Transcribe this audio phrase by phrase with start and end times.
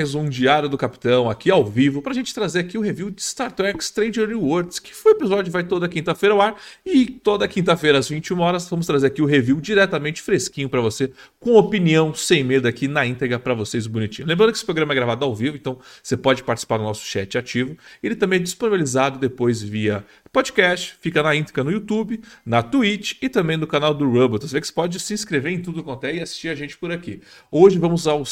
[0.00, 3.10] mais um Diário do Capitão aqui ao vivo para a gente trazer aqui o review
[3.10, 7.04] de Star Trek Stranger Worlds, que foi o episódio vai toda quinta-feira ao ar e
[7.04, 11.54] toda quinta-feira às 21 horas vamos trazer aqui o review diretamente fresquinho para você, com
[11.54, 14.26] opinião sem medo aqui na íntegra para vocês bonitinho.
[14.26, 17.36] Lembrando que esse programa é gravado ao vivo, então você pode participar do nosso chat
[17.36, 17.76] ativo.
[18.02, 20.02] Ele também é disponibilizado depois via
[20.32, 24.46] podcast, fica na íntegra no YouTube, na Twitch e também no canal do Robot.
[24.46, 26.78] Você vê que você pode se inscrever em tudo quanto é e assistir a gente
[26.78, 27.20] por aqui.
[27.50, 28.22] Hoje vamos ao,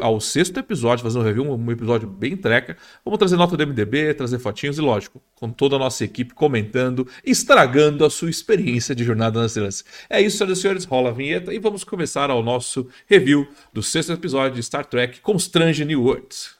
[0.00, 2.76] ao sexto episódio fazer um review, um episódio bem treca.
[3.04, 7.06] Vamos trazer nota do MDB, trazer fotinhos e, lógico, com toda a nossa equipe comentando,
[7.24, 9.84] estragando a sua experiência de Jornada nas Estrelas.
[10.10, 13.82] É isso, senhoras e senhores, rola a vinheta e vamos começar ao nosso review do
[13.82, 16.55] sexto episódio de Star Trek Strange New Worlds.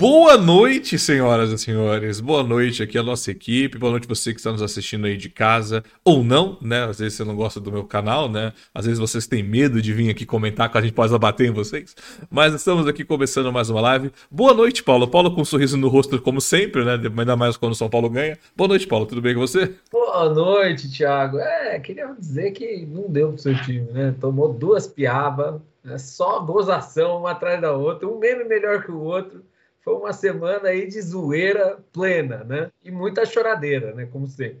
[0.00, 2.20] Boa noite, senhoras e senhores.
[2.20, 3.76] Boa noite aqui a nossa equipe.
[3.78, 6.84] Boa noite você que está nos assistindo aí de casa ou não, né?
[6.84, 8.52] Às vezes você não gosta do meu canal, né?
[8.72, 11.50] Às vezes vocês têm medo de vir aqui comentar que a gente pode abater em
[11.50, 11.96] vocês.
[12.30, 14.12] Mas estamos aqui começando mais uma live.
[14.30, 15.08] Boa noite, Paulo.
[15.08, 16.92] Paulo com um sorriso no rosto como sempre, né?
[16.92, 18.38] Ainda mais quando o São Paulo ganha.
[18.54, 19.04] Boa noite, Paulo.
[19.04, 19.74] Tudo bem com você?
[19.90, 21.40] Boa noite, Thiago.
[21.40, 24.14] É, queria dizer que não deu pro seu time, né?
[24.20, 25.98] Tomou duas piabas, né?
[25.98, 29.42] só gozação uma atrás da outra, um meme melhor que o outro
[29.88, 32.70] foi uma semana aí de zoeira plena, né?
[32.84, 34.04] E muita choradeira, né?
[34.04, 34.60] Como sempre.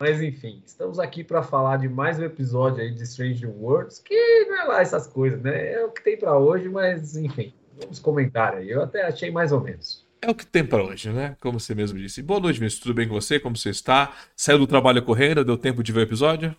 [0.00, 4.44] Mas enfim, estamos aqui para falar de mais um episódio aí de Strange Worlds, que
[4.46, 5.74] não é lá essas coisas, né?
[5.74, 8.68] É o que tem para hoje, mas enfim, vamos comentar aí.
[8.70, 10.04] Eu até achei mais ou menos.
[10.20, 11.36] É o que tem para hoje, né?
[11.40, 12.20] Como você mesmo disse.
[12.20, 12.82] Boa noite, Vinícius.
[12.82, 13.38] Tudo bem com você?
[13.38, 14.16] Como você está?
[14.34, 15.44] Saiu do trabalho correndo?
[15.44, 16.56] Deu tempo de ver o episódio?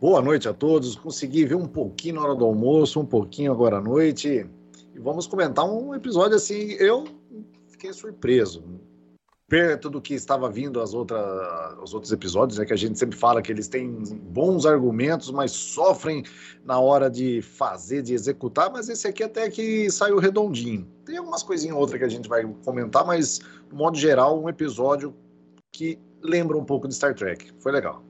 [0.00, 0.94] Boa noite a todos.
[0.94, 4.48] Consegui ver um pouquinho na hora do almoço, um pouquinho agora à noite
[4.98, 6.72] vamos comentar um episódio assim.
[6.72, 7.04] Eu
[7.68, 8.64] fiquei surpreso.
[9.48, 11.20] Perto do que estava vindo as outras,
[11.82, 13.90] os outros episódios, né, que a gente sempre fala que eles têm
[14.30, 16.22] bons argumentos, mas sofrem
[16.64, 20.86] na hora de fazer, de executar, mas esse aqui até que saiu redondinho.
[21.04, 25.12] Tem algumas coisinhas outras que a gente vai comentar, mas, no modo geral, um episódio
[25.72, 27.52] que lembra um pouco de Star Trek.
[27.58, 28.04] Foi legal.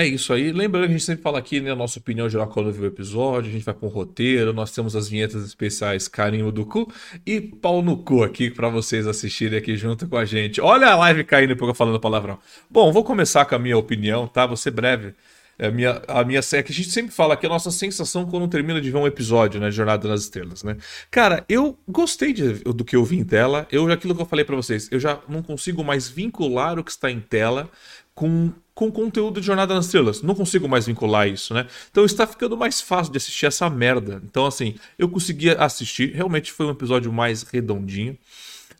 [0.00, 0.50] É isso aí.
[0.50, 2.86] Lembrando que a gente sempre fala aqui, né, a nossa opinião geral quando viu o
[2.86, 6.90] episódio, a gente vai com o roteiro, nós temos as vinhetas especiais Carinho do Cu
[7.26, 10.58] e Pau no Cu aqui para vocês assistirem aqui junto com a gente.
[10.58, 12.38] Olha a live caindo porque eu falando palavrão.
[12.70, 14.46] Bom, vou começar com a minha opinião, tá?
[14.46, 15.12] Vou ser breve.
[15.58, 18.24] É a minha, a minha é que a gente sempre fala que a nossa sensação
[18.24, 20.78] quando termina de ver um episódio, né, Jornada nas Estrelas, né?
[21.10, 23.68] Cara, eu gostei de, do que eu vi em tela.
[23.70, 26.90] Eu aquilo que eu falei para vocês, eu já não consigo mais vincular o que
[26.90, 27.68] está em tela
[28.14, 28.50] com
[28.80, 30.22] com conteúdo de Jornada nas Estrelas.
[30.22, 31.66] Não consigo mais vincular isso, né?
[31.90, 34.22] Então está ficando mais fácil de assistir essa merda.
[34.24, 36.14] Então, assim, eu consegui assistir.
[36.14, 38.16] Realmente foi um episódio mais redondinho.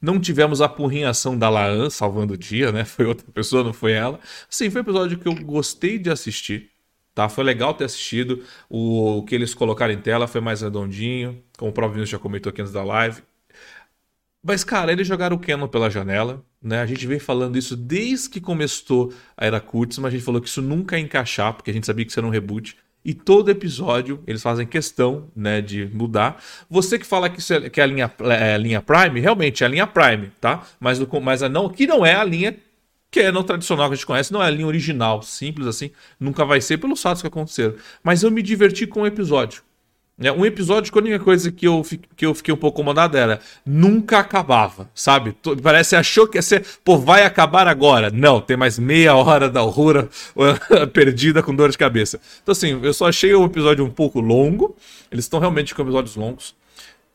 [0.01, 2.87] Não tivemos a porrinhação da Laan salvando o dia, né?
[2.87, 4.19] Foi outra pessoa, não foi ela.
[4.49, 6.71] Sim, foi um episódio que eu gostei de assistir.
[7.15, 7.29] Tá?
[7.29, 8.43] Foi legal ter assistido.
[8.71, 11.43] O, o que eles colocaram em tela foi mais redondinho.
[11.59, 13.21] Como o próprio já comentou aqui antes da live.
[14.43, 16.81] Mas, cara, eles jogaram o Canon pela janela, né?
[16.81, 20.49] A gente vem falando isso desde que começou a Era Kurtzman, a gente falou que
[20.49, 22.77] isso nunca ia encaixar, porque a gente sabia que isso era um reboot.
[23.05, 26.43] E todo episódio eles fazem questão né, de mudar.
[26.69, 29.67] Você que fala que, isso é, que é, a linha, é linha Prime, realmente é
[29.67, 30.67] a linha Prime, tá?
[30.79, 32.57] Mas, mas a não, que não é a linha
[33.11, 35.91] que é não tradicional que a gente conhece, não é a linha original, simples assim,
[36.19, 37.75] nunca vai ser pelos fatos que aconteceram.
[38.03, 39.63] Mas eu me diverti com o episódio.
[40.23, 41.83] É, um episódio que a única coisa que eu,
[42.15, 45.35] que eu fiquei um pouco incomodado era nunca acabava, sabe?
[45.63, 48.11] Parece achou que ia ser, pô, vai acabar agora.
[48.11, 50.11] Não, tem mais meia hora da Aurora
[50.93, 52.21] perdida com dor de cabeça.
[52.43, 54.77] Então, assim, eu só achei o episódio um pouco longo.
[55.11, 56.55] Eles estão realmente com episódios longos.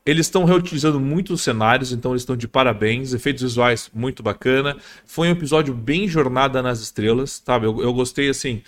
[0.06, 3.12] Eles estão reutilizando muitos cenários, então eles estão de parabéns.
[3.12, 4.78] Efeitos visuais muito bacana.
[5.04, 7.66] Foi um episódio bem jornada nas estrelas, sabe?
[7.66, 8.62] Eu, eu gostei assim.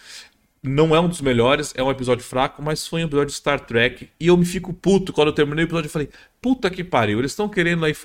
[0.67, 3.59] Não é um dos melhores, é um episódio fraco, mas foi um episódio de Star
[3.59, 4.09] Trek.
[4.19, 5.87] E eu me fico puto quando eu terminei o episódio.
[5.87, 6.09] Eu falei,
[6.41, 7.95] puta que pariu, eles estão querendo aí.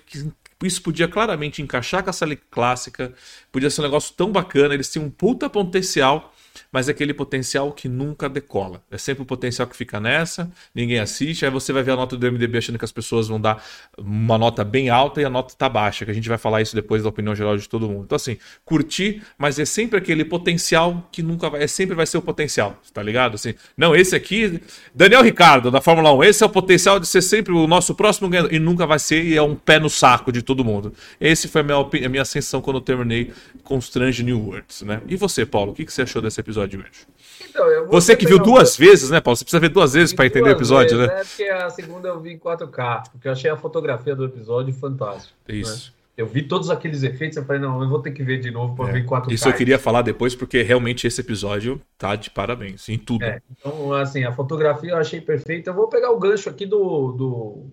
[0.63, 3.13] Isso podia claramente encaixar com a série clássica,
[3.51, 6.33] podia ser um negócio tão bacana, eles tinham um puta potencial
[6.71, 8.83] mas é aquele potencial que nunca decola.
[8.91, 12.17] É sempre o potencial que fica nessa, ninguém assiste, aí você vai ver a nota
[12.17, 13.63] do MDB achando que as pessoas vão dar
[13.99, 16.75] uma nota bem alta e a nota tá baixa, que a gente vai falar isso
[16.75, 18.05] depois da opinião geral de todo mundo.
[18.05, 22.19] Então, assim, curtir, mas é sempre aquele potencial que nunca vai, é sempre vai ser
[22.19, 23.35] o potencial, tá ligado?
[23.35, 24.61] Assim, não, esse aqui,
[24.95, 28.29] Daniel Ricardo, da Fórmula 1, esse é o potencial de ser sempre o nosso próximo
[28.29, 30.93] ganhador, e nunca vai ser, e é um pé no saco de todo mundo.
[31.21, 33.33] Esse foi a minha, a minha sensação quando eu terminei
[33.63, 35.01] com Strange New Worlds, né?
[35.09, 37.07] E você, Paulo, o que, que você achou desse episódio hoje?
[37.49, 39.37] Então, você que viu duas vezes, né, Paulo?
[39.37, 41.21] Você precisa ver duas vezes para entender o episódio, vezes, né?
[41.21, 44.73] É porque a segunda eu vi em 4K, porque eu achei a fotografia do episódio
[44.75, 45.35] fantástica.
[45.49, 45.57] Né?
[45.57, 45.87] Isso.
[45.89, 46.03] Né?
[46.15, 48.77] Eu vi todos aqueles efeitos, eu falei, não, eu vou ter que ver de novo
[48.77, 48.93] para é.
[48.93, 49.33] ver 4K.
[49.33, 53.25] Isso eu queria falar depois, porque realmente esse episódio tá de parabéns, em tudo.
[53.25, 55.71] É, então, assim, a fotografia eu achei perfeita.
[55.71, 57.67] Eu vou pegar o gancho aqui do, do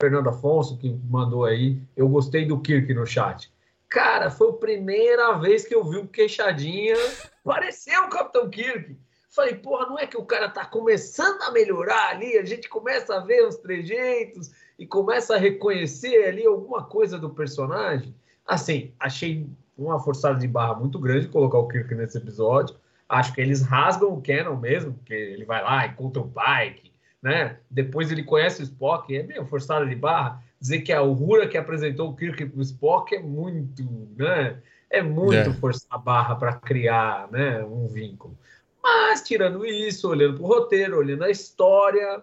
[0.00, 1.78] Fernando Afonso, que mandou aí.
[1.94, 3.51] Eu gostei do Kirk no chat.
[3.92, 6.96] Cara, foi a primeira vez que eu vi o queixadinha.
[7.44, 8.96] Pareceu o Capitão Kirk.
[9.28, 13.14] Falei, porra, não é que o cara tá começando a melhorar ali, a gente começa
[13.14, 18.14] a ver os trejeitos e começa a reconhecer ali alguma coisa do personagem.
[18.46, 19.46] Assim, achei
[19.76, 22.76] uma forçada de barra muito grande colocar o Kirk nesse episódio.
[23.06, 27.58] Acho que eles rasgam o Canon mesmo, porque ele vai lá, encontra o Pike, né?
[27.70, 30.42] Depois ele conhece o Spock, é meio forçada de barra.
[30.62, 33.82] Dizer que a Uhura que apresentou o Kirk pro Spock é muito,
[34.16, 34.62] né?
[34.88, 35.52] É muito é.
[35.54, 38.38] forçar a barra para criar, né, um vínculo.
[38.82, 42.22] Mas tirando isso, olhando para o roteiro, olhando a história,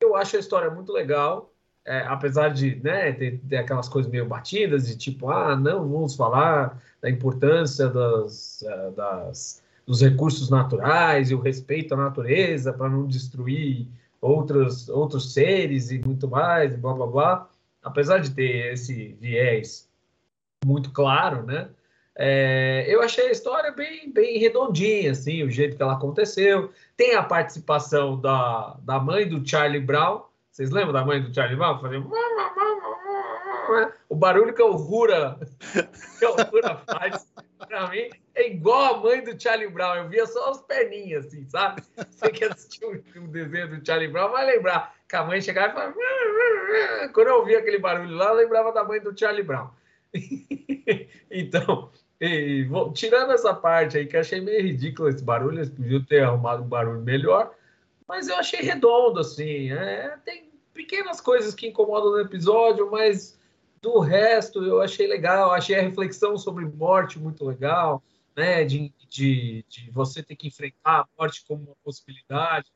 [0.00, 1.52] eu acho a história muito legal
[1.84, 6.14] é, apesar de né, ter, ter, aquelas coisas meio batidas, de tipo, ah, não, vamos
[6.14, 12.88] falar da importância das, é, das, dos recursos naturais e o respeito à natureza para
[12.88, 13.88] não destruir
[14.20, 17.48] outros, outros seres e muito mais, e blá blá blá.
[17.82, 19.90] Apesar de ter esse viés
[20.64, 21.68] muito claro, né?
[22.14, 26.70] É, eu achei a história bem, bem redondinha, assim, o jeito que ela aconteceu.
[26.96, 31.56] Tem a participação da, da mãe do Charlie Brown, vocês lembram da mãe do Charlie
[31.56, 31.80] Brown?
[31.80, 32.04] Fazia...
[34.10, 35.38] O barulho que o Rura,
[36.18, 36.36] que o
[36.84, 37.26] faz,
[37.66, 39.94] pra mim, é igual a mãe do Charlie Brown.
[39.94, 41.82] Eu via só as perninhas, assim, sabe?
[42.10, 45.74] Você que assistiu um desenho do Charlie Brown vai lembrar que a mãe chegava e
[45.74, 45.94] falava.
[47.12, 49.68] Quando eu ouvia aquele barulho lá, eu lembrava da mãe do Charlie Brown.
[51.30, 56.62] então, e, tirando essa parte aí, que achei meio ridículo esse barulho, eles ter arrumado
[56.62, 57.54] um barulho melhor
[58.12, 59.70] mas eu achei redondo, assim.
[59.72, 63.40] É, tem pequenas coisas que incomodam no episódio, mas
[63.80, 65.50] do resto eu achei legal.
[65.50, 68.02] Achei a reflexão sobre morte muito legal,
[68.36, 68.64] né?
[68.64, 72.70] De, de, de você ter que enfrentar a morte como uma possibilidade,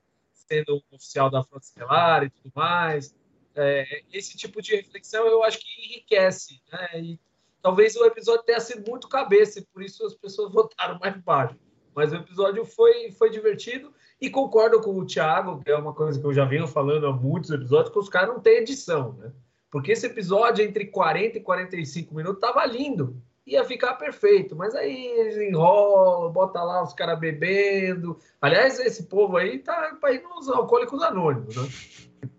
[0.49, 3.15] sendo oficial da Frota Estelar e tudo mais.
[3.55, 7.01] É, esse tipo de reflexão eu acho que enriquece, né?
[7.01, 7.21] E
[7.63, 11.57] talvez o episódio tenha sido muito cabeça, e por isso as pessoas votaram mais baixo.
[11.95, 16.21] Mas o episódio foi, foi divertido e concordo com o Thiago, que é uma coisa
[16.21, 19.33] que eu já venho falando há muitos episódios, que os caras não têm edição, né?
[19.71, 23.21] Porque esse episódio, entre 40 e 45 minutos, tava lindo.
[23.47, 24.57] Ia ficar perfeito.
[24.57, 28.19] Mas aí eles enrolam, bota lá os caras bebendo.
[28.41, 31.69] Aliás, esse povo aí tá para ir nos alcoólicos anônimos, né?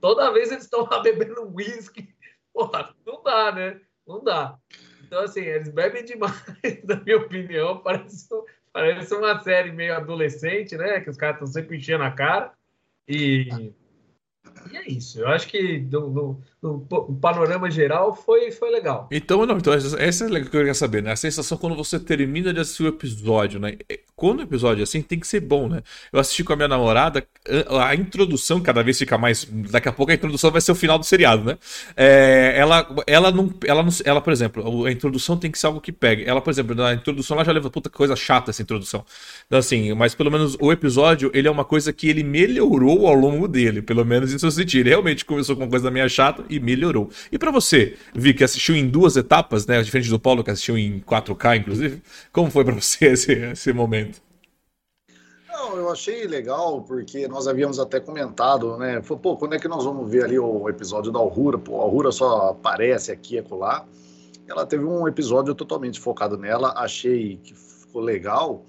[0.02, 2.10] Toda vez eles estão lá bebendo uísque.
[2.54, 3.80] Porra, não dá, né?
[4.06, 4.58] Não dá.
[5.06, 6.44] Então, assim, eles bebem demais,
[6.84, 7.78] na minha opinião.
[7.80, 8.28] Parece
[8.78, 11.02] Parece uma série meio adolescente, né?
[11.02, 12.54] Que os caras estão sempre enchendo a cara.
[13.08, 13.50] E,
[14.72, 15.20] e é isso.
[15.20, 16.80] Eu acho que no, no,
[17.22, 19.08] panorama geral foi, foi legal.
[19.12, 21.12] Então, não, então essa é legal que eu queria saber, né?
[21.12, 23.78] A sensação quando você termina de assistir o episódio, né?
[23.88, 25.84] É, quando o episódio é assim, tem que ser bom, né?
[26.12, 27.24] Eu assisti com a minha namorada,
[27.70, 29.48] a, introdução cada vez fica mais.
[29.70, 31.60] Daqui a pouco a introdução vai ser o final do seriado, né?
[31.96, 33.92] É, ela, ela, não, ela não.
[34.04, 36.26] Ela, por exemplo, a introdução tem que ser algo que pegue.
[36.26, 39.06] Ela, por exemplo, na introdução ela já leva puta coisa chata essa introdução.
[39.46, 43.14] Então, assim, mas pelo menos o episódio, ele é uma coisa que ele melhorou ao
[43.14, 44.80] longo dele, pelo menos isso eu senti.
[44.80, 47.10] Ele realmente começou com uma coisa meio chata e melhorou.
[47.32, 49.82] E para você, Vi, que assistiu em duas etapas, né?
[49.82, 52.02] Diferente do Paulo, que assistiu em 4K, inclusive,
[52.32, 54.22] como foi para você esse, esse momento?
[55.50, 59.02] Não, eu achei legal, porque nós havíamos até comentado, né?
[59.02, 61.58] Foi, pô, quando é que nós vamos ver ali o episódio da Aurora?
[61.58, 63.86] Pô, a Aurora só aparece aqui e acolá.
[64.48, 68.64] Ela teve um episódio totalmente focado nela, achei que ficou legal.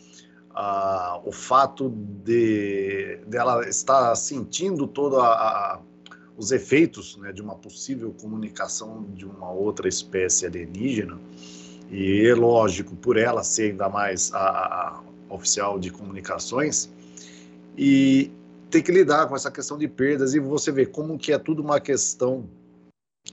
[0.54, 5.80] Ah, o fato de dela estar sentindo toda a,
[6.38, 11.18] os efeitos né, de uma possível comunicação de uma outra espécie alienígena.
[11.90, 16.88] E é lógico, por ela ser ainda mais a, a oficial de comunicações,
[17.76, 18.30] e
[18.71, 21.62] tem que lidar com essa questão de perdas e você vê como que é tudo
[21.62, 22.49] uma questão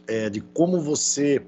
[0.08, 1.46] é, de como você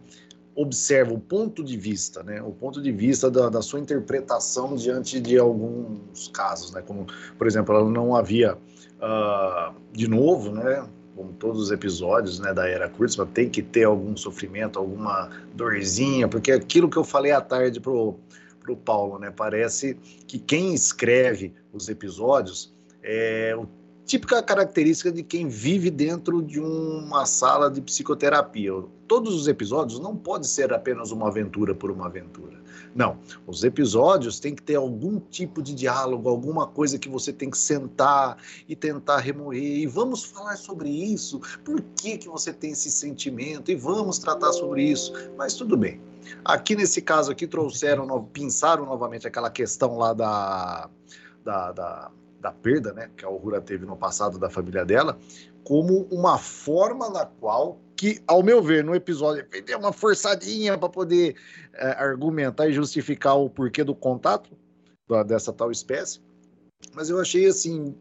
[0.56, 2.42] observa o ponto de vista, né?
[2.42, 6.82] O ponto de vista da, da, sua interpretação diante de alguns casos, né?
[6.82, 7.06] Como,
[7.38, 10.84] por exemplo, ela não havia, uh, de novo, né?
[11.18, 16.28] Como todos os episódios né, da Era Kurtzman, tem que ter algum sofrimento, alguma dorzinha,
[16.28, 18.20] porque aquilo que eu falei à tarde pro,
[18.62, 19.96] pro Paulo, né, parece
[20.28, 22.72] que quem escreve os episódios
[23.02, 23.58] é,
[24.08, 28.72] típica característica de quem vive dentro de uma sala de psicoterapia.
[29.06, 32.58] Todos os episódios não podem ser apenas uma aventura por uma aventura.
[32.96, 37.50] Não, os episódios têm que ter algum tipo de diálogo, alguma coisa que você tem
[37.50, 38.38] que sentar
[38.68, 39.62] e tentar remoer.
[39.62, 41.42] E vamos falar sobre isso.
[41.66, 43.70] Por que, que você tem esse sentimento?
[43.70, 45.12] E vamos tratar sobre isso.
[45.38, 46.02] Mas tudo bem.
[46.46, 50.90] Aqui nesse caso aqui trouxeram, pensaram novamente aquela questão lá da,
[51.44, 52.12] da, da
[52.48, 55.18] da perda né, que a Aurora teve no passado da família dela,
[55.63, 60.88] como uma forma na qual, que, ao meu ver, no episódio, deu uma forçadinha para
[60.88, 61.36] poder
[61.74, 64.50] é, argumentar e justificar o porquê do contato
[65.10, 66.22] da, dessa tal espécie.
[66.94, 67.96] Mas eu achei assim.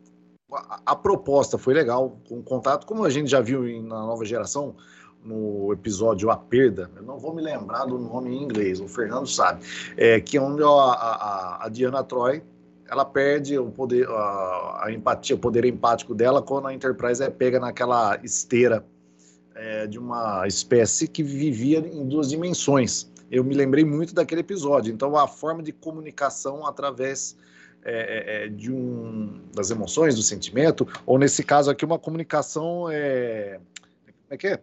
[0.53, 4.25] A, a proposta foi legal, com contato, como a gente já viu em, na nova
[4.25, 4.77] geração,
[5.25, 9.27] no episódio A Perda, eu não vou me lembrar do nome em inglês, o Fernando
[9.27, 12.45] sabe, é, que é onde a, a, a Diana Troy
[12.89, 17.31] ela perde o poder, a, a, empatia, o poder empático dela quando a Enterprise é
[17.31, 18.85] pega naquela esteira
[19.55, 23.11] é, de uma espécie que vivia em duas dimensões.
[23.31, 24.93] Eu me lembrei muito daquele episódio.
[24.93, 27.37] Então, a forma de comunicação através
[27.83, 32.89] é, é, é de um, das emoções, do sentimento, ou nesse caso aqui, uma comunicação.
[32.91, 33.59] É,
[34.05, 34.61] como é que é?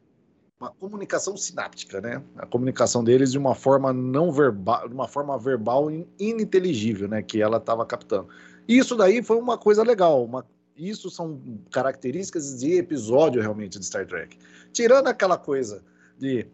[0.64, 2.24] Uma comunicação sináptica, né?
[2.38, 7.22] A comunicação deles de uma forma não verbal, de uma forma verbal ininteligível, né?
[7.22, 8.30] Que ela estava captando.
[8.66, 10.24] Isso daí foi uma coisa legal.
[10.24, 10.46] Uma,
[10.78, 14.38] isso são características de episódio realmente de Star Trek.
[14.72, 15.84] Tirando aquela coisa
[16.18, 16.48] de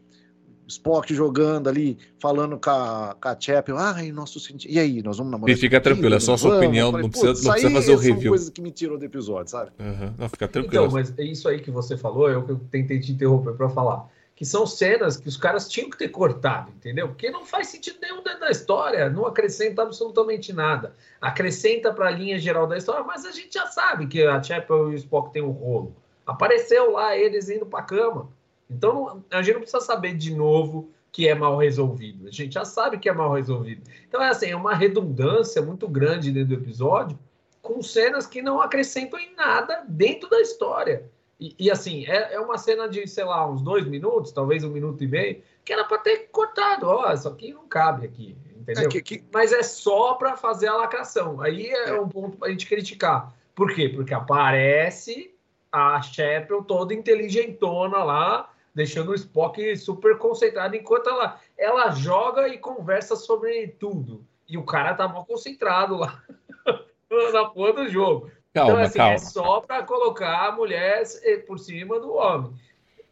[0.70, 4.72] Spock jogando ali, falando com a, com a Chapel, ai, nosso sentido.
[4.72, 5.56] E aí, nós vamos namorar?
[5.56, 8.22] E fica tranquilo, é só sua opinião, falei, não precisa, não precisa fazer o review.
[8.22, 9.72] São coisas que me tirou do episódio, sabe?
[9.80, 10.14] Uhum.
[10.18, 10.86] Não, fica tranquilo.
[10.86, 13.54] Então, mas é isso aí que você falou, é o que eu tentei te interromper
[13.54, 14.08] para falar.
[14.36, 17.10] Que são cenas que os caras tinham que ter cortado, entendeu?
[17.10, 20.94] Porque não faz sentido nenhum dentro da história, não acrescenta absolutamente nada.
[21.20, 24.92] Acrescenta para a linha geral da história, mas a gente já sabe que a Chapel
[24.92, 25.94] e o Spock têm um rolo.
[26.26, 28.30] Apareceu lá eles indo para cama.
[28.70, 32.28] Então a gente não precisa saber de novo que é mal resolvido.
[32.28, 33.82] A gente já sabe que é mal resolvido.
[34.08, 37.18] Então é assim, é uma redundância muito grande dentro do episódio,
[37.62, 41.10] com cenas que não acrescentam em nada dentro da história.
[41.40, 44.70] E, e assim, é, é, uma cena de, sei lá, uns dois minutos, talvez um
[44.70, 46.86] minuto e meio, que era para ter cortado.
[46.88, 48.86] Ó, oh, isso aqui não cabe aqui, entendeu?
[48.86, 49.24] É que, que...
[49.34, 51.42] Mas é só para fazer a lacração.
[51.42, 52.00] Aí é, é.
[52.00, 53.34] um ponto para a gente criticar.
[53.56, 53.90] Por quê?
[53.90, 55.34] Porque aparece
[55.72, 58.50] a Chapel toda inteligentona lá,
[58.80, 64.26] deixando o Spock super concentrado enquanto ela, ela joga e conversa sobre tudo.
[64.48, 66.24] E o cara tá mal concentrado lá
[67.34, 68.32] na porra do jogo.
[68.54, 69.14] Calma, então, assim, calma.
[69.16, 71.04] é só para colocar a mulher
[71.46, 72.54] por cima do homem.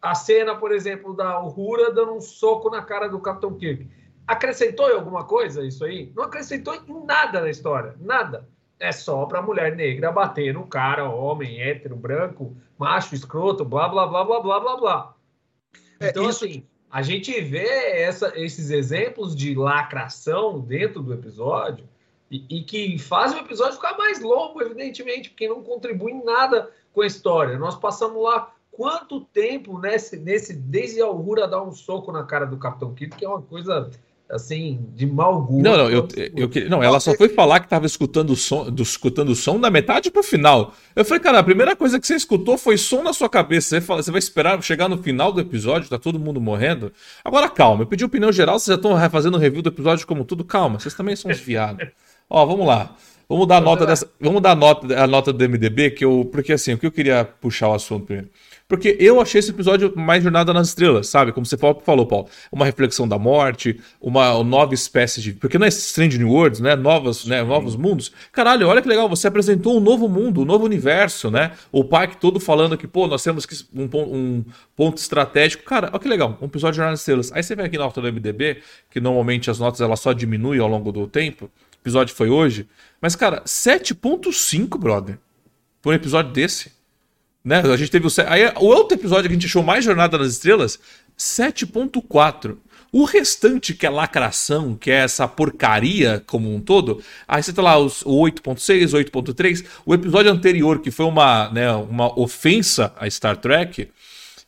[0.01, 3.89] A cena, por exemplo, da Uhura dando um soco na cara do Capitão Kirk.
[4.25, 6.13] Acrescentou em alguma coisa isso aí?
[6.15, 7.93] Não acrescentou em nada na história.
[7.99, 8.47] Nada.
[8.79, 14.07] É só para mulher negra bater no cara, homem, hétero, branco, macho, escroto, blá, blá,
[14.07, 15.16] blá, blá, blá, blá, blá.
[15.99, 16.45] É, então, isso...
[16.45, 17.67] assim, a gente vê
[18.01, 21.87] essa, esses exemplos de lacração dentro do episódio
[22.29, 26.71] e, e, que fazem o episódio ficar mais longo, evidentemente, porque não contribui em nada
[26.93, 27.57] com a história.
[27.57, 32.45] Nós passamos lá quanto tempo nesse, nesse desde a Aurora dar um soco na cara
[32.45, 33.89] do Capitão Kirk, que é uma coisa
[34.29, 35.63] assim, de mau gosto.
[35.63, 38.69] Não, não, eu, eu, eu, não ela só foi falar que tava escutando o som,
[38.69, 40.73] do, escutando o som da metade pro final.
[40.95, 43.69] Eu falei, cara, a primeira coisa que você escutou foi som na sua cabeça.
[43.69, 46.91] Você, fala, você vai esperar chegar no final do episódio, tá todo mundo morrendo.
[47.23, 50.43] Agora calma, eu pedi opinião geral, vocês já estão fazendo review do episódio como tudo.
[50.43, 51.87] Calma, vocês também são uns viados.
[52.29, 52.95] Ó, vamos lá.
[53.29, 56.29] Vamos dar a nota dessa, vamos dar a nota, a nota do MDB que eu,
[56.31, 58.29] porque assim, o que eu queria puxar o assunto primeiro.
[58.67, 61.31] Porque eu achei esse episódio mais Jornada nas Estrelas, sabe?
[61.31, 62.27] Como você falou, Paulo.
[62.51, 65.31] Uma reflexão da morte, uma nova espécie de.
[65.31, 66.75] Porque não é Strange New Worlds, né?
[66.75, 67.41] Novas, né?
[67.43, 68.11] Novos mundos.
[68.29, 71.53] Caralho, olha que legal, você apresentou um novo mundo, um novo universo, né?
[71.71, 74.45] O Pike todo falando que, pô, nós temos que um, um
[74.75, 75.63] ponto estratégico.
[75.63, 77.31] Cara, olha que legal, um episódio de Jornada nas Estrelas.
[77.31, 80.59] Aí você vem aqui na nota do MDB, que normalmente as notas elas só diminuem
[80.59, 81.45] ao longo do tempo.
[81.45, 81.49] O
[81.81, 82.67] episódio foi hoje.
[82.99, 85.17] Mas, cara, 7.5, brother.
[85.81, 86.76] Por um episódio desse.
[87.47, 87.61] Né?
[87.61, 88.09] A gente teve o.
[88.27, 90.77] Aí, o outro episódio que a gente achou mais Jornada nas Estrelas,
[91.17, 92.57] 7.4.
[92.91, 97.61] O restante, que é lacração, que é essa porcaria como um todo, aí você tá
[97.61, 99.65] lá os, o 8.6, 8.3.
[99.85, 103.87] O episódio anterior, que foi uma, né, uma ofensa a Star Trek,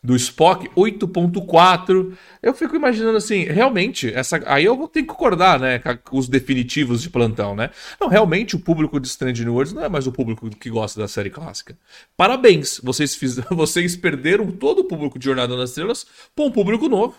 [0.01, 2.13] do Spock 8.4.
[2.41, 6.27] Eu fico imaginando assim, realmente, essa aí eu vou ter que concordar, né, com os
[6.27, 7.70] definitivos de plantão, né?
[8.00, 11.00] Não, realmente o público de Strange New Worlds não é mais o público que gosta
[11.00, 11.77] da série clássica.
[12.15, 16.88] Parabéns, vocês fiz, vocês perderam todo o público de Jornada nas Estrelas para um público
[16.88, 17.15] novo.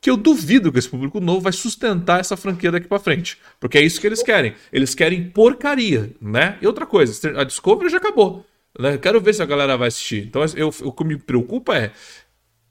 [0.00, 3.36] Que eu duvido que esse público novo vai sustentar essa franquia daqui para frente.
[3.58, 4.54] Porque é isso que eles querem.
[4.72, 6.56] Eles querem porcaria, né?
[6.62, 8.46] E outra coisa, a Discovery já acabou.
[8.78, 8.96] Né?
[8.96, 10.26] Quero ver se a galera vai assistir.
[10.26, 11.92] Então, eu, o que me preocupa é.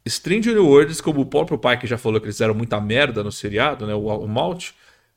[0.06, 3.22] Strange New Worlds, como o próprio pai que já falou que eles fizeram muita merda
[3.22, 3.94] no seriado, né?
[3.94, 4.72] O, o Malt.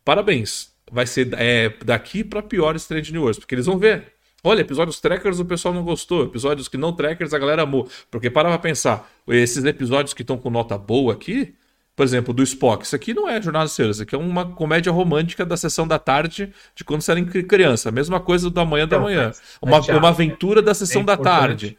[0.05, 0.71] Parabéns.
[0.91, 4.13] Vai ser é, daqui para pior Strange New Worlds, porque eles vão ver.
[4.43, 7.89] Olha, episódios trackers o pessoal não gostou, episódios que não trackers a galera amou.
[8.11, 11.55] Porque para pra pensar, esses episódios que estão com nota boa aqui,
[12.00, 12.83] por exemplo, do Spock.
[12.83, 15.87] Isso aqui não é Jornada das Estrelas, isso aqui é uma comédia romântica da sessão
[15.87, 17.90] da tarde de quando você era criança.
[17.90, 19.33] A mesma coisa do Amanhã da Manhã.
[19.61, 21.76] Uma, uma aventura da sessão é da tarde.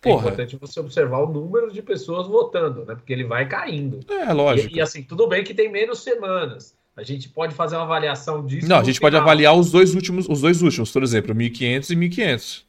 [0.00, 0.18] Porra.
[0.18, 2.94] É importante você observar o número de pessoas votando, né?
[2.94, 3.98] Porque ele vai caindo.
[4.08, 4.72] É, lógico.
[4.72, 6.72] E, e assim, tudo bem que tem menos semanas.
[6.96, 8.68] A gente pode fazer uma avaliação disso.
[8.68, 9.10] Não, a gente final.
[9.10, 12.66] pode avaliar os dois últimos, os dois últimos, por exemplo, 1500 e 1500.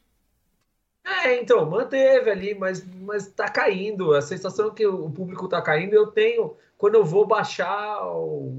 [1.24, 4.12] É, então, manteve ali, mas, mas tá caindo.
[4.14, 8.00] A sensação que o público tá caindo, eu tenho quando eu vou baixar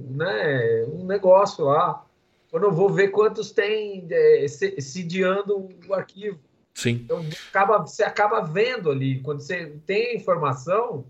[0.09, 2.05] né, um negócio lá,
[2.51, 6.37] quando eu vou ver quantos tem é, sediando o arquivo.
[6.73, 7.01] Sim.
[7.03, 11.05] Então, acaba, você acaba vendo ali, quando você tem a informação,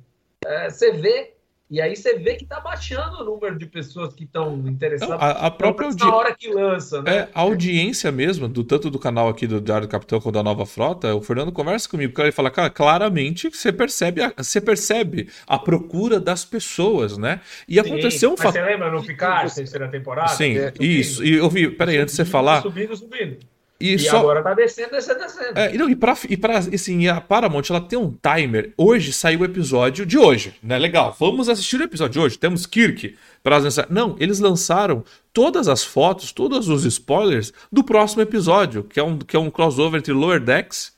[0.45, 1.33] é, você vê
[1.69, 5.21] e aí você vê que está baixando o número de pessoas que estão interessadas.
[5.21, 6.09] a, a, própria audiência.
[6.09, 7.15] Na hora que lança, né?
[7.15, 10.41] É, a audiência mesmo, do tanto do canal aqui do Diário do Capitão quanto da
[10.41, 14.59] Nova Frota, o Fernando conversa comigo, porque ele fala, cara, claramente você percebe a, você
[14.59, 17.39] percebe a procura das pessoas, né?
[17.67, 18.53] E Sim, aconteceu um fato.
[18.53, 20.29] Você lembra no Picard, terceira temporada?
[20.29, 21.23] Sim, é, isso.
[21.23, 22.63] E eu vi, peraí, antes de você falar.
[22.63, 23.37] Subindo, subindo.
[23.79, 24.19] E, e só...
[24.19, 25.57] agora tá descendo, descendo, descendo.
[25.57, 28.73] É, não, e pra, e pra, assim, a Paramount, ela tem um timer.
[28.77, 30.77] Hoje saiu o episódio de hoje, né?
[30.77, 32.37] Legal, vamos assistir o episódio de hoje.
[32.37, 33.87] Temos Kirk para lançar.
[33.89, 39.17] Não, eles lançaram todas as fotos, todos os spoilers do próximo episódio, que é um,
[39.17, 40.93] que é um crossover entre Lower Decks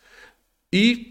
[0.74, 1.11] e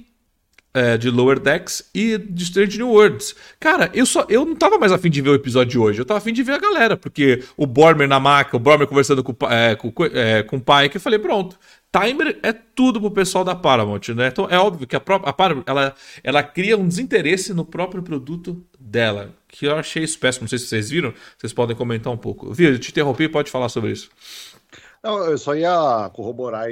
[0.73, 3.35] é, de Lower Decks e de Strange New Worlds.
[3.59, 6.05] Cara, eu só eu não tava mais afim de ver o episódio de hoje, eu
[6.05, 9.35] tava afim de ver a galera, porque o Bormer na maca, o Bormer conversando com,
[9.47, 11.59] é, com, é, com o pai, que eu falei, pronto.
[11.93, 14.29] Timer é tudo pro pessoal da Paramount, né?
[14.29, 18.01] Então é óbvio que a, própria, a Paramount ela, ela cria um desinteresse no próprio
[18.01, 20.45] produto dela, que eu achei isso péssimo.
[20.45, 22.53] Não sei se vocês viram, vocês podem comentar um pouco.
[22.53, 24.09] Viu, eu te interrompi, pode falar sobre isso.
[25.03, 26.69] Não, eu só ia corroborar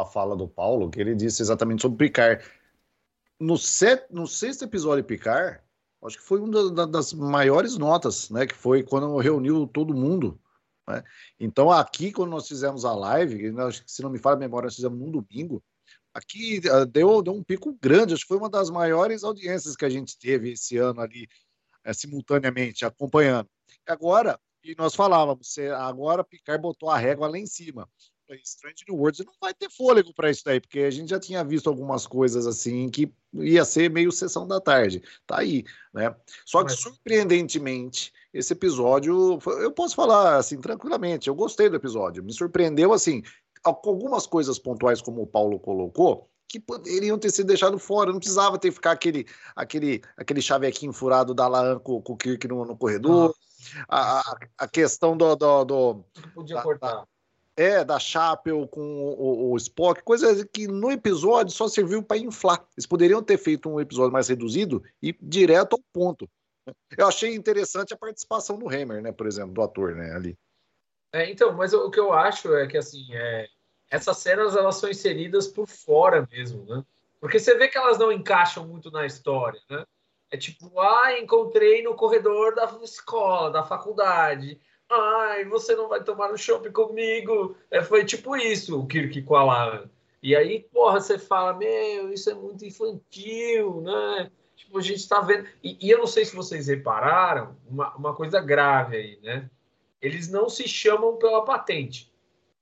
[0.00, 2.44] a fala do Paulo, que ele disse exatamente sobre Picard
[3.42, 5.60] no, set, no sexto episódio de Picard,
[6.04, 8.46] acho que foi uma da, das maiores notas, né?
[8.46, 10.40] Que foi quando reuniu todo mundo.
[10.88, 11.02] Né?
[11.40, 13.52] Então, aqui, quando nós fizemos a live,
[13.86, 15.62] se não me falha a memória, nós fizemos num domingo.
[16.14, 19.84] Aqui uh, deu, deu um pico grande, acho que foi uma das maiores audiências que
[19.84, 21.28] a gente teve esse ano ali,
[21.84, 23.48] é, simultaneamente, acompanhando.
[23.86, 27.88] Agora, e nós falávamos, agora Picard botou a régua lá em cima.
[28.42, 31.44] Strange New Worlds não vai ter fôlego para isso daí, porque a gente já tinha
[31.44, 35.02] visto algumas coisas assim que ia ser meio sessão da tarde.
[35.26, 36.14] Tá aí, né?
[36.44, 42.32] Só que surpreendentemente, esse episódio, eu posso falar assim tranquilamente, eu gostei do episódio, me
[42.32, 43.22] surpreendeu assim,
[43.62, 48.12] com algumas coisas pontuais como o Paulo colocou, que poderiam ter sido deixado fora.
[48.12, 52.46] Não precisava ter ficar aquele, aquele, aquele chavequinho furado da Laan com, com o Kirk
[52.46, 53.34] no, no corredor.
[53.88, 54.20] Ah.
[54.20, 55.34] A, a, questão do.
[55.36, 57.04] do, do podia da, cortar.
[57.62, 62.66] É, da Chapel com o, o, Spock, coisa que no episódio só serviu para inflar.
[62.76, 66.28] Eles poderiam ter feito um episódio mais reduzido e direto ao ponto.
[66.98, 70.36] Eu achei interessante a participação do Hammer, né, por exemplo, do ator, né, ali.
[71.12, 73.46] É, então, mas o que eu acho é que assim, é,
[73.88, 76.84] essas cenas elas são inseridas por fora mesmo, né?
[77.20, 79.84] Porque você vê que elas não encaixam muito na história, né?
[80.32, 84.58] É tipo, ah, encontrei no corredor da escola, da faculdade
[84.92, 87.56] ai, você não vai tomar no shopping comigo.
[87.70, 89.90] É, foi tipo isso, o Kirk com a Lara.
[90.22, 94.30] E aí, porra, você fala, meu, isso é muito infantil, né?
[94.54, 95.48] Tipo, a gente tá vendo.
[95.62, 99.50] E, e eu não sei se vocês repararam uma, uma coisa grave aí, né?
[100.00, 102.12] Eles não se chamam pela patente.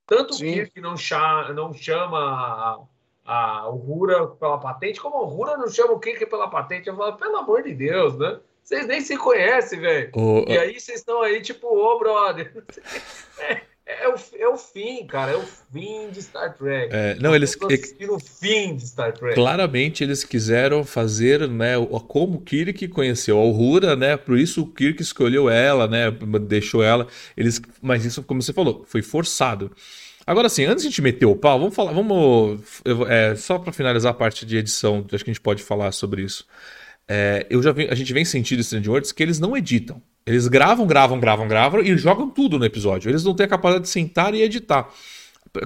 [0.06, 0.50] Tanto Sim.
[0.50, 2.80] o Kirk não, cha não chama a,
[3.24, 6.88] a, o Rura pela patente, como o Rura não chama o Kirk pela patente.
[6.88, 8.40] Eu falo, pelo amor de Deus, né?
[8.62, 10.10] Vocês nem se conhecem, velho.
[10.46, 12.52] E aí vocês estão aí, tipo, ô, oh, brother.
[13.90, 15.32] É, é, o, é o fim, cara.
[15.32, 16.94] É o fim de Star Trek.
[16.94, 17.56] É, não, eles.
[17.56, 19.34] o fim de Star Trek.
[19.34, 21.74] Claramente eles quiseram fazer, né?
[22.06, 24.16] Como o Kirk conheceu a Uhura, né?
[24.16, 26.10] Por isso o Kirk escolheu ela, né?
[26.42, 27.08] Deixou ela.
[27.36, 29.72] Eles, mas isso, como você falou, foi forçado.
[30.26, 32.60] Agora sim, antes de a gente meter o pau, vamos falar, vamos.
[33.08, 36.22] É, só para finalizar a parte de edição, acho que a gente pode falar sobre
[36.22, 36.46] isso.
[37.12, 40.00] É, eu já vi, a gente vem sentindo Strange Worlds que eles não editam.
[40.24, 43.10] Eles gravam, gravam, gravam, gravam e jogam tudo no episódio.
[43.10, 44.88] Eles não têm a capacidade de sentar e editar.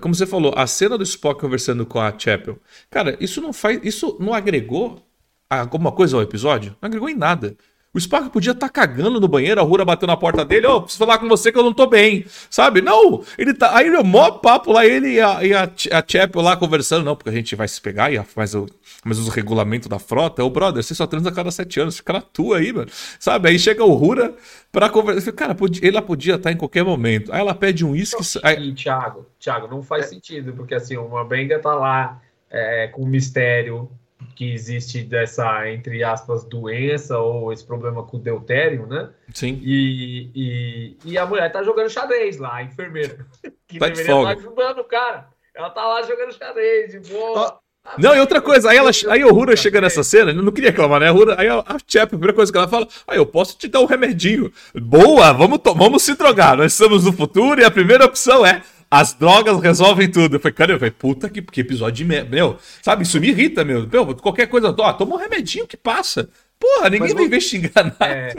[0.00, 2.59] Como você falou, a cena do Spock conversando com a Chapel.
[2.90, 3.78] Cara, isso não faz.
[3.85, 5.07] Isso não agregou
[5.50, 6.74] alguma coisa ao episódio?
[6.80, 7.54] Não agregou em nada.
[7.94, 10.78] O Spock podia estar tá cagando no banheiro, a Rura bateu na porta dele, ô,
[10.78, 12.83] oh, preciso falar com você que eu não tô bem, sabe?
[12.83, 13.76] Não, ele tá.
[13.76, 17.14] Aí o mó papo lá, ele e a, e a, a Chapel lá conversando, não,
[17.14, 18.66] porque a gente vai se pegar e faz o,
[19.04, 22.14] mas os regulamentos da frota, ô brother, você só transa a cada sete anos, fica
[22.14, 22.90] na tua aí, mano.
[23.20, 23.48] Sabe?
[23.48, 24.35] Aí chega o Rura
[24.72, 25.30] pra conversar.
[25.30, 27.33] Cara, podia, ela podia estar tá em qualquer momento.
[27.33, 28.40] Aí ela pede um uísque.
[28.42, 28.74] Aí...
[28.74, 30.09] Thiago, Thiago, não faz é...
[30.09, 33.88] sentido, porque assim, uma benga tá lá é, com mistério
[34.35, 39.11] que existe dessa, entre aspas, doença ou esse problema com o deutério, né?
[39.33, 39.61] Sim.
[39.63, 43.27] E, e, e a mulher tá jogando xadrez lá, a enfermeira.
[43.67, 45.29] Que tá deveria estar ajudando o cara.
[45.55, 47.59] Ela tá lá jogando xadrez, de boa.
[47.99, 51.01] Não, e outra coisa, aí, ela, aí o Rura chega nessa cena, não queria reclamar,
[51.01, 51.09] né?
[51.09, 53.27] A Hura, aí a, a Chap, a primeira coisa que ela fala, aí ah, eu
[53.27, 54.51] posso te dar um remedinho.
[54.75, 59.14] Boa, vamos, vamos se drogar, nós estamos no futuro e a primeira opção é as
[59.14, 60.37] drogas resolvem tudo.
[60.37, 62.31] Eu falei, cara, eu falei, puta que, que episódio de merda.
[62.31, 63.87] Meu, sabe, isso me irrita, meu.
[63.87, 66.29] meu qualquer coisa, ó, toma um remedinho que passa.
[66.59, 68.12] Porra, ninguém vai investigar nada.
[68.12, 68.35] É...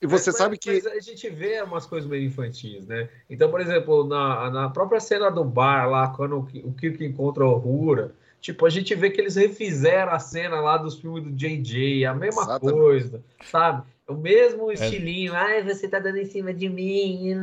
[0.00, 0.72] E você mas, sabe que.
[0.72, 3.08] Mas a gente vê umas coisas meio infantis, né?
[3.28, 7.56] Então, por exemplo, na, na própria cena do bar lá, quando o, Kirk encontra o
[7.56, 12.04] Rura, tipo, a gente vê que eles refizeram a cena lá dos filmes do JJ,
[12.04, 12.78] a mesma Exatamente.
[12.78, 13.82] coisa, sabe?
[14.06, 14.74] O mesmo é.
[14.74, 15.36] estilinho, é.
[15.36, 17.34] ai, você tá dando em cima de mim,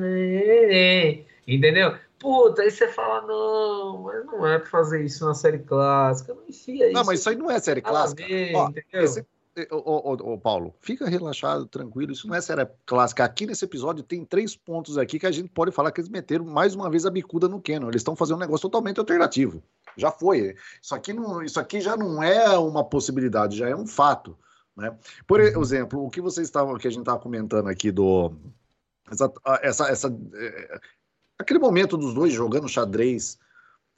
[1.45, 1.95] entendeu?
[2.25, 6.41] Puta, aí você fala, não, mas não é pra fazer isso na série clássica, não
[6.49, 6.93] enfia isso.
[6.93, 8.25] Não, mas isso aí não é série clássica.
[8.25, 9.23] Ver, Ó, esse,
[9.71, 9.77] ô,
[10.11, 13.23] ô, ô, Paulo, fica relaxado, tranquilo, isso não é série clássica.
[13.23, 16.45] Aqui nesse episódio tem três pontos aqui que a gente pode falar que eles meteram
[16.45, 17.89] mais uma vez a bicuda no Canon.
[17.89, 19.61] Eles estão fazendo um negócio totalmente alternativo.
[19.95, 20.55] Já foi.
[20.81, 24.35] Isso aqui, não, isso aqui já não é uma possibilidade, já é um fato.
[24.75, 24.97] Né?
[25.27, 25.61] Por uhum.
[25.61, 28.33] exemplo, o que vocês estavam, que a gente estava comentando aqui do
[29.11, 30.79] essa, essa, essa é,
[31.37, 33.37] aquele momento dos dois jogando xadrez,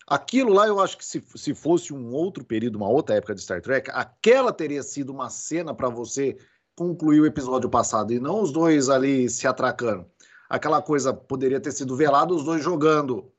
[0.08, 3.42] aquilo lá eu acho que se, se fosse um outro período, uma outra época de
[3.42, 6.38] Star Trek, aquela teria sido uma cena para você
[6.76, 10.06] concluir o episódio passado e não os dois ali se atracando.
[10.50, 13.32] Aquela coisa poderia ter sido velado os dois jogando.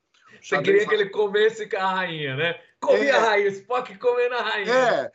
[0.43, 2.61] Você queria que ele comesse com a rainha, né?
[2.81, 3.11] Come é.
[3.11, 4.73] a rainha, Spock comendo a rainha.
[4.73, 5.13] É.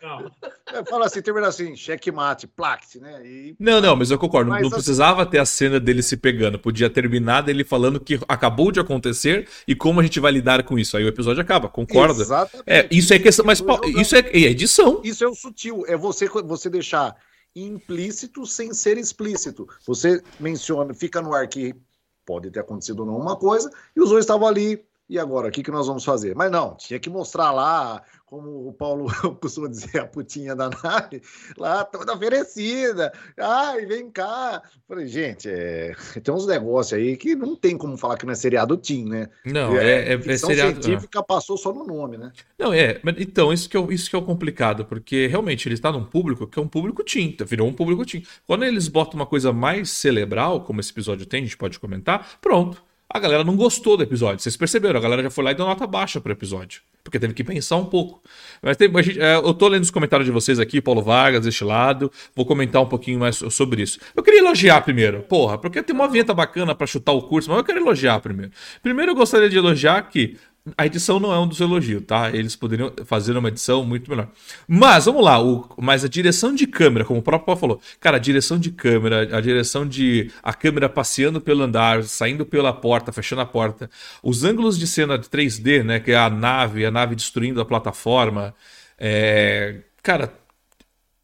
[0.73, 3.25] é fala assim, termina assim, checkmate, plaque, né?
[3.25, 3.55] E...
[3.57, 4.49] Não, não, mas eu concordo.
[4.49, 4.75] Mas, não assim...
[4.75, 6.59] precisava ter a cena dele se pegando.
[6.59, 10.77] Podia terminar dele falando que acabou de acontecer e como a gente vai lidar com
[10.77, 10.97] isso.
[10.97, 12.21] Aí o episódio acaba, concorda?
[12.21, 12.69] Exatamente.
[12.69, 13.45] É, isso é questão.
[13.45, 13.63] Mas
[13.97, 14.99] isso é, é edição.
[15.03, 15.85] Isso é o sutil.
[15.87, 17.15] É você, você deixar
[17.55, 19.67] implícito sem ser explícito.
[19.85, 21.73] Você menciona, fica no ar que
[22.25, 25.71] pode ter acontecido alguma coisa, e os dois estavam ali e agora, o que, que
[25.71, 26.33] nós vamos fazer?
[26.35, 29.05] Mas não, tinha que mostrar lá, como o Paulo
[29.39, 31.21] costuma dizer, a putinha da nave,
[31.57, 33.13] lá toda oferecida.
[33.37, 34.63] Ai, vem cá.
[34.87, 35.93] Falei, gente, é...
[36.23, 39.29] tem uns negócios aí que não tem como falar que não é seriado Tim, né?
[39.45, 40.81] Não, é, é, é seriado.
[40.81, 42.31] científica passou só no nome, né?
[42.57, 42.99] Não, é.
[43.03, 46.05] Mas, então, isso que, é, isso que é o complicado, porque realmente ele está num
[46.05, 48.23] público que é um público Tim, virou um público Tim.
[48.47, 52.39] Quando eles botam uma coisa mais cerebral, como esse episódio tem, a gente pode comentar,
[52.41, 54.39] pronto a galera não gostou do episódio.
[54.39, 54.99] Vocês perceberam?
[54.99, 56.81] A galera já foi lá e deu nota baixa pro episódio.
[57.03, 58.23] Porque teve que pensar um pouco.
[58.61, 62.11] Mas gente, é, eu tô lendo os comentários de vocês aqui, Paulo Vargas, deste lado.
[62.35, 63.99] Vou comentar um pouquinho mais sobre isso.
[64.15, 65.21] Eu queria elogiar primeiro.
[65.23, 68.51] Porra, porque tem uma vinheta bacana para chutar o curso, mas eu quero elogiar primeiro.
[68.81, 70.37] Primeiro eu gostaria de elogiar que
[70.77, 72.29] a edição não é um dos elogios, tá?
[72.29, 74.29] Eles poderiam fazer uma edição muito melhor.
[74.65, 78.15] Mas, vamos lá, o, mas a direção de câmera, como o próprio Paulo falou, cara,
[78.15, 83.11] a direção de câmera, a direção de a câmera passeando pelo andar, saindo pela porta,
[83.11, 83.89] fechando a porta,
[84.23, 85.99] os ângulos de cena de 3D, né?
[85.99, 88.55] Que é a nave, a nave destruindo a plataforma.
[88.97, 90.33] É, cara,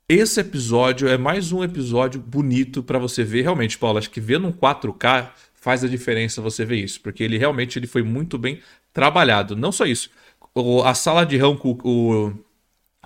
[0.08, 3.44] esse episódio é mais um episódio bonito para você ver.
[3.44, 7.38] Realmente, Paulo, acho que ver num 4K faz a diferença você ver isso, porque ele
[7.38, 8.60] realmente ele foi muito bem
[8.94, 9.56] trabalhado.
[9.56, 10.10] Não só isso.
[10.54, 12.34] O, a sala de rão com o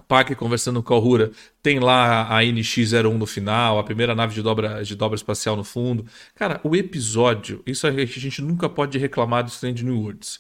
[0.07, 4.41] Parker conversando com a Uhura tem lá a NX-01 no final, a primeira nave de
[4.41, 6.05] dobra, de dobra espacial no fundo.
[6.35, 10.39] Cara, o episódio, isso a gente nunca pode reclamar do Strange New Worlds.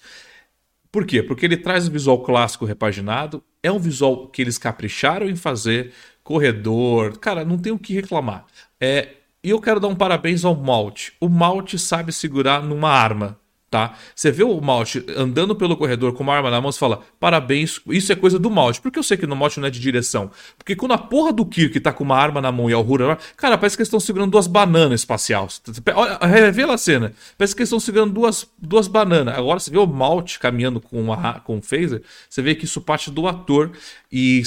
[0.91, 1.23] Por quê?
[1.23, 5.91] Porque ele traz o visual clássico repaginado, é um visual que eles capricharam em fazer,
[6.23, 8.45] corredor, cara, não tem o que reclamar.
[8.79, 9.09] É,
[9.43, 11.13] e eu quero dar um parabéns ao Malte.
[11.19, 13.39] O Malte sabe segurar numa arma
[13.73, 13.95] tá?
[14.15, 17.81] Você vê o Malte andando pelo corredor com uma arma na mão, você fala, parabéns,
[17.87, 18.79] isso é coisa do Malte.
[18.79, 20.29] Por que eu sei que no Malte não é de direção?
[20.59, 23.17] Porque quando a porra do Kirk tá com uma arma na mão e a Uhura,
[23.35, 25.59] cara, parece que eles estão segurando duas bananas espaciais.
[25.95, 27.13] Olha, revela a cena.
[27.35, 29.35] Parece que eles estão segurando duas, duas bananas.
[29.35, 32.79] Agora você vê o Malte caminhando com, uma, com um phaser, você vê que isso
[32.79, 33.71] parte do ator
[34.11, 34.43] e,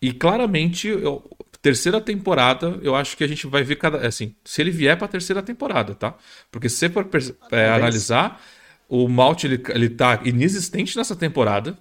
[0.00, 0.86] e claramente...
[0.86, 1.24] Eu,
[1.62, 4.06] terceira temporada, eu acho que a gente vai ver cada.
[4.06, 6.14] Assim, se ele vier pra terceira temporada, tá?
[6.50, 7.06] Porque se você for
[7.50, 8.40] é, analisar,
[8.90, 11.78] o Malt ele, ele tá inexistente nessa temporada.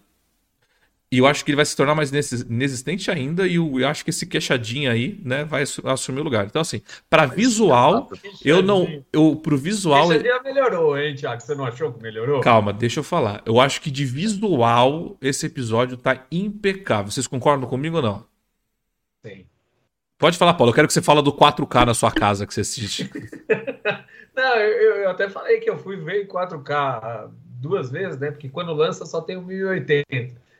[1.11, 4.11] E eu acho que ele vai se tornar mais inexistente ainda, e eu, acho que
[4.11, 6.45] esse queixadinho aí, né, vai assumir o lugar.
[6.45, 8.11] Então, assim, para visual,
[8.45, 9.03] eu não.
[9.11, 10.07] Eu, pro visual.
[10.07, 11.41] Queixadinha melhorou, hein, Thiago?
[11.41, 12.41] Você não achou que melhorou?
[12.41, 13.41] Calma, deixa eu falar.
[13.43, 17.11] Eu acho que de visual, esse episódio tá impecável.
[17.11, 18.25] Vocês concordam comigo ou não?
[19.25, 19.45] Sim.
[20.19, 20.69] Pode falar, Paulo.
[20.69, 23.09] Eu quero que você fale do 4K na sua casa que você assiste.
[24.35, 28.31] não, eu, eu até falei que eu fui ver em 4K duas vezes, né?
[28.31, 30.05] Porque quando lança só tem o 1080.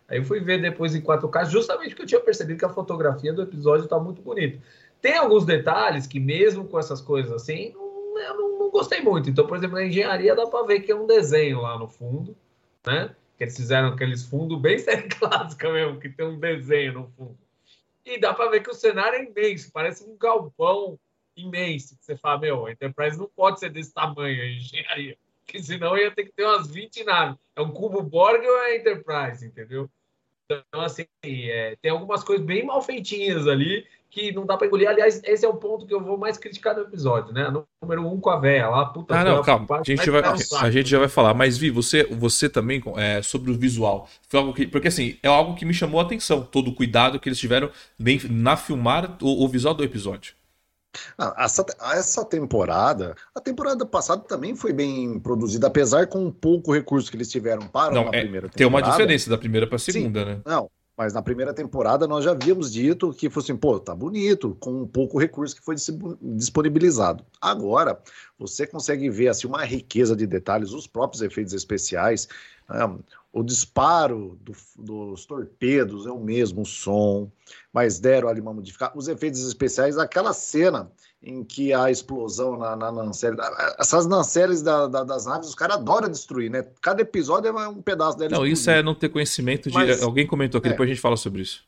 [0.08, 3.32] Aí eu fui ver depois em 4K, justamente porque eu tinha percebido que a fotografia
[3.32, 4.60] do episódio está muito bonita.
[5.02, 9.30] Tem alguns detalhes que, mesmo com essas coisas assim, não, eu não, não, gostei muito.
[9.30, 12.36] Então, por exemplo, na engenharia dá para ver que é um desenho lá no fundo,
[12.86, 13.16] né?
[13.38, 17.38] Que eles fizeram aqueles fundos bem série clássica mesmo, que tem um desenho no fundo.
[18.06, 21.00] E dá para ver que o cenário é imenso, parece um galpão
[21.42, 21.98] imenso.
[22.00, 25.18] Você fala, meu, a Enterprise não pode ser desse tamanho, a engenharia.
[25.46, 27.38] Porque senão ia ter que ter umas 20 naves.
[27.56, 29.90] É um cubo Borg ou é Enterprise, entendeu?
[30.52, 34.90] Então, assim, é, tem algumas coisas bem mal feitinhas ali que não dá para engolir.
[34.90, 37.54] Aliás, esse é o ponto que eu vou mais criticar no episódio, né?
[37.82, 39.16] Número um com a véia lá, puta.
[39.16, 39.68] Ah, não, calma.
[39.70, 41.34] a, gente vai, a gente já vai falar.
[41.36, 44.66] Mas, Vi, você, você também, é, sobre o visual, foi algo que.
[44.66, 46.42] Porque, assim, é algo que me chamou a atenção.
[46.42, 50.34] Todo o cuidado que eles tiveram bem, na filmar o, o visual do episódio.
[51.38, 57.18] Essa, essa temporada, a temporada passada também foi bem produzida, apesar com pouco recurso que
[57.18, 58.58] eles tiveram para não, é, primeira temporada.
[58.58, 60.42] Tem uma diferença da primeira para a segunda, Sim, né?
[60.46, 64.58] Não, mas na primeira temporada nós já havíamos dito que fosse assim, pô, tá bonito,
[64.60, 65.76] com um pouco recurso que foi
[66.22, 67.24] disponibilizado.
[67.40, 67.98] Agora,
[68.38, 72.28] você consegue ver assim, uma riqueza de detalhes, os próprios efeitos especiais,
[72.70, 72.80] né?
[73.32, 77.32] O disparo do, dos torpedos é o mesmo som,
[77.72, 78.98] mas deram ali uma modificação.
[78.98, 83.12] Os efeitos especiais, aquela cena em que a explosão na, na.
[83.78, 86.66] Essas Nanceles da, da, das naves, os caras adoram destruir, né?
[86.82, 88.38] Cada episódio é um pedaço delas.
[88.38, 89.76] Não, isso é não ter conhecimento de.
[89.76, 91.64] Mas, Alguém comentou aqui, é, depois a gente fala sobre isso.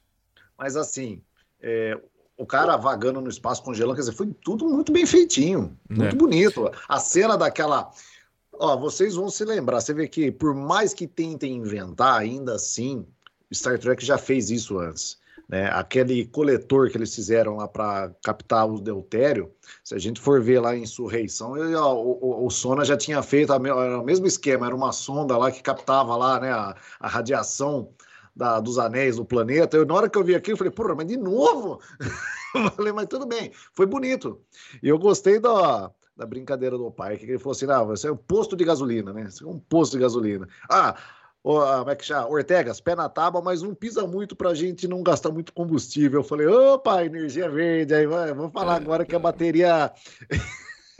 [0.57, 1.21] Mas assim,
[1.61, 1.99] é,
[2.37, 6.17] o cara vagando no espaço congelando, quer dizer, foi tudo muito bem feitinho, muito é.
[6.17, 6.71] bonito.
[6.87, 7.91] A cena daquela.
[8.63, 13.07] Ó, vocês vão se lembrar, você vê que por mais que tentem inventar, ainda assim,
[13.51, 15.19] Star Trek já fez isso antes.
[15.49, 15.67] Né?
[15.73, 19.51] Aquele coletor que eles fizeram lá para captar o deutério,
[19.83, 23.23] se a gente for ver lá em Insurreição, ele, ó, o, o, Sona já tinha
[23.23, 26.75] feito a, era o mesmo esquema, era uma sonda lá que captava lá né, a,
[26.99, 27.89] a radiação
[28.35, 29.75] da, dos anéis do planeta.
[29.75, 31.79] Eu, na hora que eu vi aquilo, eu falei, porra, mas de novo?
[32.53, 34.39] eu falei, mas tudo bem, foi bonito.
[34.83, 38.11] E eu gostei da, da brincadeira do pai, que ele falou assim: ah, você é
[38.11, 39.27] um posto de gasolina, né?
[39.29, 40.47] Você é um posto de gasolina.
[40.69, 40.95] Ah,
[41.43, 42.29] oh, como é que chama?
[42.29, 46.19] Ortegas, pé na tábua, mas não pisa muito pra gente não gastar muito combustível.
[46.19, 49.91] Eu falei, opa, energia verde, aí vamos falar é, agora que a bateria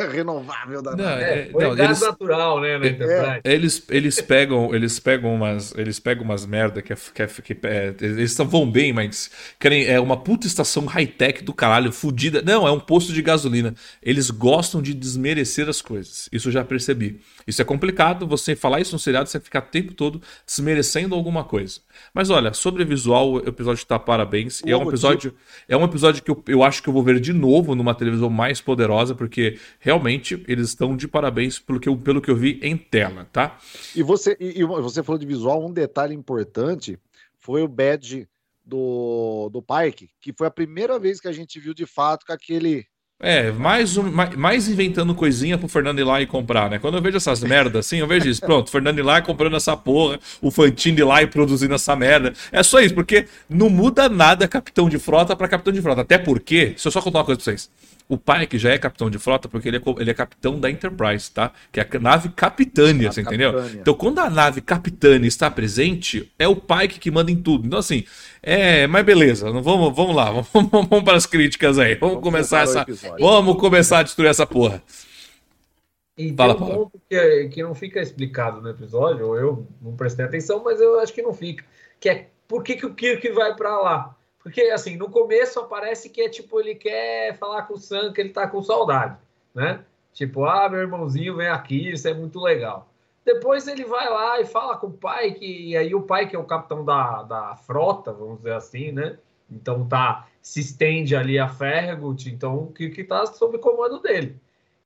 [0.12, 5.00] renovável da não, é, é, não, eles, natural, né, na é, eles, eles pegam, eles
[5.00, 8.94] pegam umas, eles pegam umas merda que é, que, é, que é, eles vão bem,
[8.94, 12.42] mas querem é uma puta estação high-tech do caralho, fodida.
[12.42, 13.74] Não, é um posto de gasolina.
[14.02, 16.30] Eles gostam de desmerecer as coisas.
[16.32, 17.20] Isso eu já percebi.
[17.46, 21.44] Isso é complicado, você falar isso no seriado, você ficar o tempo todo desmerecendo alguma
[21.44, 21.80] coisa.
[22.14, 24.62] Mas olha, sobre visual, o episódio tá parabéns.
[24.66, 25.34] E é um episódio,
[25.68, 28.30] é um episódio que eu, eu acho que eu vou ver de novo numa televisão
[28.30, 29.91] mais poderosa, porque realmente
[30.48, 33.58] eles estão de parabéns pelo que eu, pelo que eu vi em tela, tá?
[33.96, 37.00] E você, e, e você falou de visual, um detalhe importante
[37.40, 38.28] foi o badge
[38.64, 42.34] do, do Pike, que foi a primeira vez que a gente viu de fato com
[42.34, 42.86] aquele
[43.24, 46.80] é, mais, um, mais, mais, inventando coisinha pro Fernando ir lá e comprar, né?
[46.80, 48.42] Quando eu vejo essas merdas assim, eu vejo isso.
[48.42, 52.34] Pronto, Fernando ir lá comprando essa porra, o Fantini lá e produzindo essa merda.
[52.52, 56.02] É só isso, porque não muda nada capitão de frota para capitão de frota.
[56.02, 57.70] Até porque, deixa eu só contar uma coisa pra vocês.
[58.08, 61.32] O Pike já é capitão de frota porque ele é, ele é capitão da Enterprise,
[61.32, 61.52] tá?
[61.72, 63.50] Que é a nave capitânia, a você capitânia.
[63.50, 63.82] entendeu?
[63.82, 67.68] Então, quando a nave capitânia está presente, é o Pike que manda em tudo.
[67.68, 68.04] Então, assim,
[68.44, 71.96] é, mas beleza, vamos, vamos lá, vamos, vamos para as críticas aí.
[71.96, 72.86] Vamos, vamos começar essa.
[73.20, 74.82] Vamos começar a destruir essa porra.
[76.18, 76.90] E Fala, tem um Paulo.
[76.90, 81.00] ponto que, que não fica explicado no episódio, ou eu não prestei atenção, mas eu
[81.00, 81.64] acho que não fica.
[82.00, 84.16] Que é por que, que o Kirk vai para lá?
[84.44, 88.22] Porque, assim, no começo aparece que é tipo, ele quer falar com o Sam que
[88.22, 89.18] ele tá com saudade,
[89.54, 89.84] né?
[90.14, 92.90] Tipo, ah, meu irmãozinho vem aqui, isso é muito legal.
[93.24, 96.36] Depois ele vai lá e fala com o pai, que e aí o pai, que
[96.36, 99.18] é o capitão da, da frota, vamos dizer assim, né?
[99.50, 104.40] Então tá, se estende ali a Fergut, então que, que tá sob comando dele.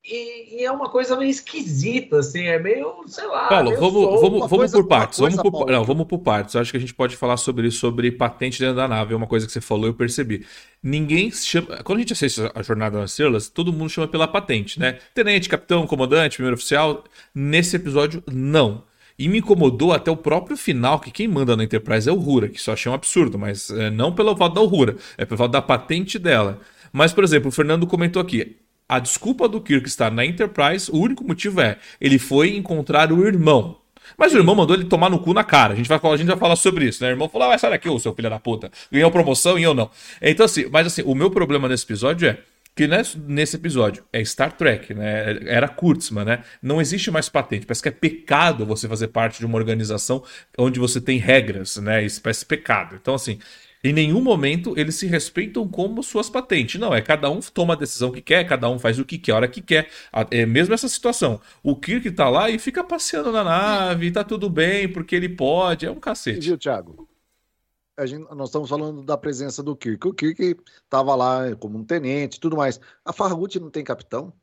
[0.08, 3.48] E, e, é uma coisa meio esquisita, assim, é meio, sei lá.
[3.48, 5.18] Paulo, vamos, vamos, vamos por partes.
[5.18, 6.54] Vamos por, não, vamos por partes.
[6.54, 9.16] Eu acho que a gente pode falar sobre isso, sobre patente dentro da nave.
[9.16, 10.46] É uma coisa que você falou, eu percebi.
[10.84, 11.82] Ninguém chama.
[11.84, 15.00] Quando a gente assiste a Jornada nas Estrelas, todo mundo chama pela patente, né?
[15.16, 17.04] Tenente, capitão, comandante, primeiro oficial.
[17.34, 18.84] Nesse episódio, não.
[19.18, 22.50] E me incomodou até o próprio final, que quem manda na Enterprise é o Rura,
[22.50, 25.52] que eu achei um absurdo, mas é, não pelo fato da Rura, é pelo fato
[25.52, 26.60] da patente dela.
[26.92, 30.98] Mas, por exemplo, o Fernando comentou aqui, a desculpa do Kirk estar na Enterprise, o
[30.98, 33.78] único motivo é ele foi encontrar o irmão.
[34.18, 35.74] Mas o irmão mandou ele tomar no cu na cara.
[35.74, 37.10] A gente vai, a gente vai falar sobre isso, né?
[37.10, 38.72] O irmão falou: ah, sai daqui, ô seu filho da puta.
[38.92, 39.90] Ganhou promoção e eu não.
[40.22, 42.38] Então, assim, mas assim, o meu problema nesse episódio é
[42.76, 45.40] que nesse episódio é Star Trek, né?
[45.46, 46.44] Era Kurtzman, né?
[46.62, 47.66] Não existe mais patente.
[47.66, 50.22] Parece que é pecado você fazer parte de uma organização
[50.58, 52.04] onde você tem regras, né?
[52.04, 52.98] Isso parece pecado.
[53.02, 53.40] Então, assim,
[53.86, 56.80] em nenhum momento eles se respeitam como suas patentes.
[56.80, 59.32] Não, é cada um toma a decisão que quer, cada um faz o que quer,
[59.34, 59.90] a hora que quer.
[60.32, 61.40] É mesmo essa situação.
[61.62, 65.86] O Kirk tá lá e fica passeando na nave, tá tudo bem, porque ele pode.
[65.86, 66.40] É um cacete.
[66.40, 67.08] Viu, Thiago?
[68.04, 70.06] Gente, nós estamos falando da presença do Kirk.
[70.08, 72.80] O Kirk estava lá como um tenente tudo mais.
[73.06, 74.34] A Farragut não tem capitão?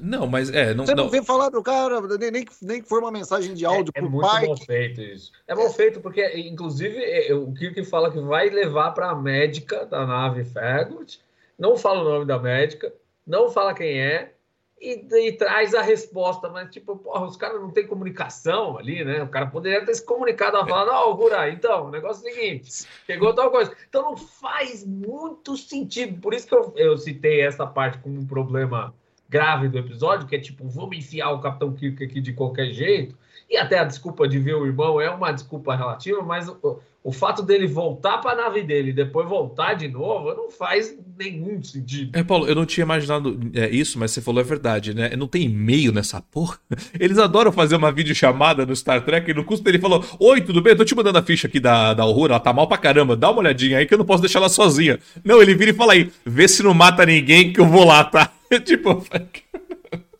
[0.00, 0.74] Não, mas é.
[0.74, 3.54] Não, Você não, não vem falar do cara, nem, nem, nem que for uma mensagem
[3.54, 4.44] de áudio é, é muito pai.
[4.44, 5.32] É muito feito isso.
[5.46, 9.86] É bom feito porque, inclusive, é, o Kirk fala que vai levar para a médica
[9.86, 11.20] da nave Fergut,
[11.58, 12.92] não fala o nome da médica,
[13.26, 14.32] não fala quem é,
[14.80, 19.22] e, e, traz a resposta, mas tipo, porra, os caras não têm comunicação ali, né?
[19.22, 22.34] O cara poderia ter se comunicado a falar, não, Gura, então, o negócio é o
[22.34, 23.72] seguinte, chegou tal coisa.
[23.88, 26.20] Então não faz muito sentido.
[26.20, 28.94] Por isso que eu, eu citei essa parte como um problema
[29.28, 33.14] grave do episódio, que é tipo, vamos enfiar o Capitão Kirk aqui de qualquer jeito.
[33.50, 37.10] E até a desculpa de ver o irmão é uma desculpa relativa, mas o, o
[37.10, 41.62] fato dele voltar para a nave dele e depois voltar de novo não faz nenhum
[41.62, 42.10] sentido.
[42.14, 45.16] É, Paulo, eu não tinha imaginado é, isso, mas você falou é verdade, né?
[45.16, 46.58] Não tem e-mail nessa porra.
[47.00, 50.60] Eles adoram fazer uma videochamada no Star Trek e no custo dele falou: Oi, tudo
[50.60, 50.72] bem?
[50.72, 53.16] Eu tô te mandando a ficha aqui da, da Aurora, ela tá mal pra caramba,
[53.16, 54.98] dá uma olhadinha aí que eu não posso deixar ela sozinha.
[55.24, 58.04] Não, ele vira e fala aí: vê se não mata ninguém que eu vou lá,
[58.04, 58.30] tá?
[58.64, 59.02] tipo.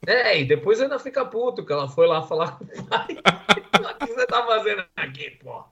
[0.07, 3.09] É, e depois ainda fica puto que ela foi lá falar com o pai.
[4.03, 5.65] o que você tá fazendo aqui, pô?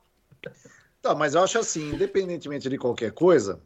[1.01, 3.63] Tá, mas eu acho assim, independentemente de qualquer coisa,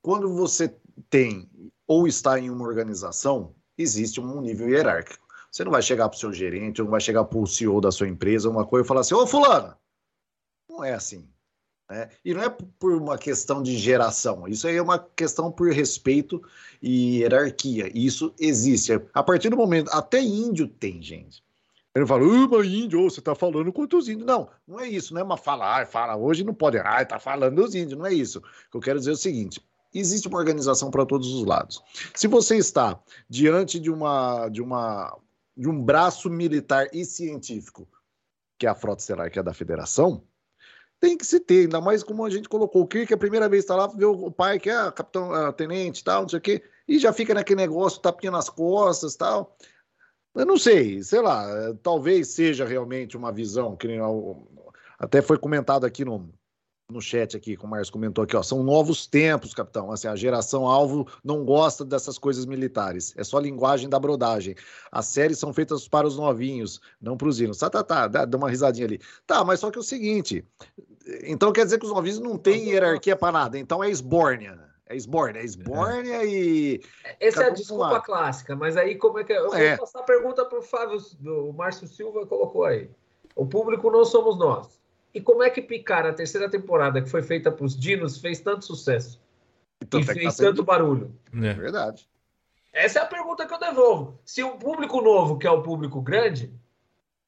[0.00, 0.74] quando você
[1.10, 1.50] tem
[1.86, 5.26] ou está em uma organização, existe um nível hierárquico.
[5.50, 7.80] Você não vai chegar para o seu gerente, ou não vai chegar para o CEO
[7.80, 9.74] da sua empresa, uma coisa e falar assim, ô fulano,
[10.68, 11.28] não é assim.
[11.88, 12.08] Né?
[12.24, 16.42] E não é por uma questão de geração, isso aí é uma questão por respeito
[16.82, 17.90] e hierarquia.
[17.94, 18.92] Isso existe.
[19.14, 21.42] A partir do momento, até índio tem, gente.
[21.94, 24.26] Ele fala, mas índio, você tá falando contra os índios.
[24.26, 27.18] Não, não é isso, não é uma fala, ah, fala hoje não pode, ah, tá
[27.18, 28.38] falando dos índios, não é isso.
[28.38, 29.60] O que eu quero dizer é o seguinte:
[29.92, 31.82] existe uma organização para todos os lados.
[32.14, 35.16] Se você está diante de uma de uma
[35.56, 37.88] de um braço militar e científico,
[38.56, 40.22] que é a Frota Estelar, que é da Federação,
[41.00, 43.64] tem que se ter, ainda mais como a gente colocou o Kirk, a primeira vez
[43.64, 46.62] está lá, vê o pai que é capitão, é, tenente tal, não sei o quê,
[46.86, 49.56] e já fica naquele negócio, tapinha nas costas tal.
[50.34, 51.46] Eu não sei, sei lá,
[51.82, 53.88] talvez seja realmente uma visão, que
[54.98, 56.32] até foi comentado aqui no,
[56.90, 59.92] no chat aqui, como o Márcio comentou aqui, ó, são novos tempos, capitão.
[59.92, 63.14] Assim, a geração alvo não gosta dessas coisas militares.
[63.16, 64.54] É só linguagem da brodagem.
[64.90, 67.58] As séries são feitas para os novinhos, não para os hinos.
[67.58, 69.00] Tá, tá, tá, dá, dá uma risadinha ali.
[69.26, 70.42] Tá, mas só que é o seguinte,
[71.24, 74.58] então quer dizer que os novinhos não têm hierarquia para nada, então é esbórnia.
[74.88, 76.26] É esbórnia, é esbórnia é.
[76.26, 76.82] e.
[77.20, 79.34] Essa é a desculpa clássica, mas aí como é que.
[79.34, 79.38] É?
[79.38, 79.76] Eu é.
[79.76, 82.90] vou passar a pergunta para o Fábio, o Márcio Silva colocou aí.
[83.36, 84.78] O público não somos nós.
[85.18, 88.38] E como é que Picar, a terceira temporada, que foi feita para os Dinos, fez
[88.38, 89.20] tanto sucesso?
[89.82, 90.50] Então, e fez tá sendo...
[90.50, 91.12] tanto barulho?
[91.34, 92.08] É verdade.
[92.72, 94.20] Essa é a pergunta que eu devolvo.
[94.24, 96.54] Se o público novo, que é o público grande,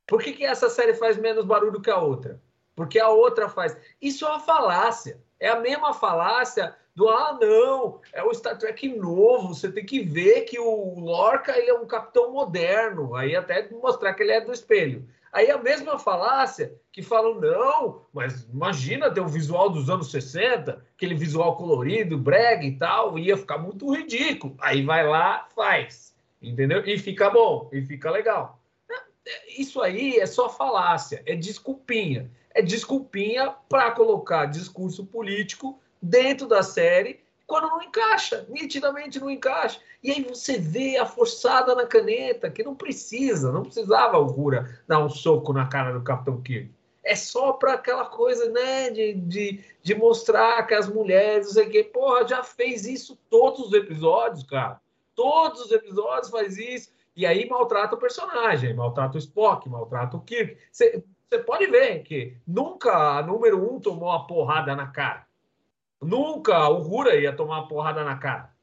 [0.07, 2.41] por que, que essa série faz menos barulho que a outra?
[2.77, 3.77] Porque a outra faz.
[4.01, 5.21] Isso é uma falácia.
[5.41, 10.01] É a mesma falácia do ah, não, é o Star Trek novo, você tem que
[10.01, 14.41] ver que o Lorca ele é um capitão moderno, aí até mostrar que ele é
[14.41, 15.09] do espelho.
[15.33, 20.85] Aí a mesma falácia que falam, não, mas imagina ter o visual dos anos 60,
[20.97, 24.57] aquele visual colorido, brega e tal, ia ficar muito ridículo.
[24.61, 26.85] Aí vai lá, faz, entendeu?
[26.85, 28.61] E fica bom, e fica legal.
[29.57, 32.31] Isso aí é só falácia, é desculpinha.
[32.53, 39.81] É desculpinha para colocar discurso político dentro da série quando não encaixa, nitidamente não encaixa.
[40.01, 44.81] E aí você vê a forçada na caneta, que não precisa, não precisava o Rura
[44.87, 46.71] dar um soco na cara do Capitão Kirk.
[47.03, 51.67] É só para aquela coisa, né, de, de, de mostrar que as mulheres, não sei
[51.67, 54.81] o quê, porra, já fez isso todos os episódios, cara.
[55.17, 56.93] Todos os episódios faz isso.
[57.17, 60.57] E aí maltrata o personagem, maltrata o Spock, maltrata o Kirk.
[60.71, 61.03] Você
[61.45, 65.27] pode ver que nunca a número um tomou uma porrada na cara.
[66.03, 68.55] Nunca o Rura ia tomar uma porrada na cara.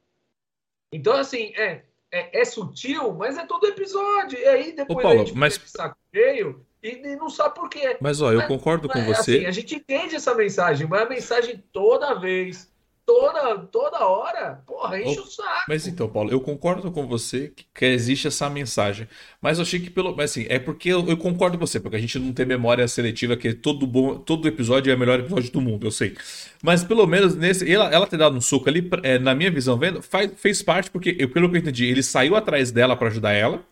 [0.92, 4.38] Então, assim, é, é, é, sutil, mas é todo episódio.
[4.38, 5.60] E aí depois Ô, Paulo, a gente mas...
[5.66, 7.96] saco cheio e, e não sabe por quê.
[8.00, 9.36] Mas, ó, eu mas, concordo com você.
[9.36, 12.72] Assim, a gente entende essa mensagem, mas a mensagem toda vez
[13.08, 15.64] toda, toda hora, porra, enche oh, o saco.
[15.66, 19.08] Mas então, Paulo, eu concordo com você que, que existe essa mensagem.
[19.40, 20.14] Mas eu achei que pelo.
[20.14, 22.86] Mas assim, é porque eu, eu, concordo com você, porque a gente não tem memória
[22.86, 26.14] seletiva, que todo bom, todo episódio é o melhor episódio do mundo, eu sei.
[26.62, 27.70] Mas pelo menos nesse.
[27.70, 30.90] Ela, ela ter dado um soco ali, é, na minha visão, vendo, faz, fez parte,
[30.90, 33.64] porque, eu, pelo que eu entendi, ele saiu atrás dela para ajudar ela.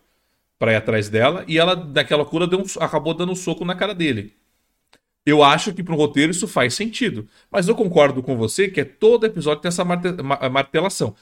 [0.59, 3.75] Pra ir atrás dela, e ela, naquela cura, deu um, acabou dando um soco na
[3.75, 4.33] cara dele.
[5.27, 7.27] Eu acho que para o roteiro isso faz sentido.
[7.51, 11.13] Mas eu concordo com você que é todo episódio tem essa martelação.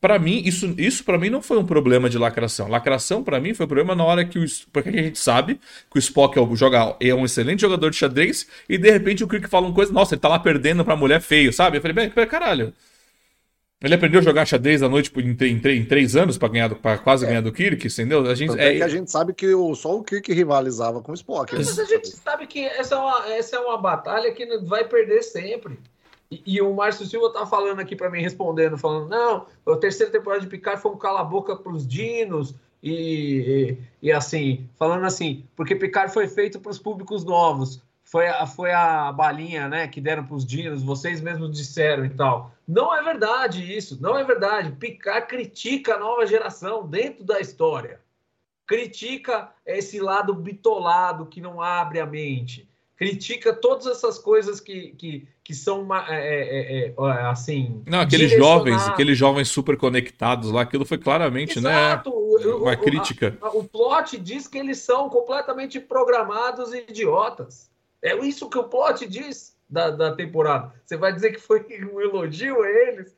[0.00, 2.66] Para mim, isso, isso para mim não foi um problema de lacração.
[2.66, 5.96] Lacração para mim foi um problema na hora que o porque a gente sabe que
[5.96, 9.48] o Spock é, joga, é um excelente jogador de xadrez e de repente o Kirk
[9.48, 11.76] fala uma coisa, nossa, ele tá lá perdendo pra mulher feio, sabe?
[11.76, 12.72] Eu falei, bem, caralho.
[13.82, 16.98] Ele aprendeu a jogar xadrez à noite em, em, em três anos para ganhar, para
[16.98, 17.28] quase é.
[17.28, 18.24] ganhar do Kirk, entendeu?
[18.26, 21.10] A gente, é, é, que a gente sabe que o, só o Kirk rivalizava com
[21.10, 21.54] o Spock.
[21.54, 25.22] Mas a gente sabe que essa é uma, essa é uma batalha que vai perder
[25.22, 25.78] sempre.
[26.30, 30.12] E, e o Márcio Silva tá falando aqui para mim, respondendo, falando: não, a terceira
[30.12, 32.54] temporada de Picard foi um cala-boca pros dinos.
[32.82, 37.80] E, e, e assim, falando assim, porque Picard foi feito para os públicos novos
[38.12, 42.10] foi a, foi a balinha né, que deram para os dinos, vocês mesmos disseram e
[42.10, 42.52] tal.
[42.68, 44.70] Não é verdade isso, não é verdade.
[44.72, 48.00] Picard critica a nova geração dentro da história.
[48.66, 52.68] Critica esse lado bitolado que não abre a mente.
[52.98, 57.82] Critica todas essas coisas que, que, que são é, é, é, é assim.
[57.86, 62.10] Não, aqueles jovens, aqueles jovens super conectados lá, aquilo foi claramente, né, Exato.
[62.10, 62.46] né?
[62.56, 63.38] Uma crítica.
[63.40, 67.71] A, a, o plot diz que eles são completamente programados e idiotas.
[68.02, 70.74] É isso que o plot diz da, da temporada.
[70.84, 73.16] Você vai dizer que foi um elogio a eles?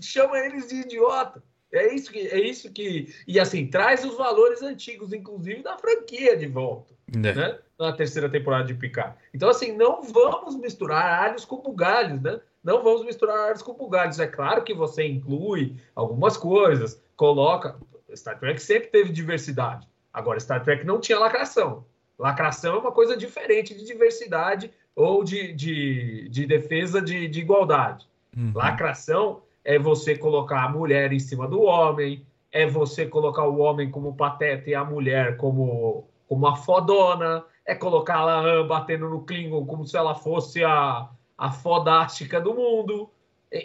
[0.00, 1.42] Chama eles de idiota.
[1.72, 6.36] É isso que é isso que e assim traz os valores antigos, inclusive da franquia
[6.36, 7.18] de volta, é.
[7.18, 7.58] né?
[7.78, 9.16] Na terceira temporada de Picard.
[9.34, 12.40] Então assim não vamos misturar alhos com bugalhos, né?
[12.62, 14.18] Não vamos misturar alhos com bugalhos.
[14.18, 17.76] É claro que você inclui algumas coisas, coloca.
[18.14, 19.86] Star Trek sempre teve diversidade.
[20.12, 21.84] Agora Star Trek não tinha lacração.
[22.18, 28.06] Lacração é uma coisa diferente de diversidade ou de, de, de defesa de, de igualdade.
[28.36, 28.52] Uhum.
[28.54, 33.90] Lacração é você colocar a mulher em cima do homem, é você colocar o homem
[33.90, 39.22] como pateta e a mulher como, como a fodona, é colocar a Laan batendo no
[39.22, 43.10] Klingon como se ela fosse a, a fodástica do mundo.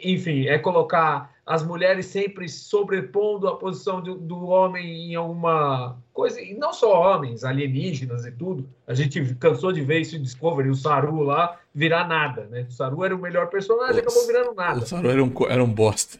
[0.03, 6.39] Enfim, é colocar as mulheres sempre sobrepondo a posição do, do homem em alguma coisa,
[6.41, 8.69] e não só homens, alienígenas e tudo.
[8.85, 12.67] A gente cansou de ver isso em Discovery, o Saru lá virar nada, né?
[12.69, 14.79] O Saru era o melhor personagem, Nossa, acabou virando nada.
[14.79, 16.19] O Saru era um, era um bosta.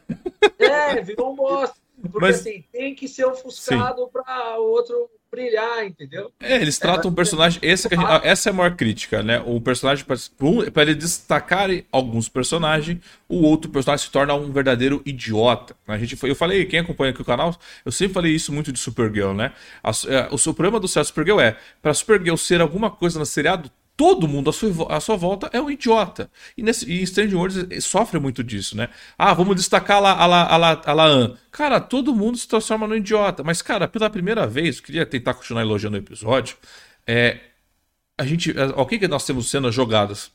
[0.58, 1.80] É, virou um bosta.
[2.02, 6.32] Porque Mas, assim, tem que ser ofuscado para o outro brilhar, entendeu?
[6.40, 7.60] É, eles tratam é, um personagem.
[7.64, 9.42] Esse gente, essa é a maior crítica, né?
[9.46, 15.76] O personagem, para ele destacar alguns personagens, o outro personagem se torna um verdadeiro idiota.
[15.88, 18.72] A gente foi, eu falei, quem acompanha aqui o canal, eu sempre falei isso muito
[18.72, 19.54] de Supergirl, né?
[19.82, 19.94] A, a,
[20.32, 23.72] o, o problema do Supergirl é, para Supergirl ser alguma coisa no seriado,
[24.02, 26.28] todo mundo à sua, à sua volta é um idiota.
[26.58, 28.90] E, nesse, e Strange Worlds sofre muito disso, né?
[29.16, 31.38] Ah, vamos destacar a, a, a, a Laan.
[31.52, 33.44] Cara, todo mundo se transforma no idiota.
[33.44, 36.58] Mas, cara, pela primeira vez, queria tentar continuar elogiando o episódio.
[37.06, 37.42] É,
[38.18, 38.58] a gente.
[38.58, 40.32] É, ok, que nós temos cenas jogadas.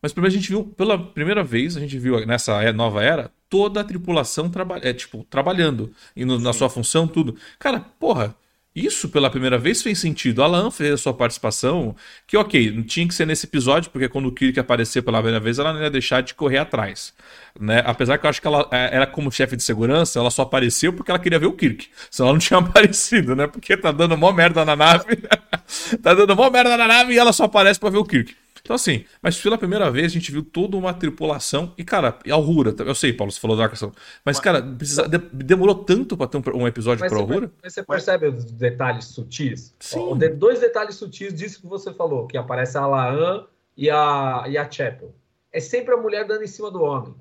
[0.00, 3.82] Mas primeiro a gente viu, pela primeira vez, a gente viu nessa nova era, toda
[3.82, 7.36] a tripulação traba é, tipo, trabalhando, indo na sua função, tudo.
[7.58, 8.34] Cara, porra,
[8.74, 10.42] isso pela primeira vez fez sentido.
[10.42, 11.94] Alan fez a sua participação,
[12.26, 15.40] que ok, não tinha que ser nesse episódio, porque quando o Kirk aparecer pela primeira
[15.40, 17.12] vez, ela não ia deixar de correr atrás.
[17.58, 17.82] Né?
[17.84, 20.92] Apesar que eu acho que ela é, era como chefe de segurança, ela só apareceu
[20.92, 21.88] porque ela queria ver o Kirk.
[22.10, 23.48] Senão ela não tinha aparecido, né?
[23.48, 25.16] Porque tá dando mó merda na nave.
[26.00, 28.34] tá dando mó merda na nave e ela só aparece para ver o Kirk.
[28.70, 31.74] Então, assim, mas pela primeira vez a gente viu toda uma tripulação.
[31.76, 33.90] E, cara, e a Alrura, eu sei, Paulo, você falou da questão.
[34.24, 37.50] Mas, cara, precisa, de, demorou tanto pra ter um, um episódio pra Alrura.
[37.60, 39.74] Mas você percebe os detalhes sutis?
[39.80, 39.98] Sim.
[39.98, 43.44] Ó, dois detalhes sutis disso que você falou, que aparece a Laan
[43.76, 45.12] e a, e a Chapel.
[45.52, 47.12] É sempre a mulher dando em cima do homem.